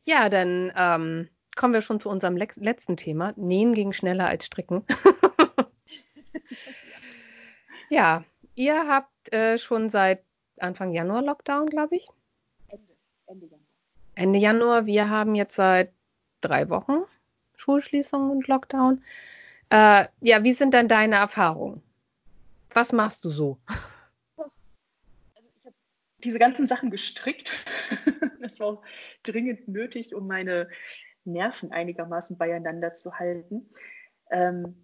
[0.05, 3.33] ja, dann ähm, kommen wir schon zu unserem letzten Thema.
[3.37, 4.85] Nähen ging schneller als Stricken.
[7.91, 8.25] Ja,
[8.57, 10.25] ihr habt äh, schon seit
[10.59, 12.09] Anfang Januar Lockdown, glaube ich.
[12.69, 12.93] Ende,
[13.27, 13.69] Ende Januar.
[14.17, 14.87] Ende Januar.
[14.87, 15.93] Wir haben jetzt seit
[16.41, 17.05] drei Wochen
[17.57, 19.05] Schulschließung und Lockdown.
[19.71, 21.83] Äh, ja, wie sind dann deine Erfahrungen?
[22.73, 23.59] Was machst du so?
[24.37, 25.77] Also ich habe
[26.19, 27.65] diese ganzen Sachen gestrickt.
[28.41, 28.83] das war auch
[29.23, 30.69] dringend nötig, um meine
[31.25, 33.71] Nerven einigermaßen beieinander zu halten.
[34.31, 34.77] Ähm,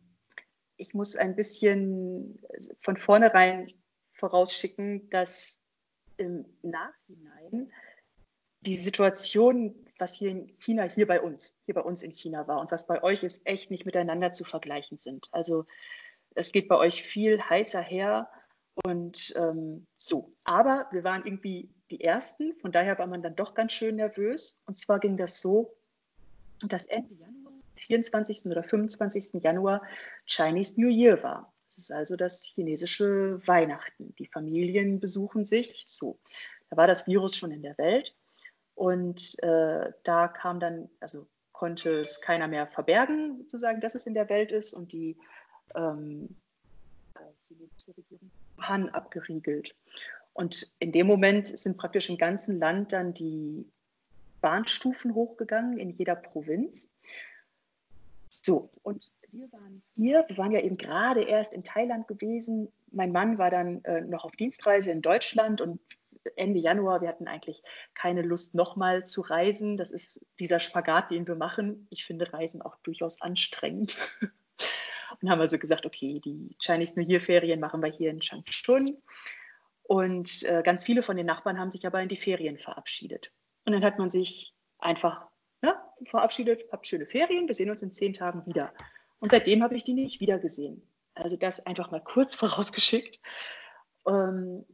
[0.76, 2.42] ich muss ein bisschen
[2.80, 3.72] von vornherein
[4.14, 5.60] vorausschicken, dass
[6.16, 7.70] im Nachhinein
[8.60, 12.60] die Situation, was hier in China, hier bei uns, hier bei uns in China war
[12.60, 15.28] und was bei euch ist, echt nicht miteinander zu vergleichen sind.
[15.32, 15.66] Also
[16.34, 18.30] es geht bei euch viel heißer her
[18.84, 20.34] und ähm, so.
[20.44, 24.62] Aber wir waren irgendwie die Ersten, von daher war man dann doch ganz schön nervös.
[24.66, 25.74] Und zwar ging das so,
[26.66, 28.46] dass Ende Januar 24.
[28.46, 29.42] oder 25.
[29.42, 29.82] Januar
[30.26, 31.52] Chinese New Year war.
[31.66, 34.14] Das ist also das chinesische Weihnachten.
[34.18, 35.84] Die Familien besuchen sich.
[35.86, 36.18] So,
[36.68, 38.14] da war das Virus schon in der Welt
[38.74, 44.14] und äh, da kam dann, also konnte es keiner mehr verbergen, sozusagen, dass es in
[44.14, 45.18] der Welt ist und die
[45.74, 46.34] ähm,
[47.46, 49.76] chinesische Regierung Han abgeriegelt.
[50.32, 53.66] Und in dem Moment sind praktisch im ganzen Land dann die
[54.40, 56.88] Bahnstufen hochgegangen in jeder Provinz.
[58.28, 62.72] So, und wir waren hier, wir waren ja eben gerade erst in Thailand gewesen.
[62.90, 65.80] Mein Mann war dann äh, noch auf Dienstreise in Deutschland und
[66.36, 67.62] Ende Januar, wir hatten eigentlich
[67.94, 69.76] keine Lust, nochmal zu reisen.
[69.76, 71.86] Das ist dieser Spagat, den wir machen.
[71.90, 73.96] Ich finde Reisen auch durchaus anstrengend.
[75.20, 78.96] und haben also gesagt, okay, die Chinese New Year Ferien machen wir hier in Changchun.
[79.82, 83.32] Und äh, ganz viele von den Nachbarn haben sich aber in die Ferien verabschiedet.
[83.64, 85.26] Und dann hat man sich einfach
[85.62, 88.72] ja, verabschiedet, habt schöne Ferien, wir sehen uns in zehn Tagen wieder.
[89.18, 90.82] Und seitdem habe ich die nicht wiedergesehen.
[91.14, 93.20] Also das einfach mal kurz vorausgeschickt.
[94.06, 94.64] Ähm,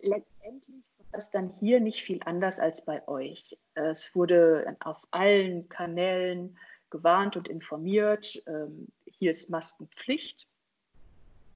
[0.00, 3.58] letztendlich war es dann hier nicht viel anders als bei euch.
[3.74, 6.58] Es wurde auf allen Kanälen
[6.90, 8.42] gewarnt und informiert.
[8.46, 10.46] Ähm, hier ist Maskenpflicht.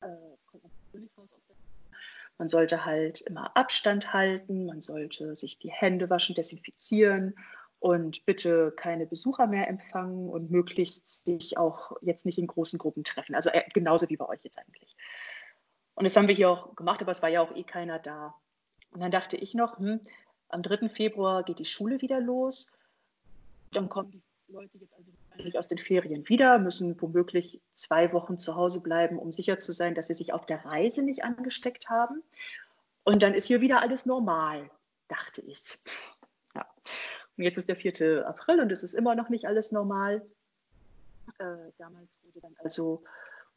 [0.01, 0.07] Äh,
[2.41, 7.35] man sollte halt immer Abstand halten, man sollte sich die Hände waschen, desinfizieren
[7.81, 13.05] und bitte keine Besucher mehr empfangen und möglichst sich auch jetzt nicht in großen Gruppen
[13.05, 13.35] treffen.
[13.35, 14.97] Also äh, genauso wie bei euch jetzt eigentlich.
[15.93, 18.35] Und das haben wir hier auch gemacht, aber es war ja auch eh keiner da.
[18.91, 20.01] Und dann dachte ich noch, hm,
[20.49, 20.89] am 3.
[20.89, 22.73] Februar geht die Schule wieder los.
[23.73, 24.23] Dann kommen die
[24.53, 29.19] Leute jetzt also wahrscheinlich aus den Ferien wieder, müssen womöglich zwei Wochen zu Hause bleiben,
[29.19, 32.23] um sicher zu sein, dass sie sich auf der Reise nicht angesteckt haben.
[33.05, 34.71] Und dann ist hier wieder alles normal,
[35.09, 35.79] dachte ich.
[36.57, 36.67] Ja.
[37.37, 38.27] Und jetzt ist der 4.
[38.27, 40.21] April und es ist immer noch nicht alles normal.
[41.39, 43.05] Äh, damals wurde dann also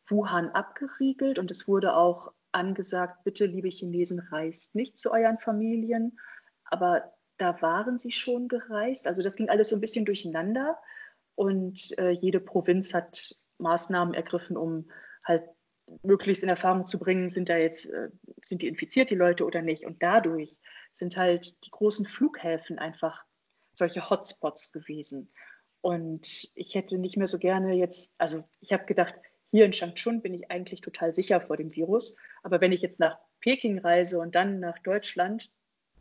[0.06, 6.20] Wuhan abgeriegelt und es wurde auch angesagt, bitte, liebe Chinesen, reist nicht zu euren Familien.
[6.66, 9.08] Aber da waren sie schon gereist.
[9.08, 10.78] Also das ging alles so ein bisschen durcheinander
[11.36, 14.90] und äh, jede Provinz hat Maßnahmen ergriffen, um
[15.24, 15.44] halt
[16.04, 18.10] möglichst in Erfahrung zu bringen, sind da jetzt, äh,
[18.42, 19.86] sind die infiziert, die Leute oder nicht.
[19.86, 20.58] Und dadurch
[20.94, 23.24] sind halt die großen Flughäfen einfach
[23.74, 25.34] solche Hotspots gewesen.
[25.82, 29.16] Und ich hätte nicht mehr so gerne jetzt, also ich habe gedacht,
[29.52, 32.16] hier in Changchun bin ich eigentlich total sicher vor dem Virus.
[32.42, 35.52] Aber wenn ich jetzt nach Peking reise und dann nach Deutschland,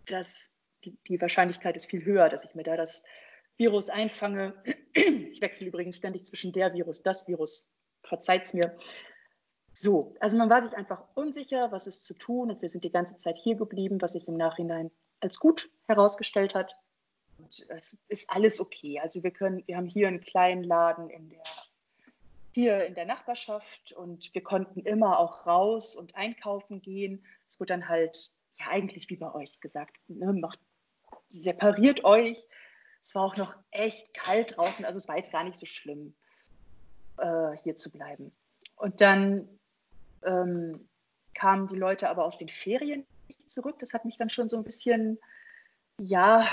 [0.06, 0.52] das
[0.84, 3.04] die, Wahrscheinlichkeit ist viel höher, dass ich mir da das
[3.56, 4.54] Virus einfange.
[4.94, 7.70] Ich wechsle übrigens ständig zwischen der Virus, das Virus.
[8.02, 8.76] Verzeiht es mir.
[9.72, 12.92] So, also man war sich einfach unsicher, was ist zu tun und wir sind die
[12.92, 16.76] ganze Zeit hier geblieben, was sich im Nachhinein als gut herausgestellt hat.
[17.38, 19.00] Und es ist alles okay.
[19.00, 21.42] Also wir können, wir haben hier einen kleinen Laden in der,
[22.52, 27.24] hier in der Nachbarschaft und wir konnten immer auch raus und einkaufen gehen.
[27.48, 30.60] Es wurde dann halt ja eigentlich wie bei euch gesagt, ne, macht
[31.32, 32.46] separiert euch.
[33.02, 36.14] Es war auch noch echt kalt draußen, also es war jetzt gar nicht so schlimm,
[37.18, 38.32] äh, hier zu bleiben.
[38.76, 39.48] Und dann
[40.24, 40.88] ähm,
[41.34, 43.78] kamen die Leute aber aus den Ferien nicht zurück.
[43.80, 45.18] Das hat mich dann schon so ein bisschen,
[45.98, 46.46] ja,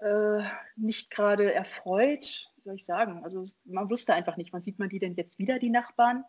[0.00, 0.42] äh,
[0.76, 3.22] nicht gerade erfreut, soll ich sagen.
[3.24, 6.24] Also man wusste einfach nicht, wann sieht man die denn jetzt wieder, die Nachbarn.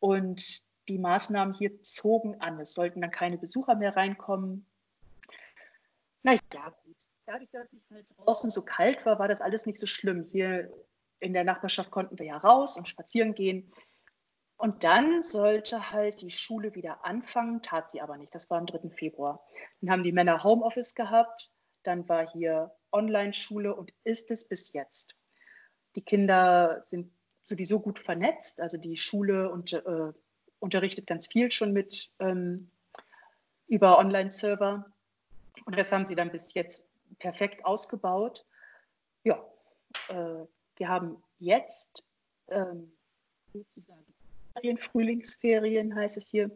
[0.00, 2.60] Und die Maßnahmen hier zogen an.
[2.60, 4.66] Es sollten dann keine Besucher mehr reinkommen.
[6.22, 6.38] Naja,
[6.84, 6.96] gut.
[7.26, 10.24] Dadurch, dass es halt draußen so kalt war, war das alles nicht so schlimm.
[10.24, 10.72] Hier
[11.20, 13.70] in der Nachbarschaft konnten wir ja raus und spazieren gehen.
[14.56, 18.34] Und dann sollte halt die Schule wieder anfangen, tat sie aber nicht.
[18.34, 18.90] Das war am 3.
[18.90, 19.44] Februar.
[19.80, 21.52] Dann haben die Männer Homeoffice gehabt,
[21.84, 25.14] dann war hier Online-Schule und ist es bis jetzt.
[25.94, 27.12] Die Kinder sind
[27.44, 30.12] sowieso gut vernetzt, also die Schule und, äh,
[30.58, 32.70] unterrichtet ganz viel schon mit ähm,
[33.68, 34.92] über Online-Server.
[35.64, 36.86] Und das haben sie dann bis jetzt
[37.18, 38.44] perfekt ausgebaut.
[39.24, 39.44] Ja,
[40.08, 42.04] äh, wir haben jetzt
[42.48, 42.92] ähm,
[43.52, 44.14] sozusagen
[44.52, 46.50] Ferien, Frühlingsferien heißt es hier.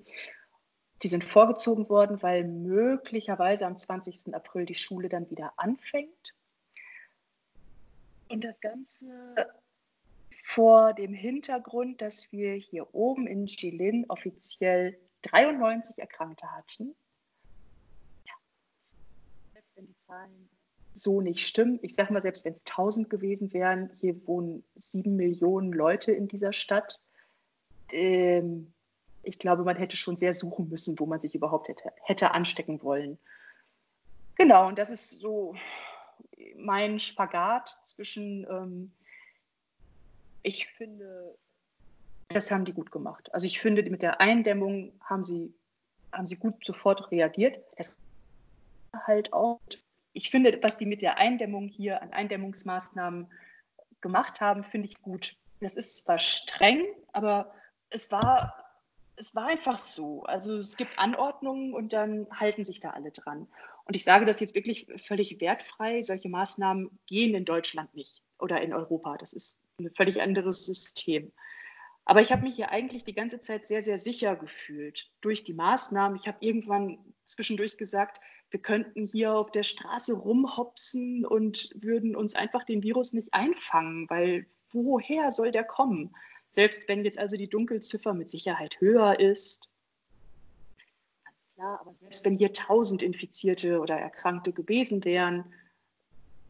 [1.02, 4.34] Die sind vorgezogen worden, weil möglicherweise am 20.
[4.34, 6.34] April die Schule dann wieder anfängt.
[8.28, 9.50] Und das Ganze
[10.44, 16.94] vor dem Hintergrund, dass wir hier oben in Jilin offiziell 93 Erkrankte hatten
[19.74, 20.48] wenn die Zahlen
[20.94, 21.78] so nicht stimmen.
[21.82, 26.28] Ich sage mal, selbst wenn es 1000 gewesen wären, hier wohnen sieben Millionen Leute in
[26.28, 27.00] dieser Stadt.
[27.90, 28.74] Ähm,
[29.22, 32.82] ich glaube, man hätte schon sehr suchen müssen, wo man sich überhaupt hätte, hätte anstecken
[32.82, 33.18] wollen.
[34.36, 35.54] Genau, und das ist so
[36.56, 38.92] mein Spagat zwischen, ähm,
[40.42, 41.38] ich finde,
[42.28, 43.32] das haben die gut gemacht.
[43.32, 45.54] Also ich finde, mit der Eindämmung haben sie,
[46.12, 47.62] haben sie gut sofort reagiert.
[47.76, 47.98] Das
[49.06, 49.60] halt auch,
[50.12, 53.30] ich finde, was die mit der Eindämmung hier an Eindämmungsmaßnahmen
[54.00, 55.36] gemacht haben, finde ich gut.
[55.60, 57.54] Das ist zwar streng, aber
[57.90, 58.54] es war,
[59.16, 60.24] es war einfach so.
[60.24, 63.46] Also es gibt Anordnungen und dann halten sich da alle dran.
[63.84, 66.02] Und ich sage das jetzt wirklich völlig wertfrei.
[66.02, 69.16] Solche Maßnahmen gehen in Deutschland nicht oder in Europa.
[69.16, 71.32] Das ist ein völlig anderes System.
[72.04, 75.54] Aber ich habe mich hier eigentlich die ganze Zeit sehr, sehr sicher gefühlt durch die
[75.54, 76.16] Maßnahmen.
[76.16, 78.20] Ich habe irgendwann zwischendurch gesagt,
[78.52, 84.08] wir könnten hier auf der Straße rumhopsen und würden uns einfach den Virus nicht einfangen,
[84.10, 86.14] weil woher soll der kommen?
[86.50, 89.68] Selbst wenn jetzt also die Dunkelziffer mit Sicherheit höher ist.
[91.24, 95.52] Ganz klar, aber selbst wenn hier 1000 Infizierte oder Erkrankte gewesen wären,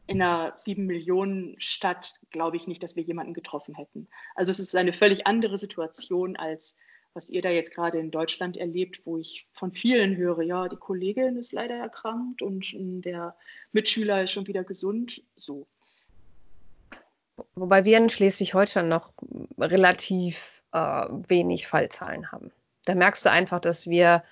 [0.08, 4.08] in einer sieben Millionen Stadt glaube ich nicht, dass wir jemanden getroffen hätten.
[4.34, 6.76] Also es ist eine völlig andere Situation als
[7.14, 10.76] was ihr da jetzt gerade in Deutschland erlebt, wo ich von vielen höre, ja, die
[10.76, 12.72] Kollegin ist leider erkrankt und
[13.04, 13.36] der
[13.72, 15.22] Mitschüler ist schon wieder gesund.
[15.36, 15.66] So.
[17.54, 19.12] Wobei wir in Schleswig-Holstein noch
[19.58, 20.78] relativ äh,
[21.28, 22.50] wenig Fallzahlen haben.
[22.84, 24.24] Da merkst du einfach, dass wir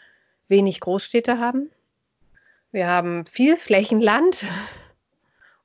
[0.49, 1.71] wenig Großstädte haben.
[2.73, 4.45] Wir haben viel Flächenland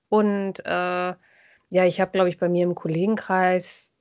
[0.09, 1.13] und äh,
[1.69, 3.94] ja, ich habe, glaube ich, bei mir im Kollegenkreis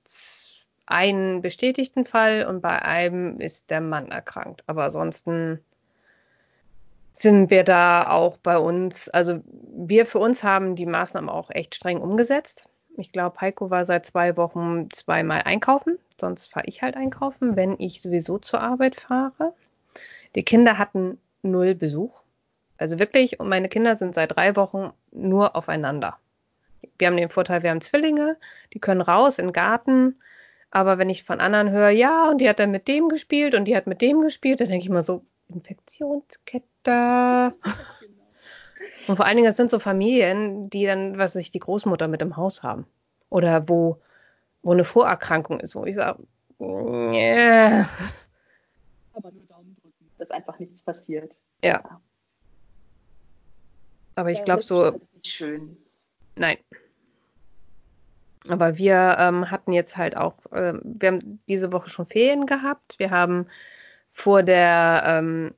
[0.86, 4.62] einen bestätigten Fall und bei einem ist der Mann erkrankt.
[4.66, 5.61] Aber ansonsten
[7.12, 11.74] sind wir da auch bei uns, also wir für uns haben die Maßnahmen auch echt
[11.74, 12.69] streng umgesetzt.
[12.97, 15.98] Ich glaube, Heiko war seit zwei Wochen zweimal einkaufen.
[16.20, 19.55] Sonst fahre ich halt einkaufen, wenn ich sowieso zur Arbeit fahre.
[20.35, 22.23] Die Kinder hatten null Besuch.
[22.77, 26.19] Also wirklich, und meine Kinder sind seit drei Wochen nur aufeinander.
[26.98, 28.36] Wir haben den Vorteil, wir haben Zwillinge,
[28.73, 30.16] die können raus in den Garten.
[30.75, 33.67] Aber wenn ich von anderen höre, ja, und die hat dann mit dem gespielt und
[33.67, 37.55] die hat mit dem gespielt, dann denke ich mal so, Infektionskette.
[39.07, 42.23] Und vor allen Dingen, das sind so Familien, die dann, was sich die Großmutter mit
[42.23, 42.89] im Haus haben.
[43.31, 44.01] Oder wo,
[44.65, 46.25] wo eine Vorerkrankung ist, wo ich sage,
[46.61, 47.89] yeah.
[49.13, 51.31] Aber nur Daumen drücken, dass einfach nichts passiert.
[51.63, 52.01] Ja.
[54.17, 54.87] Aber ich glaube so.
[54.87, 55.77] Ist nicht schön.
[56.35, 56.59] Nein.
[58.49, 62.95] Aber wir ähm, hatten jetzt halt auch, äh, wir haben diese Woche schon Ferien gehabt.
[62.99, 63.47] Wir haben
[64.12, 65.55] vor der ähm,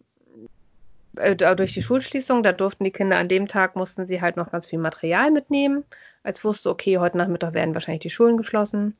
[1.16, 4.50] äh, durch die Schulschließung, da durften die Kinder an dem Tag, mussten sie halt noch
[4.50, 5.84] ganz viel Material mitnehmen,
[6.22, 8.96] als wusste, okay, heute Nachmittag werden wahrscheinlich die Schulen geschlossen.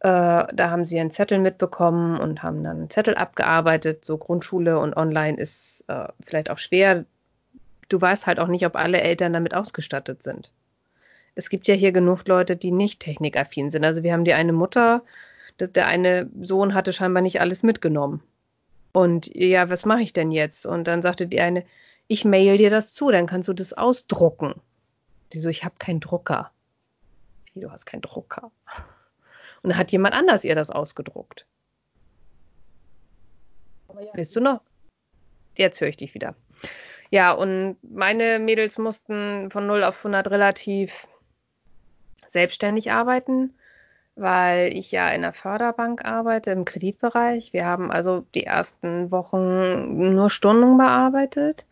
[0.00, 4.04] Äh, da haben sie einen Zettel mitbekommen und haben dann einen Zettel abgearbeitet.
[4.04, 7.04] So Grundschule und online ist äh, vielleicht auch schwer.
[7.88, 10.50] Du weißt halt auch nicht, ob alle Eltern damit ausgestattet sind.
[11.36, 13.84] Es gibt ja hier genug Leute, die nicht technikaffin sind.
[13.84, 15.02] Also wir haben die eine Mutter,
[15.60, 18.22] der eine Sohn hatte scheinbar nicht alles mitgenommen.
[18.92, 20.64] Und ja, was mache ich denn jetzt?
[20.64, 21.64] Und dann sagte die eine,
[22.08, 24.54] ich mail dir das zu, dann kannst du das ausdrucken.
[25.32, 26.50] Die so, ich habe keinen Drucker.
[27.52, 28.50] Wie, du hast keinen Drucker.
[29.62, 31.44] Und dann hat jemand anders ihr das ausgedruckt.
[34.00, 34.62] Ja, Bist du noch?
[35.56, 36.34] Jetzt höre ich dich wieder.
[37.10, 41.06] Ja, und meine Mädels mussten von 0 auf 100 relativ
[42.28, 43.54] selbstständig arbeiten
[44.16, 47.52] weil ich ja in der Förderbank arbeite im Kreditbereich.
[47.52, 51.66] Wir haben also die ersten Wochen nur Stunden bearbeitet.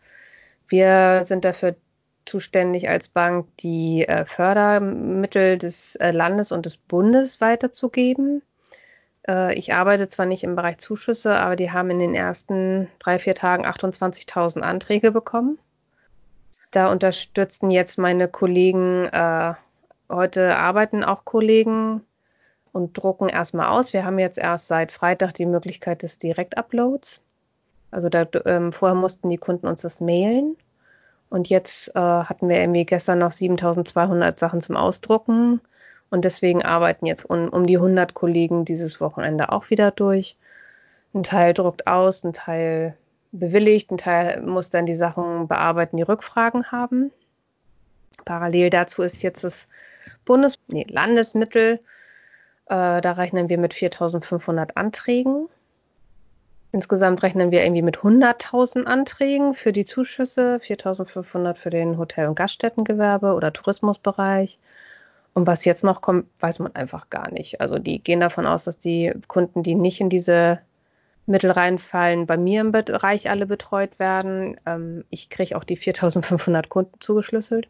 [0.67, 1.75] Wir sind dafür
[2.25, 8.41] zuständig als Bank, die äh, Fördermittel des äh, Landes und des Bundes weiterzugeben.
[9.27, 13.19] Äh, ich arbeite zwar nicht im Bereich Zuschüsse, aber die haben in den ersten drei,
[13.19, 15.57] vier Tagen 28.000 Anträge bekommen.
[16.71, 19.53] Da unterstützen jetzt meine Kollegen, äh,
[20.09, 22.01] heute arbeiten auch Kollegen
[22.71, 23.93] und drucken erstmal aus.
[23.93, 27.21] Wir haben jetzt erst seit Freitag die Möglichkeit des Direktuploads.
[27.91, 30.57] Also da, ähm, vorher mussten die Kunden uns das mailen.
[31.29, 35.61] Und jetzt äh, hatten wir irgendwie gestern noch 7200 Sachen zum Ausdrucken.
[36.09, 40.37] Und deswegen arbeiten jetzt um, um die 100 Kollegen dieses Wochenende auch wieder durch.
[41.13, 42.95] Ein Teil druckt aus, ein Teil
[43.31, 47.11] bewilligt, ein Teil muss dann die Sachen bearbeiten, die Rückfragen haben.
[48.23, 49.67] Parallel dazu ist jetzt das
[50.25, 51.79] Bundes-, nee, Landesmittel
[52.65, 55.47] äh, da rechnen wir mit 4500 Anträgen.
[56.71, 62.35] Insgesamt rechnen wir irgendwie mit 100.000 Anträgen für die Zuschüsse, 4.500 für den Hotel- und
[62.35, 64.59] Gaststättengewerbe oder Tourismusbereich.
[65.33, 67.61] Und was jetzt noch kommt, weiß man einfach gar nicht.
[67.61, 70.59] Also die gehen davon aus, dass die Kunden, die nicht in diese
[71.27, 74.59] Mittel reinfallen, bei mir im Bereich alle betreut werden.
[74.65, 77.67] Ähm, ich kriege auch die 4.500 Kunden zugeschlüsselt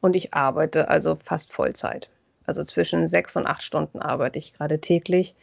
[0.00, 2.08] und ich arbeite also fast Vollzeit.
[2.46, 5.34] Also zwischen sechs und acht Stunden arbeite ich gerade täglich.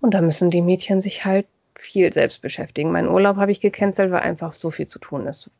[0.00, 1.46] Und da müssen die Mädchen sich halt
[1.76, 2.92] viel selbst beschäftigen.
[2.92, 5.50] Mein Urlaub habe ich gecancelt, weil einfach so viel zu tun ist.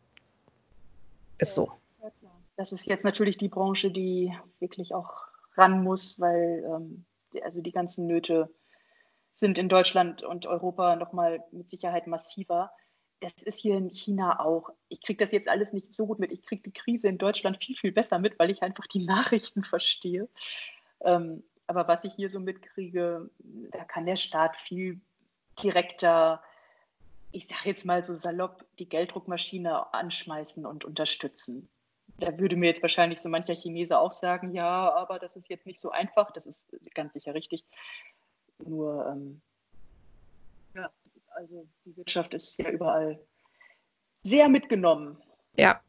[1.39, 1.73] Ist so.
[2.57, 5.13] Das ist jetzt natürlich die Branche, die wirklich auch
[5.57, 7.05] ran muss, weil ähm,
[7.43, 8.49] also die ganzen Nöte
[9.33, 12.71] sind in Deutschland und Europa nochmal mit Sicherheit massiver
[13.21, 14.71] das ist hier in China auch.
[14.89, 16.33] Ich kriege das jetzt alles nicht so gut mit.
[16.33, 19.65] Ich kriege die Krise in Deutschland viel, viel besser mit, weil ich einfach die Nachrichten
[19.65, 20.29] verstehe.
[21.01, 23.31] Ähm, aber was ich hier so mitkriege,
[23.71, 25.01] da kann der Staat viel
[25.63, 26.43] direkter,
[27.33, 31.69] ich sage jetzt mal so salopp, die Gelddruckmaschine anschmeißen und unterstützen.
[32.19, 35.67] Da würde mir jetzt wahrscheinlich so mancher Chinese auch sagen, ja, aber das ist jetzt
[35.67, 36.31] nicht so einfach.
[36.31, 37.65] Das ist ganz sicher richtig.
[38.59, 39.41] Nur ähm,
[41.35, 43.19] also die Wirtschaft ist ja überall
[44.23, 45.19] sehr mitgenommen.
[45.57, 45.81] Ja.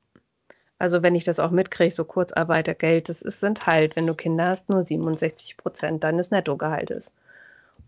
[0.78, 4.50] Also wenn ich das auch mitkriege, so Kurzarbeitergeld, das ist, sind halt, wenn du Kinder
[4.50, 7.14] hast, nur 67 Prozent deines Nettogehaltes.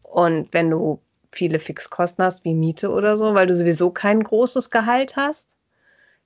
[0.03, 1.01] Und wenn du
[1.33, 5.57] viele Fixkosten hast, wie Miete oder so, weil du sowieso kein großes Gehalt hast,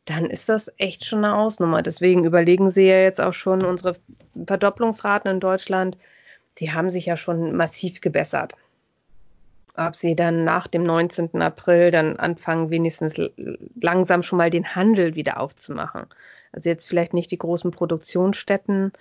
[0.06, 1.82] dann ist das echt schon eine Ausnummer.
[1.82, 3.96] Deswegen überlegen sie ja jetzt auch schon unsere
[4.46, 5.98] Verdopplungsraten in Deutschland,
[6.60, 8.54] die haben sich ja schon massiv gebessert.
[9.76, 11.42] Ob sie dann nach dem 19.
[11.42, 13.16] April dann anfangen, wenigstens
[13.80, 16.08] langsam schon mal den Handel wieder aufzumachen.
[16.52, 18.92] Also jetzt vielleicht nicht die großen Produktionsstätten,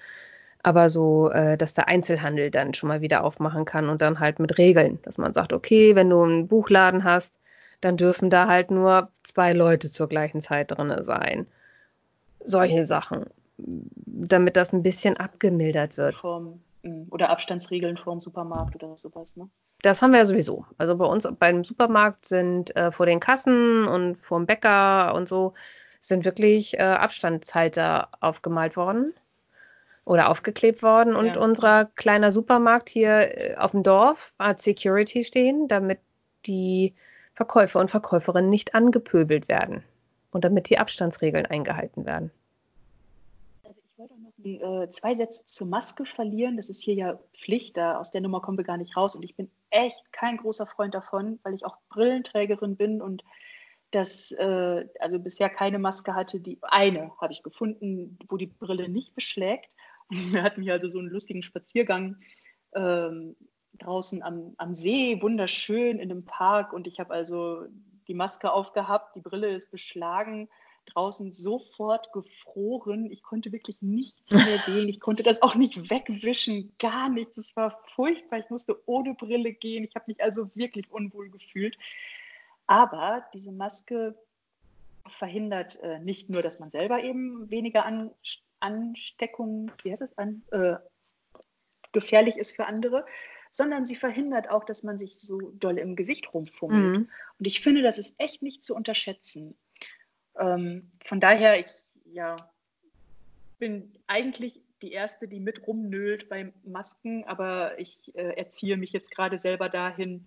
[0.63, 4.39] aber so, äh, dass der Einzelhandel dann schon mal wieder aufmachen kann und dann halt
[4.39, 7.35] mit Regeln, dass man sagt, okay, wenn du einen Buchladen hast,
[7.81, 11.47] dann dürfen da halt nur zwei Leute zur gleichen Zeit drin sein.
[12.45, 13.27] Solche Sachen,
[13.57, 16.23] damit das ein bisschen abgemildert wird.
[16.23, 16.61] Mm,
[17.11, 19.49] oder Abstandsregeln vor dem Supermarkt oder sowas, ne?
[19.83, 20.67] Das haben wir ja sowieso.
[20.77, 25.29] Also bei uns beim Supermarkt sind äh, vor den Kassen und vor dem Bäcker und
[25.29, 25.55] so
[26.01, 29.15] sind wirklich äh, Abstandshalter aufgemalt worden
[30.05, 31.15] oder aufgeklebt worden.
[31.15, 31.39] Und ja.
[31.39, 36.01] unser kleiner Supermarkt hier äh, auf dem Dorf hat Security stehen, damit
[36.47, 36.95] die
[37.35, 39.83] Verkäufer und Verkäuferinnen nicht angepöbelt werden
[40.31, 42.31] und damit die Abstandsregeln eingehalten werden.
[43.63, 44.30] Also ich wollte noch äh,
[44.91, 46.57] zwei Sätze zur Maske verlieren.
[46.57, 49.17] Das ist hier ja Pflicht, da aus der Nummer kommen wir gar nicht raus.
[49.17, 53.23] Und ich bin echt kein großer Freund davon, weil ich auch Brillenträgerin bin und
[53.91, 56.41] das äh, also bisher keine Maske hatte.
[56.41, 59.71] Die eine habe ich gefunden, wo die Brille nicht beschlägt.
[60.09, 62.17] Wir hatten hier also so einen lustigen Spaziergang
[62.75, 63.37] ähm,
[63.79, 66.73] draußen am, am See, wunderschön in einem Park.
[66.73, 67.65] Und ich habe also
[68.09, 70.49] die Maske aufgehabt, die Brille ist beschlagen,
[70.87, 73.11] draußen sofort gefroren.
[73.11, 74.89] Ich konnte wirklich nichts mehr sehen.
[74.89, 77.39] Ich konnte das auch nicht wegwischen, gar nichts.
[77.39, 78.39] Es war furchtbar.
[78.39, 79.85] Ich musste ohne Brille gehen.
[79.85, 81.77] Ich habe mich also wirklich unwohl gefühlt.
[82.67, 84.17] Aber diese Maske
[85.07, 88.11] verhindert äh, nicht nur, dass man selber eben weniger an
[88.61, 90.77] Ansteckung, wie heißt es, an, äh,
[91.93, 93.05] gefährlich ist für andere,
[93.51, 96.99] sondern sie verhindert auch, dass man sich so doll im Gesicht rumfummelt.
[96.99, 97.09] Mhm.
[97.39, 99.57] Und ich finde, das ist echt nicht zu unterschätzen.
[100.41, 101.67] Ähm, von daher, ich
[102.07, 102.37] ja,
[103.59, 109.11] bin eigentlich die Erste, die mit rumnölt bei Masken, aber ich äh, erziehe mich jetzt
[109.11, 110.27] gerade selber dahin,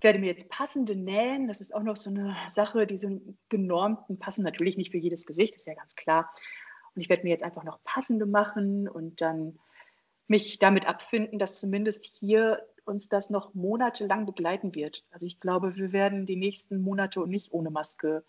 [0.00, 1.48] werde mir jetzt passende nähen.
[1.48, 5.56] Das ist auch noch so eine Sache, diese genormten passen natürlich nicht für jedes Gesicht,
[5.56, 6.32] ist ja ganz klar.
[6.94, 9.58] Und ich werde mir jetzt einfach noch passende machen und dann
[10.26, 15.04] mich damit abfinden, dass zumindest hier uns das noch monatelang begleiten wird.
[15.10, 18.24] Also ich glaube, wir werden die nächsten Monate nicht ohne Maske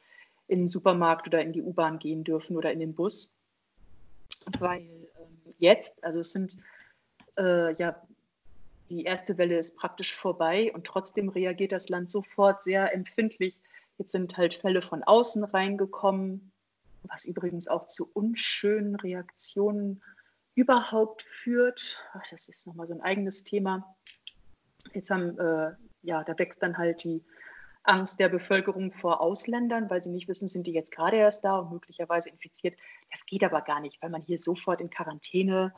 [0.49, 3.33] in den Supermarkt oder in die U-Bahn gehen dürfen oder in den Bus.
[4.59, 6.57] Weil ähm, jetzt, also es sind
[7.37, 8.01] äh, ja,
[8.89, 13.61] die erste Welle ist praktisch vorbei und trotzdem reagiert das Land sofort sehr empfindlich.
[13.97, 16.51] Jetzt sind halt Fälle von außen reingekommen,
[17.03, 20.01] was übrigens auch zu unschönen Reaktionen
[20.55, 21.99] überhaupt führt.
[22.13, 23.95] Ach, das ist nochmal so ein eigenes Thema.
[24.93, 27.23] Jetzt haben, äh, ja, da wächst dann halt die
[27.83, 31.59] Angst der Bevölkerung vor Ausländern, weil sie nicht wissen, sind die jetzt gerade erst da
[31.59, 32.77] und möglicherweise infiziert.
[33.09, 35.73] Das geht aber gar nicht, weil man hier sofort in Quarantäne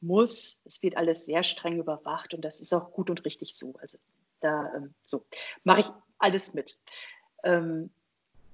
[0.00, 0.60] muss.
[0.64, 3.74] Es wird alles sehr streng überwacht und das ist auch gut und richtig so.
[3.80, 3.98] Also
[4.40, 5.24] da ähm, so
[5.62, 5.86] mache ich
[6.18, 6.78] alles mit.
[7.42, 7.90] Ähm,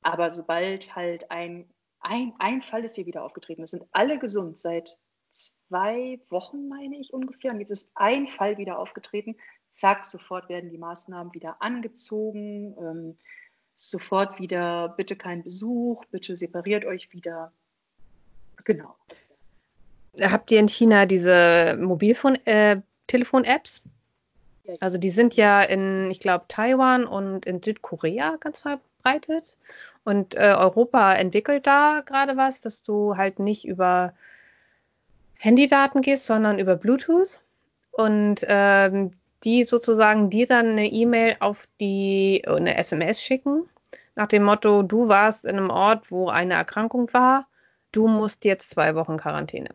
[0.02, 1.68] aber sobald halt ein,
[2.00, 4.96] ein, ein Fall ist hier wieder aufgetreten, es sind alle gesund seit
[5.30, 7.52] zwei Wochen, meine ich ungefähr.
[7.52, 9.36] Und jetzt ist ein Fall wieder aufgetreten.
[9.70, 12.76] Zack, sofort werden die Maßnahmen wieder angezogen.
[12.78, 13.16] Ähm,
[13.74, 17.52] sofort wieder, bitte kein Besuch, bitte separiert euch wieder.
[18.64, 18.94] Genau.
[20.20, 23.82] Habt ihr in China diese Mobilfon-Telefon-Apps?
[24.66, 29.56] Äh, also die sind ja in, ich glaube, Taiwan und in Südkorea ganz verbreitet.
[30.04, 34.12] Und äh, Europa entwickelt da gerade was, dass du halt nicht über
[35.38, 37.40] Handydaten gehst, sondern über Bluetooth
[37.92, 39.12] und ähm,
[39.44, 43.68] die sozusagen dir dann eine E-Mail auf die, eine SMS schicken,
[44.14, 47.46] nach dem Motto, du warst in einem Ort, wo eine Erkrankung war,
[47.92, 49.70] du musst jetzt zwei Wochen Quarantäne.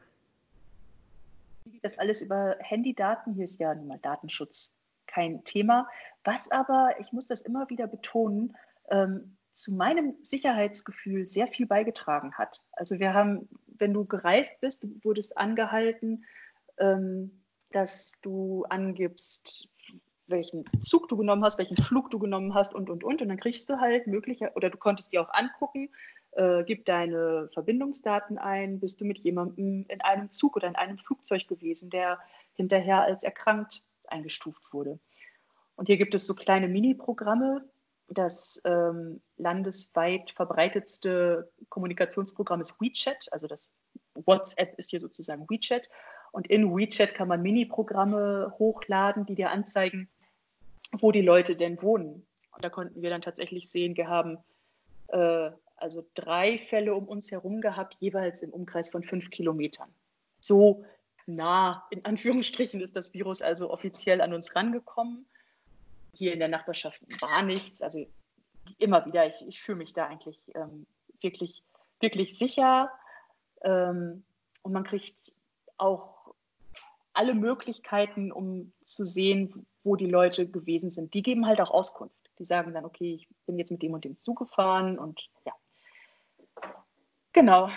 [1.82, 4.74] Das alles über Handydaten, hier ist ja nun mal Datenschutz
[5.08, 5.88] kein Thema.
[6.24, 8.56] Was aber, ich muss das immer wieder betonen,
[8.90, 12.62] ähm, zu meinem Sicherheitsgefühl sehr viel beigetragen hat.
[12.74, 16.26] Also wir haben, wenn du gereist bist, du wurdest angehalten,
[16.78, 17.42] ähm,
[17.76, 19.68] dass du angibst,
[20.28, 23.22] welchen Zug du genommen hast, welchen Flug du genommen hast und, und, und.
[23.22, 25.90] Und dann kriegst du halt möglicher, oder du konntest dir auch angucken,
[26.32, 30.98] äh, gib deine Verbindungsdaten ein, bist du mit jemandem in einem Zug oder in einem
[30.98, 32.20] Flugzeug gewesen, der
[32.54, 34.98] hinterher als erkrankt eingestuft wurde.
[35.76, 37.68] Und hier gibt es so kleine Mini-Programme,
[38.08, 43.72] das ähm, landesweit verbreitetste Kommunikationsprogramm ist WeChat, also das
[44.14, 45.90] WhatsApp ist hier sozusagen WeChat.
[46.36, 50.10] Und in WeChat kann man Mini-Programme hochladen, die dir anzeigen,
[50.92, 52.28] wo die Leute denn wohnen.
[52.54, 54.38] Und da konnten wir dann tatsächlich sehen, wir haben
[55.08, 59.88] äh, also drei Fälle um uns herum gehabt, jeweils im Umkreis von fünf Kilometern.
[60.42, 60.84] So
[61.26, 65.26] nah, in Anführungsstrichen, ist das Virus also offiziell an uns rangekommen.
[66.16, 67.82] Hier in der Nachbarschaft war nichts.
[67.82, 68.06] Also
[68.78, 70.86] immer wieder, ich, ich fühle mich da eigentlich ähm,
[71.22, 71.64] wirklich,
[72.02, 72.92] wirklich sicher.
[73.62, 74.26] Ähm,
[74.64, 75.34] und man kriegt
[75.78, 76.15] auch
[77.16, 81.14] alle Möglichkeiten, um zu sehen, wo die Leute gewesen sind.
[81.14, 82.16] Die geben halt auch Auskunft.
[82.40, 85.54] Die sagen dann, okay, ich bin jetzt mit dem und dem zugefahren und ja.
[87.32, 87.70] Genau.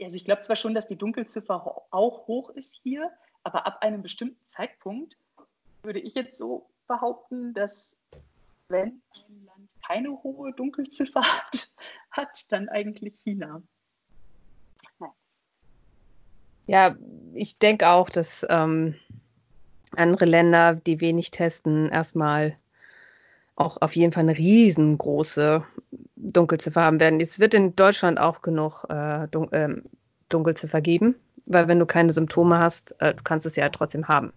[0.00, 3.10] Also ich glaube zwar schon, dass die Dunkelziffer auch hoch ist hier,
[3.42, 5.16] aber ab einem bestimmten Zeitpunkt
[5.82, 7.98] würde ich jetzt so behaupten, dass
[8.68, 11.72] wenn ein Land keine hohe Dunkelziffer hat,
[12.10, 13.62] hat dann eigentlich China.
[16.66, 16.96] Ja,
[17.34, 18.94] ich denke auch, dass ähm,
[19.96, 22.56] andere Länder, die wenig testen, erstmal
[23.56, 25.64] auch auf jeden Fall eine riesengroße
[26.16, 27.20] Dunkelziffer haben werden.
[27.20, 29.68] Es wird in Deutschland auch genug äh, Dun äh,
[30.28, 31.16] Dunkelziffer geben,
[31.46, 34.32] weil wenn du keine Symptome hast, äh, du kannst es ja trotzdem haben.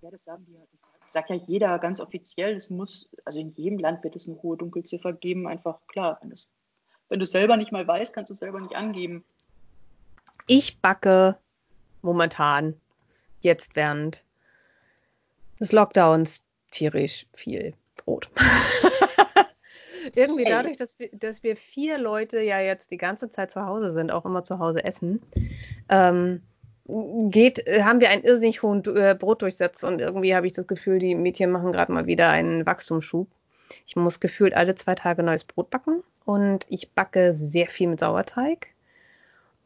[0.00, 2.54] Ja, das sagen die, das sagt ja jeder ganz offiziell.
[2.54, 5.46] Es muss, also in jedem Land wird es eine hohe Dunkelziffer geben.
[5.46, 6.48] Einfach klar, wenn, das,
[7.08, 9.24] wenn du es selber nicht mal weißt, kannst du es selber nicht angeben.
[10.46, 11.36] Ich backe
[12.04, 12.74] momentan
[13.40, 14.24] jetzt während
[15.60, 18.30] des Lockdowns tierisch viel Brot.
[20.14, 23.90] Irgendwie dadurch, dass wir, dass wir vier Leute ja jetzt die ganze Zeit zu Hause
[23.90, 25.22] sind, auch immer zu Hause essen,
[25.88, 26.42] ähm,
[26.86, 31.14] geht, haben wir einen irrsinnig hohen äh, Brotdurchsatz und irgendwie habe ich das Gefühl, die
[31.14, 33.28] Mädchen machen gerade mal wieder einen Wachstumsschub.
[33.86, 38.00] Ich muss gefühlt alle zwei Tage neues Brot backen und ich backe sehr viel mit
[38.00, 38.73] Sauerteig.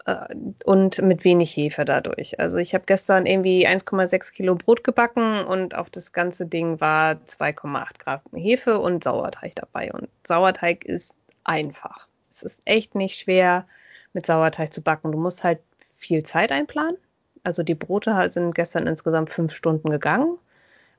[0.09, 2.41] Äh, und mit wenig Hefe dadurch.
[2.41, 7.17] Also ich habe gestern irgendwie 1,6 Kilo Brot gebacken und auf das ganze Ding war
[7.27, 9.93] 2,8 Gramm Hefe und Sauerteig dabei.
[9.93, 11.15] Und Sauerteig ist
[11.45, 12.09] einfach.
[12.31, 13.67] Es ist echt nicht schwer,
[14.15, 15.13] mit Sauerteig zu backen.
[15.13, 15.61] Du musst halt
[15.95, 16.97] viel Zeit einplanen.
[17.45, 20.39] Also die Brote sind gestern insgesamt fünf Stunden gegangen.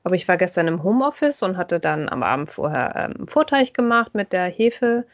[0.04, 4.14] Aber ich war gestern im Homeoffice und hatte dann am Abend vorher ähm, Vorteig gemacht
[4.14, 5.04] mit der Hefe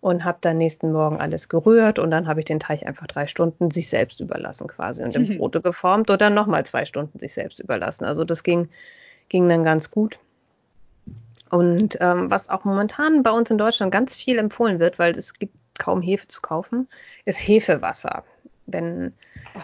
[0.00, 3.26] und habe dann nächsten Morgen alles gerührt und dann habe ich den Teig einfach drei
[3.26, 5.38] Stunden sich selbst überlassen quasi und in mhm.
[5.38, 8.04] Brote geformt oder nochmal zwei Stunden sich selbst überlassen.
[8.04, 8.68] Also das ging,
[9.28, 10.18] ging dann ganz gut.
[11.50, 15.34] Und ähm, was auch momentan bei uns in Deutschland ganz viel empfohlen wird, weil es
[15.34, 16.88] gibt kaum Hefe zu kaufen,
[17.24, 18.24] ist Hefewasser.
[18.66, 19.14] Wenn,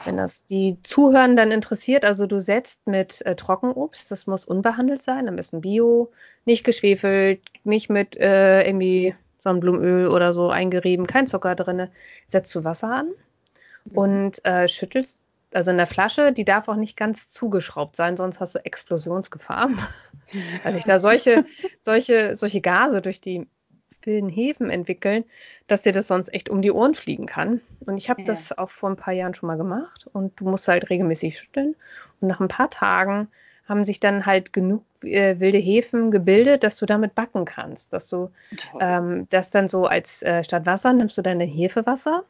[0.05, 5.29] wenn das die Zuhörenden interessiert, also du setzt mit äh, Trockenobst, das muss unbehandelt sein,
[5.29, 6.11] am besten Bio,
[6.45, 9.15] nicht geschwefelt, nicht mit äh, irgendwie
[9.47, 11.89] Sonnenblumenöl oder so eingerieben, kein Zucker drin,
[12.27, 13.07] setzt du Wasser an
[13.85, 13.99] mhm.
[13.99, 15.21] und äh, schüttelst,
[15.55, 19.71] also in der Flasche, die darf auch nicht ganz zugeschraubt sein, sonst hast du Explosionsgefahr.
[20.65, 21.45] Weil sich da solche,
[21.85, 23.47] solche, solche Gase durch die
[24.03, 25.25] wilden Hefen entwickeln,
[25.69, 27.61] dass dir das sonst echt um die Ohren fliegen kann.
[27.87, 28.27] Und ich habe ja.
[28.27, 31.77] das auch vor ein paar Jahren schon mal gemacht und du musst halt regelmäßig schütteln.
[32.21, 33.29] Und nach ein paar Tagen
[33.69, 37.93] haben sich dann halt genug äh, wilde Hefen gebildet, dass du damit backen kannst.
[37.93, 38.31] Dass du
[38.81, 42.25] ähm, das dann so als äh, statt Wasser nimmst du dann Hefewasser.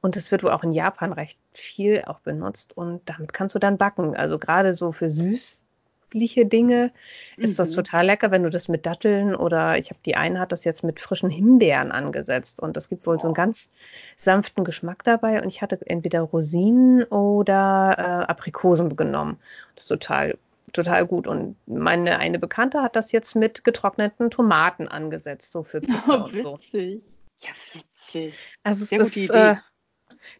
[0.00, 2.76] Und das wird wohl auch in Japan recht viel auch benutzt.
[2.76, 4.14] Und damit kannst du dann backen.
[4.14, 6.92] Also gerade so für süßliche Dinge
[7.36, 7.56] ist mhm.
[7.56, 10.64] das total lecker, wenn du das mit Datteln oder ich habe die eine hat das
[10.64, 12.60] jetzt mit frischen Himbeeren angesetzt.
[12.60, 13.18] Und das gibt wohl oh.
[13.18, 13.70] so einen ganz
[14.16, 15.42] sanften Geschmack dabei.
[15.42, 19.38] Und ich hatte entweder Rosinen oder äh, Aprikosen genommen.
[19.74, 20.36] Das ist total
[20.76, 21.26] total gut.
[21.26, 26.24] Und meine eine Bekannte hat das jetzt mit getrockneten Tomaten angesetzt, so für Pizza oh,
[26.24, 27.02] und witzig.
[27.36, 27.48] So.
[27.48, 28.34] Ja, witzig.
[28.62, 29.56] Also Sehr es ist, äh,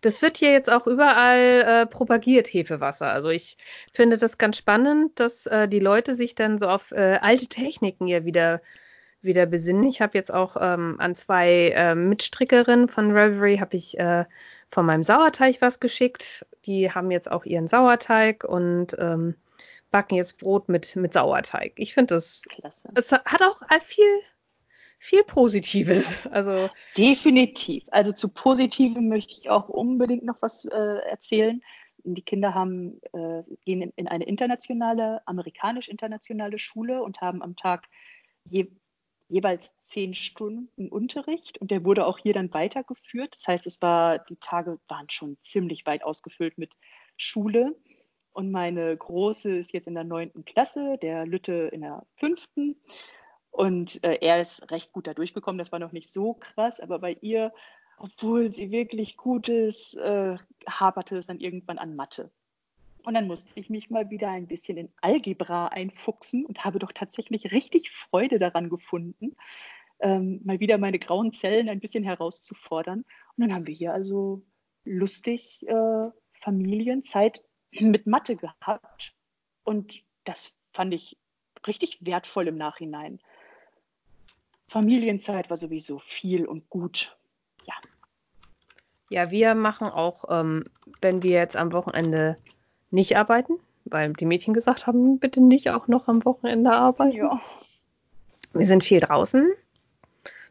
[0.00, 3.08] das wird hier jetzt auch überall äh, propagiert, Hefewasser.
[3.12, 3.56] Also ich
[3.92, 8.06] finde das ganz spannend, dass äh, die Leute sich dann so auf äh, alte Techniken
[8.06, 8.60] ja wieder
[9.22, 9.84] wieder besinnen.
[9.84, 14.24] Ich habe jetzt auch ähm, an zwei äh, Mitstrickerinnen von Reverie habe ich äh,
[14.70, 16.46] von meinem Sauerteig was geschickt.
[16.64, 19.34] Die haben jetzt auch ihren Sauerteig und ähm,
[19.96, 21.72] backen jetzt Brot mit, mit Sauerteig.
[21.76, 22.90] Ich finde das, Klasse.
[22.94, 24.20] es hat auch viel,
[24.98, 26.26] viel Positives.
[26.26, 26.68] Also
[26.98, 27.86] Definitiv.
[27.92, 31.62] Also zu Positiven möchte ich auch unbedingt noch was äh, erzählen.
[32.04, 37.88] Die Kinder haben, äh, gehen in, in, eine internationale, amerikanisch-internationale Schule und haben am Tag
[38.44, 38.66] je,
[39.28, 43.32] jeweils zehn Stunden Unterricht und der wurde auch hier dann weitergeführt.
[43.32, 46.76] Das heißt, es war, die Tage waren schon ziemlich weit ausgefüllt mit
[47.16, 47.74] Schule.
[48.36, 52.76] Und meine Große ist jetzt in der neunten Klasse, der Lütte in der fünften.
[53.50, 55.56] Und äh, er ist recht gut da durchgekommen.
[55.56, 57.50] Das war noch nicht so krass, aber bei ihr,
[57.96, 60.36] obwohl sie wirklich gut ist, äh,
[60.68, 62.30] haperte es dann irgendwann an Mathe.
[63.06, 66.92] Und dann musste ich mich mal wieder ein bisschen in Algebra einfuchsen und habe doch
[66.92, 69.34] tatsächlich richtig Freude daran gefunden,
[69.98, 72.98] ähm, mal wieder meine grauen Zellen ein bisschen herauszufordern.
[72.98, 74.42] Und dann haben wir hier also
[74.84, 76.10] lustig äh,
[76.42, 77.42] Familienzeit
[77.72, 79.14] mit Mathe gehabt.
[79.64, 81.16] Und das fand ich
[81.66, 83.20] richtig wertvoll im Nachhinein.
[84.68, 87.16] Familienzeit war sowieso viel und gut.
[87.64, 87.74] Ja.
[89.08, 90.64] Ja, wir machen auch, ähm,
[91.00, 92.36] wenn wir jetzt am Wochenende
[92.90, 97.16] nicht arbeiten, weil die Mädchen gesagt haben, bitte nicht auch noch am Wochenende arbeiten.
[97.16, 97.40] Ja.
[98.52, 99.52] Wir sind viel draußen.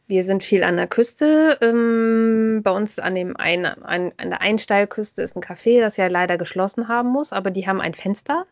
[0.07, 1.57] Wir sind viel an der Küste.
[1.61, 6.07] Ähm, bei uns an, dem ein, an, an der Einsteilküste ist ein Café, das ja
[6.07, 8.45] leider geschlossen haben muss, aber die haben ein Fenster.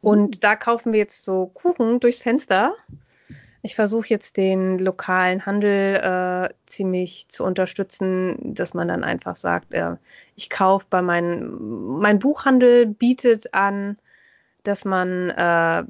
[0.00, 0.40] Und mhm.
[0.40, 2.74] da kaufen wir jetzt so Kuchen durchs Fenster
[3.66, 9.74] ich versuche jetzt den lokalen Handel äh, ziemlich zu unterstützen, dass man dann einfach sagt,
[9.74, 9.96] äh,
[10.36, 13.98] ich kaufe bei meinem, mein Buchhandel bietet an,
[14.66, 15.84] dass man äh,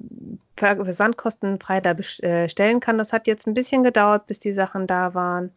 [0.56, 2.98] versandkostenfrei da bestellen äh, kann.
[2.98, 5.50] Das hat jetzt ein bisschen gedauert, bis die Sachen da waren.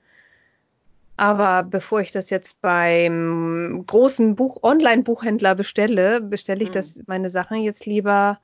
[1.18, 6.74] Aber bevor ich das jetzt beim großen Buch Online-Buchhändler bestelle, bestelle ich mhm.
[6.74, 8.40] das meine Sachen jetzt lieber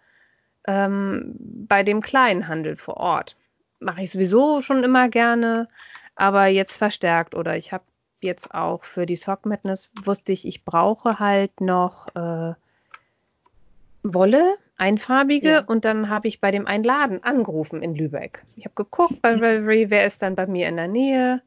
[0.67, 3.37] ähm, bei dem kleinen Handel vor Ort
[3.79, 5.69] mache ich sowieso schon immer gerne,
[6.15, 7.35] aber jetzt verstärkt.
[7.35, 7.83] Oder ich habe
[8.21, 12.53] jetzt auch für die Sock Madness wusste ich, ich brauche halt noch äh,
[14.13, 15.63] Wolle, einfarbige, ja.
[15.65, 18.43] und dann habe ich bei dem einen Laden angerufen in Lübeck.
[18.55, 21.41] Ich habe geguckt bei Ravelry, wer ist dann bei mir in der Nähe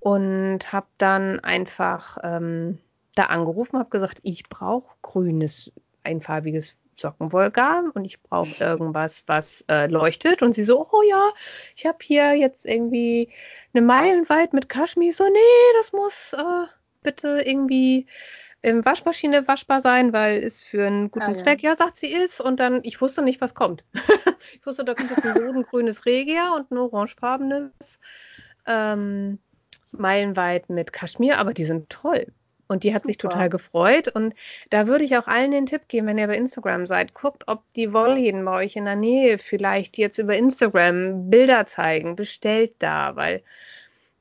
[0.00, 2.78] und habe dann einfach ähm,
[3.14, 5.72] da angerufen, habe gesagt, ich brauche grünes
[6.04, 10.42] einfarbiges Sockenwollgarn und ich brauche irgendwas, was äh, leuchtet.
[10.42, 11.30] Und sie so, oh ja,
[11.76, 13.28] ich habe hier jetzt irgendwie
[13.74, 15.12] eine Meilenweit mit Kaschmir.
[15.12, 16.66] So, nee, das muss äh,
[17.02, 18.06] bitte irgendwie
[18.66, 21.70] im Waschmaschine waschbar sein, weil es für einen guten ah, Zweck, ja.
[21.70, 21.76] ja.
[21.76, 22.40] sagt sie ist.
[22.40, 23.84] Und dann, ich wusste nicht, was kommt.
[24.54, 28.00] ich wusste, da kommt jetzt ein bodengrünes Regia und ein orangefarbenes
[28.66, 29.38] ähm,
[29.92, 32.26] Meilenweit mit Kaschmir, aber die sind toll.
[32.66, 33.08] Und die hat Super.
[33.08, 34.08] sich total gefreut.
[34.08, 34.34] Und
[34.70, 37.62] da würde ich auch allen den Tipp geben, wenn ihr bei Instagram seid, guckt, ob
[37.74, 42.16] die Wollläden bei euch in der Nähe vielleicht jetzt über Instagram Bilder zeigen.
[42.16, 43.44] Bestellt da, weil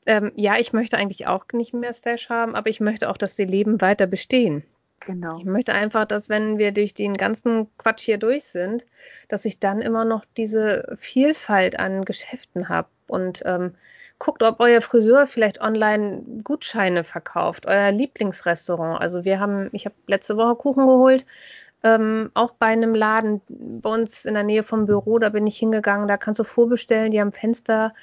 [0.05, 3.35] ähm, ja, ich möchte eigentlich auch nicht mehr Stash haben, aber ich möchte auch, dass
[3.35, 4.63] die Leben weiter bestehen.
[5.01, 5.37] Genau.
[5.37, 8.85] Ich möchte einfach, dass wenn wir durch den ganzen Quatsch hier durch sind,
[9.27, 13.75] dass ich dann immer noch diese Vielfalt an Geschäften habe und ähm,
[14.17, 18.99] guckt, ob euer Friseur vielleicht online Gutscheine verkauft, euer Lieblingsrestaurant.
[18.99, 21.25] Also wir haben, ich habe letzte Woche Kuchen geholt,
[21.83, 25.57] ähm, auch bei einem Laden bei uns in der Nähe vom Büro, da bin ich
[25.57, 27.93] hingegangen, da kannst du vorbestellen, die haben Fenster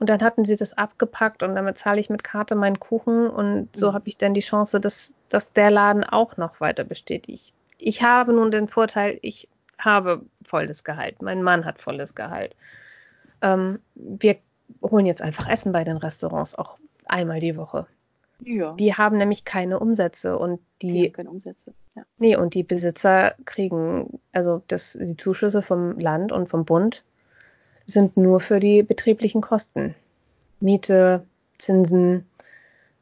[0.00, 3.68] und dann hatten sie das abgepackt und damit zahle ich mit Karte meinen Kuchen und
[3.76, 3.94] so mhm.
[3.94, 7.28] habe ich dann die Chance, dass, dass der Laden auch noch weiter besteht.
[7.28, 9.48] Ich, ich habe nun den Vorteil, ich
[9.78, 12.56] habe volles Gehalt, mein Mann hat volles Gehalt.
[13.42, 14.38] Ähm, wir
[14.82, 17.86] holen jetzt einfach Essen bei den Restaurants, auch einmal die Woche.
[18.42, 18.72] Ja.
[18.72, 21.04] Die haben nämlich keine Umsätze und die.
[21.04, 21.74] Ja, keine Umsätze.
[21.94, 22.04] Ja.
[22.16, 27.04] Nee, und die Besitzer kriegen, also das, die Zuschüsse vom Land und vom Bund
[27.90, 29.94] sind nur für die betrieblichen Kosten.
[30.60, 31.26] Miete,
[31.58, 32.26] Zinsen,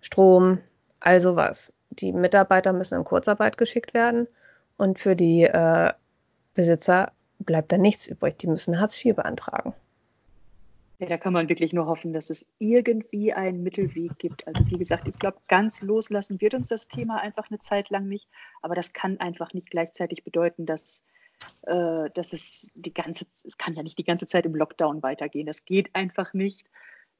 [0.01, 0.59] Strom,
[1.01, 1.73] all sowas.
[1.91, 4.29] Die Mitarbeiter müssen in Kurzarbeit geschickt werden
[4.77, 5.93] und für die äh,
[6.55, 8.37] Besitzer bleibt da nichts übrig.
[8.39, 9.75] Die müssen Hartz IV beantragen.
[10.99, 14.47] Ja, da kann man wirklich nur hoffen, dass es irgendwie einen Mittelweg gibt.
[14.49, 18.09] Also wie gesagt, ich glaube, ganz loslassen wird uns das Thema einfach eine Zeit lang
[18.09, 18.29] nicht.
[18.63, 21.05] Aber das kann einfach nicht gleichzeitig bedeuten, dass,
[21.63, 25.47] äh, dass es die ganze, es kann ja nicht die ganze Zeit im Lockdown weitergehen.
[25.47, 26.65] Das geht einfach nicht.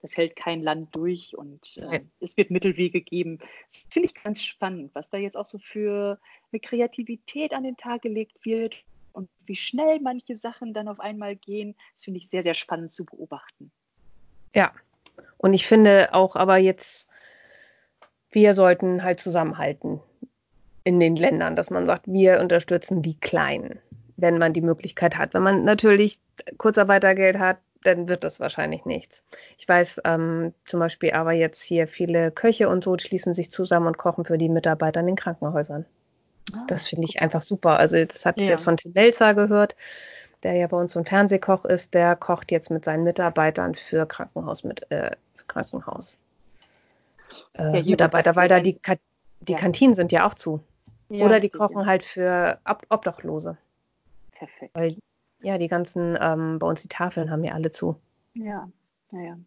[0.01, 3.39] Das hält kein Land durch und äh, es wird Mittelwege geben.
[3.73, 6.21] Das finde ich ganz spannend, was da jetzt auch so für
[6.53, 8.77] eine Kreativität an den Tag gelegt wird
[9.13, 12.93] und wie schnell manche Sachen dann auf einmal gehen, das finde ich sehr, sehr spannend
[12.93, 13.73] zu beobachten.
[14.55, 14.73] Ja,
[15.37, 17.09] und ich finde auch aber jetzt,
[18.31, 20.01] wir sollten halt zusammenhalten
[20.85, 23.81] in den Ländern, dass man sagt, wir unterstützen die Kleinen,
[24.19, 25.33] wenn man die Möglichkeit hat.
[25.33, 26.21] Wenn man natürlich
[26.59, 29.23] Kurzarbeitergeld hat, dann wird das wahrscheinlich nichts.
[29.57, 33.87] Ich weiß ähm, zum Beispiel aber jetzt hier viele Köche und so schließen sich zusammen
[33.87, 35.87] und kochen für die Mitarbeiter in den Krankenhäusern.
[36.67, 37.79] Das finde ich einfach super.
[37.79, 38.55] Also das hatte ich ja.
[38.55, 39.77] jetzt von Tim Melzer gehört,
[40.43, 41.95] der ja bei uns so ein Fernsehkoch ist.
[41.95, 46.19] Der kocht jetzt mit seinen Mitarbeitern für Krankenhaus mit äh, für Krankenhaus.
[47.55, 48.95] Äh, Mitarbeiter, weil da die, Ka
[49.41, 49.59] die ja.
[49.59, 50.61] Kantinen sind ja auch zu.
[51.11, 53.57] Ja, Oder die kochen halt für Ob Obdachlose.
[54.39, 54.75] Perfekt.
[54.75, 54.97] Weil
[55.41, 58.01] ja, die ganzen, ähm, bei uns die Tafeln haben ja alle zu.
[58.35, 58.71] Ja,
[59.11, 59.39] naja.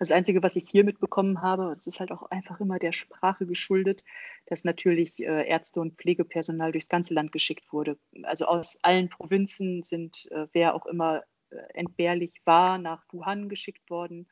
[0.00, 3.46] Das Einzige, was ich hier mitbekommen habe, das ist halt auch einfach immer der Sprache
[3.46, 4.02] geschuldet,
[4.46, 7.96] dass natürlich äh, Ärzte und Pflegepersonal durchs ganze Land geschickt wurde.
[8.24, 13.90] Also aus allen Provinzen sind, äh, wer auch immer äh, entbehrlich war, nach Wuhan geschickt
[13.90, 14.26] worden.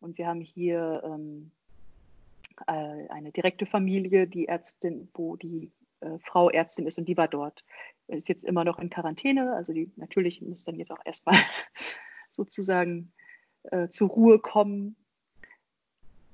[0.00, 1.52] Und wir haben hier ähm,
[2.66, 5.70] äh, eine direkte Familie, die Ärztin, wo die
[6.04, 7.64] äh, Frau Ärztin ist und die war dort.
[8.06, 11.36] Ist jetzt immer noch in Quarantäne, also die natürlich muss dann jetzt auch erstmal
[12.30, 13.12] sozusagen
[13.64, 14.96] äh, zur Ruhe kommen.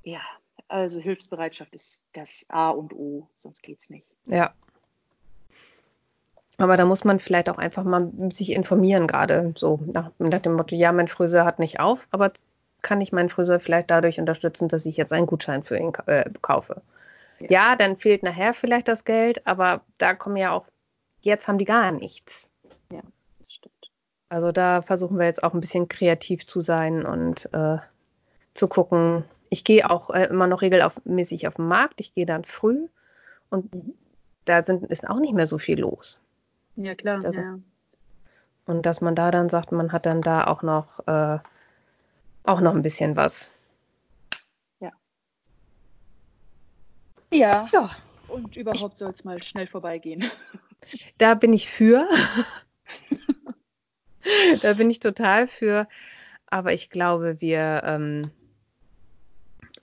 [0.03, 0.21] Ja,
[0.67, 4.07] also Hilfsbereitschaft ist das A und O, sonst geht es nicht.
[4.25, 4.53] Ja.
[6.57, 10.53] Aber da muss man vielleicht auch einfach mal sich informieren, gerade so nach, nach dem
[10.53, 12.33] Motto, ja, mein Friseur hat nicht auf, aber
[12.81, 16.29] kann ich meinen Friseur vielleicht dadurch unterstützen, dass ich jetzt einen Gutschein für ihn äh,
[16.41, 16.81] kaufe.
[17.49, 17.75] Ja.
[17.75, 20.65] dann fehlt nachher vielleicht das Geld, aber da kommen ja auch,
[21.21, 22.49] jetzt haben die gar nichts.
[22.91, 23.01] Ja,
[23.39, 23.91] das stimmt.
[24.29, 27.77] Also da versuchen wir jetzt auch ein bisschen kreativ zu sein und äh,
[28.53, 29.23] zu gucken.
[29.49, 31.99] Ich gehe auch äh, immer noch regelmäßig auf den Markt.
[32.01, 32.87] Ich gehe dann früh
[33.49, 33.93] und mhm.
[34.45, 36.19] da sind, ist auch nicht mehr so viel los.
[36.75, 37.19] Ja, klar.
[37.19, 37.59] Das, ja.
[38.65, 41.39] Und dass man da dann sagt, man hat dann da auch noch äh,
[42.43, 43.49] auch noch ein bisschen was.
[47.31, 47.67] Ja.
[47.71, 47.89] ja.
[48.27, 50.25] Und überhaupt soll es mal schnell vorbeigehen.
[51.19, 52.09] Da bin ich für.
[54.63, 55.87] da bin ich total für.
[56.47, 58.23] Aber ich glaube, wir, ähm,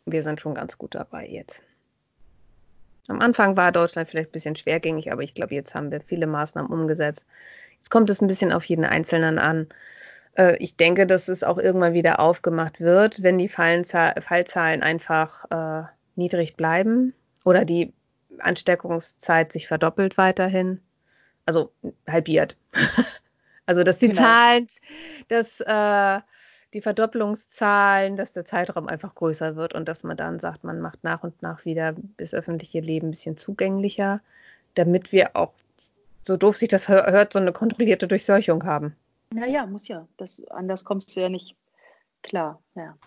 [0.05, 1.63] wir sind schon ganz gut dabei jetzt.
[3.07, 6.27] Am Anfang war Deutschland vielleicht ein bisschen schwergängig, aber ich glaube, jetzt haben wir viele
[6.27, 7.27] Maßnahmen umgesetzt.
[7.77, 9.69] Jetzt kommt es ein bisschen auf jeden Einzelnen an.
[10.35, 15.87] Äh, ich denke, dass es auch irgendwann wieder aufgemacht wird, wenn die Fallzahlen einfach äh,
[16.17, 17.15] niedrig bleiben
[17.45, 17.93] oder die
[18.39, 20.81] Ansteckungszeit sich verdoppelt weiterhin.
[21.47, 21.73] Also
[22.07, 22.57] halbiert.
[23.67, 24.21] also dass die genau.
[24.21, 24.69] Zahlen,
[25.29, 26.21] dass äh,
[26.75, 31.03] die Verdopplungszahlen, dass der Zeitraum einfach größer wird und dass man dann sagt, man macht
[31.03, 34.21] nach und nach wieder das öffentliche Leben ein bisschen zugänglicher,
[34.75, 35.53] damit wir auch,
[36.27, 38.95] so doof sich das hört, so eine kontrollierte Durchseuchung haben.
[39.31, 40.07] Naja, muss ja.
[40.19, 41.57] Das, anders kommst du ja nicht
[42.23, 42.61] klar.
[42.75, 42.99] Ja,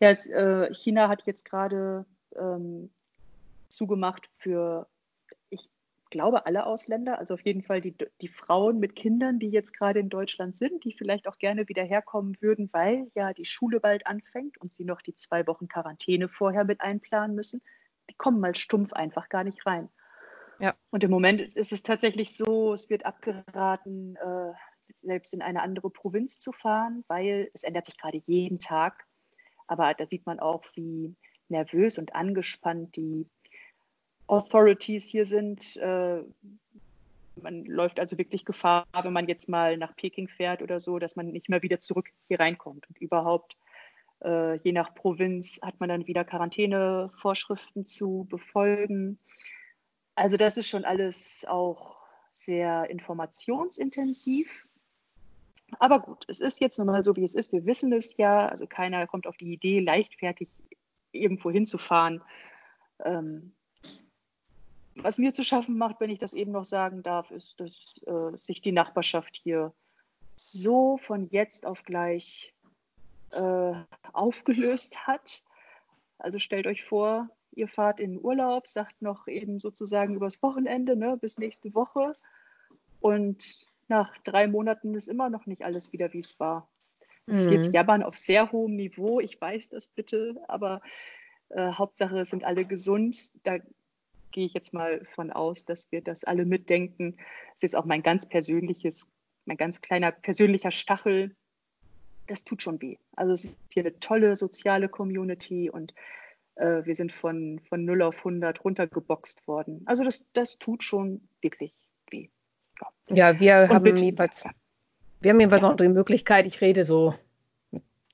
[0.00, 2.04] ja es, äh, China hat jetzt gerade
[2.36, 2.90] ähm,
[3.74, 4.88] zugemacht für,
[5.50, 5.68] ich
[6.10, 10.00] glaube, alle Ausländer, also auf jeden Fall die, die Frauen mit Kindern, die jetzt gerade
[10.00, 14.06] in Deutschland sind, die vielleicht auch gerne wieder herkommen würden, weil ja die Schule bald
[14.06, 17.62] anfängt und sie noch die zwei Wochen Quarantäne vorher mit einplanen müssen.
[18.10, 19.88] Die kommen mal stumpf einfach gar nicht rein.
[20.60, 20.74] Ja.
[20.90, 24.52] Und im Moment ist es tatsächlich so, es wird abgeraten, äh,
[24.94, 29.04] selbst in eine andere Provinz zu fahren, weil es ändert sich gerade jeden Tag.
[29.66, 31.16] Aber da sieht man auch, wie
[31.48, 33.28] nervös und angespannt die
[34.26, 35.76] Authorities hier sind.
[35.76, 36.22] Äh,
[37.42, 41.16] man läuft also wirklich Gefahr, wenn man jetzt mal nach Peking fährt oder so, dass
[41.16, 42.88] man nicht mehr wieder zurück hier reinkommt.
[42.88, 43.56] Und überhaupt,
[44.22, 49.18] äh, je nach Provinz, hat man dann wieder Quarantänevorschriften zu befolgen.
[50.14, 51.96] Also das ist schon alles auch
[52.32, 54.68] sehr informationsintensiv.
[55.78, 57.52] Aber gut, es ist jetzt nun mal so, wie es ist.
[57.52, 58.46] Wir wissen es ja.
[58.46, 60.48] Also keiner kommt auf die Idee, leichtfertig
[61.10, 62.22] irgendwo hinzufahren.
[63.04, 63.52] Ähm,
[64.96, 68.36] was mir zu schaffen macht, wenn ich das eben noch sagen darf, ist, dass äh,
[68.38, 69.72] sich die Nachbarschaft hier
[70.36, 72.54] so von jetzt auf gleich
[73.30, 73.72] äh,
[74.12, 75.42] aufgelöst hat.
[76.18, 80.96] Also stellt euch vor, ihr fahrt in den Urlaub, sagt noch eben sozusagen übers Wochenende,
[80.96, 82.16] ne, bis nächste Woche.
[83.00, 86.68] Und nach drei Monaten ist immer noch nicht alles wieder, wie es war.
[87.26, 87.74] Das ist jetzt mhm.
[87.74, 90.82] Jammern auf sehr hohem Niveau, ich weiß das bitte, aber
[91.48, 93.30] äh, Hauptsache sind alle gesund.
[93.44, 93.58] Da
[94.34, 97.16] gehe ich jetzt mal von aus, dass wir das alle mitdenken.
[97.16, 99.06] Das ist jetzt auch mein ganz persönliches,
[99.46, 101.34] mein ganz kleiner persönlicher Stachel.
[102.26, 102.96] Das tut schon weh.
[103.14, 105.94] Also es ist hier eine tolle soziale Community und
[106.56, 109.82] äh, wir sind von, von 0 auf 100 runtergeboxt worden.
[109.86, 111.72] Also das, das tut schon wirklich
[112.10, 112.28] weh.
[113.08, 114.44] Ja, wir haben jeweils,
[115.20, 115.70] wir haben jeweils ja.
[115.70, 117.14] auch die Möglichkeit, ich rede so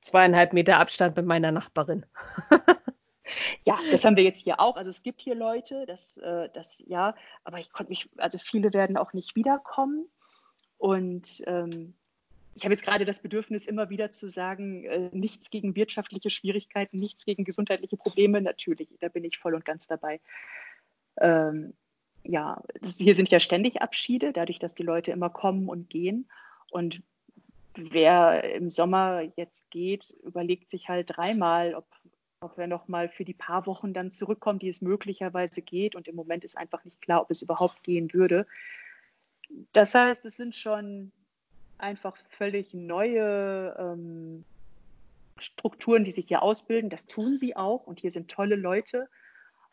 [0.03, 2.05] zweieinhalb Meter Abstand mit meiner Nachbarin.
[3.65, 4.77] Ja, das haben wir jetzt hier auch.
[4.77, 7.15] Also es gibt hier Leute, das, äh, das ja,
[7.45, 10.09] aber ich konnte mich, also viele werden auch nicht wiederkommen.
[10.79, 11.95] Und ähm,
[12.55, 16.99] ich habe jetzt gerade das Bedürfnis, immer wieder zu sagen, äh, nichts gegen wirtschaftliche Schwierigkeiten,
[16.99, 18.41] nichts gegen gesundheitliche Probleme.
[18.41, 20.21] Natürlich, da bin ich voll und ganz dabei.
[21.19, 21.75] Ähm,
[22.23, 26.29] ja, das, hier sind ja ständig Abschiede, dadurch, dass die Leute immer kommen und gehen.
[26.71, 27.03] Und
[27.75, 31.87] wer im Sommer jetzt geht, überlegt sich halt dreimal, ob,
[32.43, 35.95] ob er nochmal für die paar Wochen dann zurückkommt, die es möglicherweise geht.
[35.95, 38.47] Und im Moment ist einfach nicht klar, ob es überhaupt gehen würde.
[39.73, 41.13] Das heißt, es sind schon
[41.77, 44.45] einfach völlig neue ähm,
[45.39, 46.89] Strukturen, die sich hier ausbilden.
[46.89, 49.09] Das tun sie auch und hier sind tolle Leute.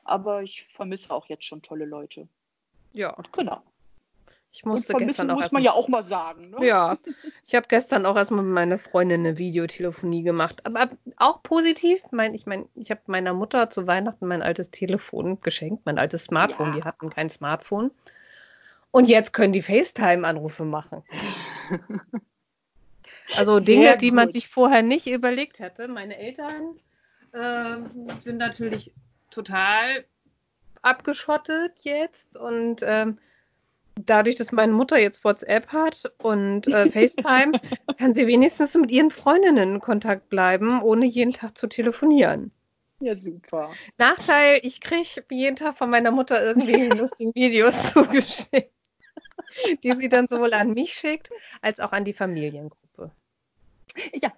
[0.03, 2.27] Aber ich vermisse auch jetzt schon tolle Leute.
[2.91, 3.11] Ja.
[3.11, 3.61] Und genau.
[4.57, 6.49] Ich musste und gestern auch muss man ja auch mal sagen.
[6.49, 6.65] Ne?
[6.65, 6.97] Ja,
[7.45, 10.65] ich habe gestern auch erstmal mit meiner Freundin eine Videotelefonie gemacht.
[10.65, 12.01] Aber auch positiv.
[12.09, 16.23] Mein, ich meine, ich habe meiner Mutter zu Weihnachten mein altes Telefon geschenkt, mein altes
[16.23, 16.69] Smartphone.
[16.69, 16.75] Ja.
[16.77, 17.91] Die hatten kein Smartphone.
[18.89, 21.03] Und jetzt können die FaceTime-Anrufe machen.
[23.35, 24.35] Also Dinge, die man gut.
[24.35, 25.89] sich vorher nicht überlegt hätte.
[25.89, 26.79] Meine Eltern
[27.33, 27.75] äh,
[28.21, 28.93] sind natürlich
[29.31, 30.05] total
[30.81, 33.17] abgeschottet jetzt und ähm,
[34.05, 37.53] dadurch, dass meine Mutter jetzt WhatsApp hat und äh, FaceTime,
[37.97, 42.51] kann sie wenigstens mit ihren Freundinnen in Kontakt bleiben, ohne jeden Tag zu telefonieren.
[42.99, 43.71] Ja, super.
[43.97, 48.73] Nachteil, ich kriege jeden Tag von meiner Mutter irgendwie lustige Videos zugeschickt,
[49.83, 51.29] die sie dann sowohl an mich schickt,
[51.61, 53.11] als auch an die Familiengruppe.
[54.13, 54.31] Ja,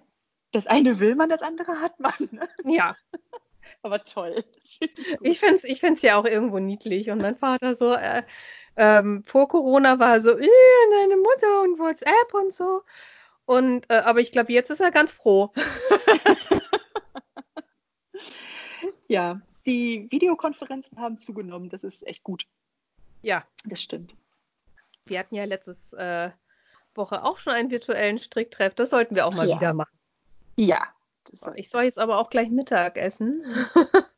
[0.52, 2.28] das eine will man, das andere hat man.
[2.32, 2.48] Ne?
[2.64, 2.96] Ja,
[3.82, 4.44] Aber toll.
[5.22, 7.10] Ich finde es ich find's ja auch irgendwo niedlich.
[7.10, 8.22] Und mein Vater so, äh,
[8.80, 10.48] ähm, vor Corona war er so, "Ih,
[10.92, 12.82] deine Mutter und WhatsApp und so.
[13.44, 15.52] Und, äh, aber ich glaube, jetzt ist er ganz froh.
[19.08, 21.68] ja, die Videokonferenzen haben zugenommen.
[21.68, 22.46] Das ist echt gut.
[23.22, 24.16] Ja, Das stimmt.
[25.04, 26.30] wir hatten ja letztes äh,
[26.94, 28.74] Woche auch schon einen virtuellen Stricktreff.
[28.74, 29.56] Das sollten wir auch mal Ja.
[29.56, 29.98] wieder machen.
[30.56, 30.82] Ja.
[31.24, 33.44] Das Ich soll jetzt aber auch gleich Mittag essen.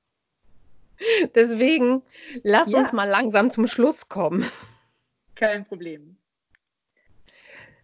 [1.35, 2.03] Deswegen
[2.43, 2.79] lass Ja.
[2.79, 4.45] uns mal langsam zum Schluss kommen.
[5.35, 6.17] Kein Problem.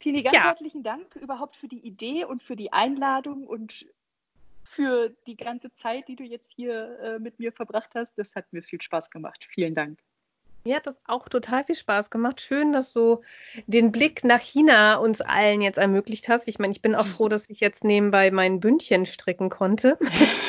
[0.00, 0.44] Tini, ganz Ja.
[0.44, 3.86] herzlichen Dank überhaupt für die Idee und für die Einladung und
[4.64, 8.18] für die ganze Zeit, die du jetzt hier äh, mit mir verbracht hast.
[8.18, 9.46] Das hat mir viel Spaß gemacht.
[9.50, 9.98] Vielen Dank.
[10.64, 12.40] Mir hat das auch total viel Spaß gemacht.
[12.40, 13.22] Schön, dass du
[13.66, 16.46] den Blick nach China uns allen jetzt ermöglicht hast.
[16.48, 19.98] Ich meine, ich bin auch froh, dass ich jetzt nebenbei mein Bündchen stricken konnte.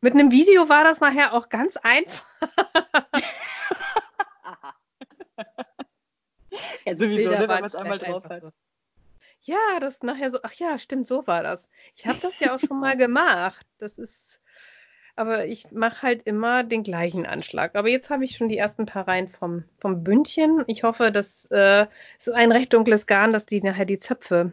[0.00, 2.24] Mit einem Video war das nachher auch ganz einfach.
[6.84, 8.42] Ja, sowieso, ne, wenn man es einmal drauf hat.
[8.42, 8.50] so.
[9.42, 11.68] Ja, das nachher so, ach ja, stimmt, so war das.
[11.94, 13.66] Ich habe das ja auch schon mal gemacht.
[13.78, 14.40] Das ist,
[15.16, 17.76] aber ich mache halt immer den gleichen Anschlag.
[17.76, 20.64] Aber jetzt habe ich schon die ersten paar Reihen vom, vom Bündchen.
[20.66, 21.86] Ich hoffe, dass äh,
[22.18, 24.52] es ist ein recht dunkles Garn, dass die nachher die Zöpfe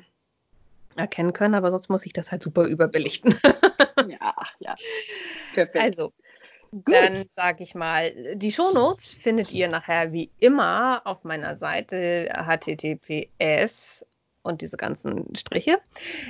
[0.97, 3.37] erkennen können, aber sonst muss ich das halt super überbelichten.
[4.07, 4.75] Ja, ja.
[5.53, 5.83] Perfekt.
[5.83, 6.13] Also,
[6.71, 6.93] Gut.
[6.93, 14.05] dann sage ich mal, die Shownotes findet ihr nachher wie immer auf meiner Seite https
[14.43, 15.79] und diese ganzen Striche,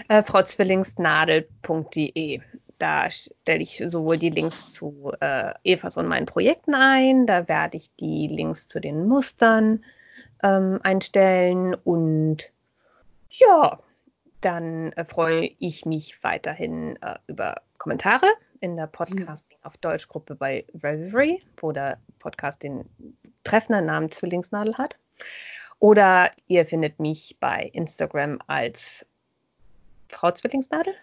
[0.08, 2.40] äh, frauzwillingsnadel.de.
[2.78, 7.78] Da stelle ich sowohl die Links zu äh, Evas und meinen Projekten ein, da werde
[7.78, 9.84] ich die Links zu den Mustern
[10.44, 12.52] ähm, einstellen und
[13.30, 13.80] ja,
[14.46, 18.28] dann äh, freue ich mich weiterhin äh, über Kommentare
[18.60, 22.86] in der Podcasting auf Deutsch Gruppe bei Revelry, wo der Podcast den
[23.44, 24.98] treffenden Namen Zwillingsnadel hat.
[25.80, 29.06] Oder ihr findet mich bei Instagram als
[30.10, 30.94] Frau Zwillingsnadel.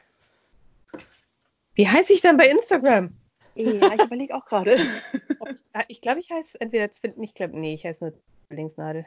[1.75, 3.13] Wie heiße ich denn bei Instagram?
[3.55, 4.77] ja, ich überlege auch gerade.
[5.51, 8.15] Ich ah, ich glaube, ich heiße entweder Zwill, ich glaube, nee, ich heiße nur
[8.47, 9.05] Zwillingsnadel.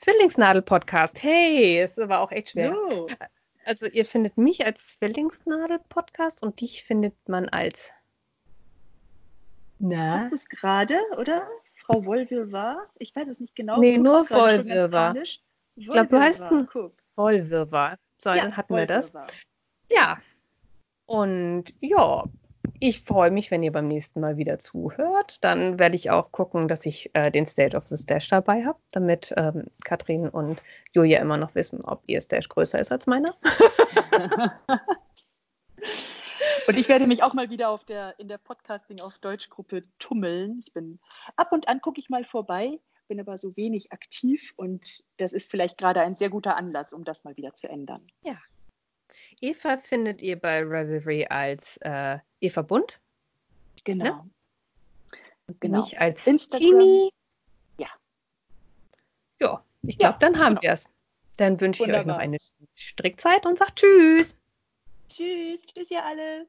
[0.00, 1.22] Zwillingsnadel-Podcast.
[1.22, 2.74] Hey, ist aber auch echt schwer.
[2.90, 3.06] So.
[3.66, 7.92] Also ihr findet mich als Zwillingsnadel-Podcast und dich findet man als
[9.78, 10.14] Na?
[10.14, 11.46] Hast du es gerade, oder?
[11.74, 12.88] Frau Wollwirrwarr?
[12.98, 13.78] Ich weiß es nicht genau.
[13.78, 15.16] Nee, nur Wollwirrwarr.
[15.16, 15.42] Ich
[15.76, 16.44] glaub, du heißt
[17.16, 17.98] Wollwirrwarr.
[18.22, 19.12] So, Ja, dann hatten wir das.
[19.90, 20.16] Ja.
[21.04, 22.24] Und ja,
[22.80, 25.38] ich freue mich, wenn ihr beim nächsten Mal wieder zuhört.
[25.42, 28.78] Dann werde ich auch gucken, dass ich äh, den Stage of the Stash dabei habe,
[28.90, 30.60] damit ähm, Katrin und
[30.92, 33.36] Julia immer noch wissen, ob ihr Stash größer ist als meiner.
[36.66, 40.60] Und ich werde mich auch mal wieder auf der, in der Podcasting auf Deutschgruppe tummeln.
[40.64, 41.00] Ich bin
[41.36, 42.78] ab und an gucke ich mal vorbei,
[43.08, 47.04] bin aber so wenig aktiv und das ist vielleicht gerade ein sehr guter Anlass, um
[47.04, 48.06] das mal wieder zu ändern.
[49.40, 53.00] Eva findet ihr bei Revelry als äh, Eva Bunt
[53.84, 54.26] Genau.
[55.46, 55.80] und Genau.
[55.80, 56.60] mich als Instagram.
[56.68, 57.10] Tini.
[57.78, 57.88] Ja.
[59.40, 60.62] Ja, ich Ja, glaube, dann haben genau.
[60.62, 60.88] wir es.
[61.36, 62.36] Dann wünsche ich euch noch eine
[62.76, 64.36] Strickzeit und sag Tschüss.
[65.08, 66.46] Tschüss, tschüss ihr alle.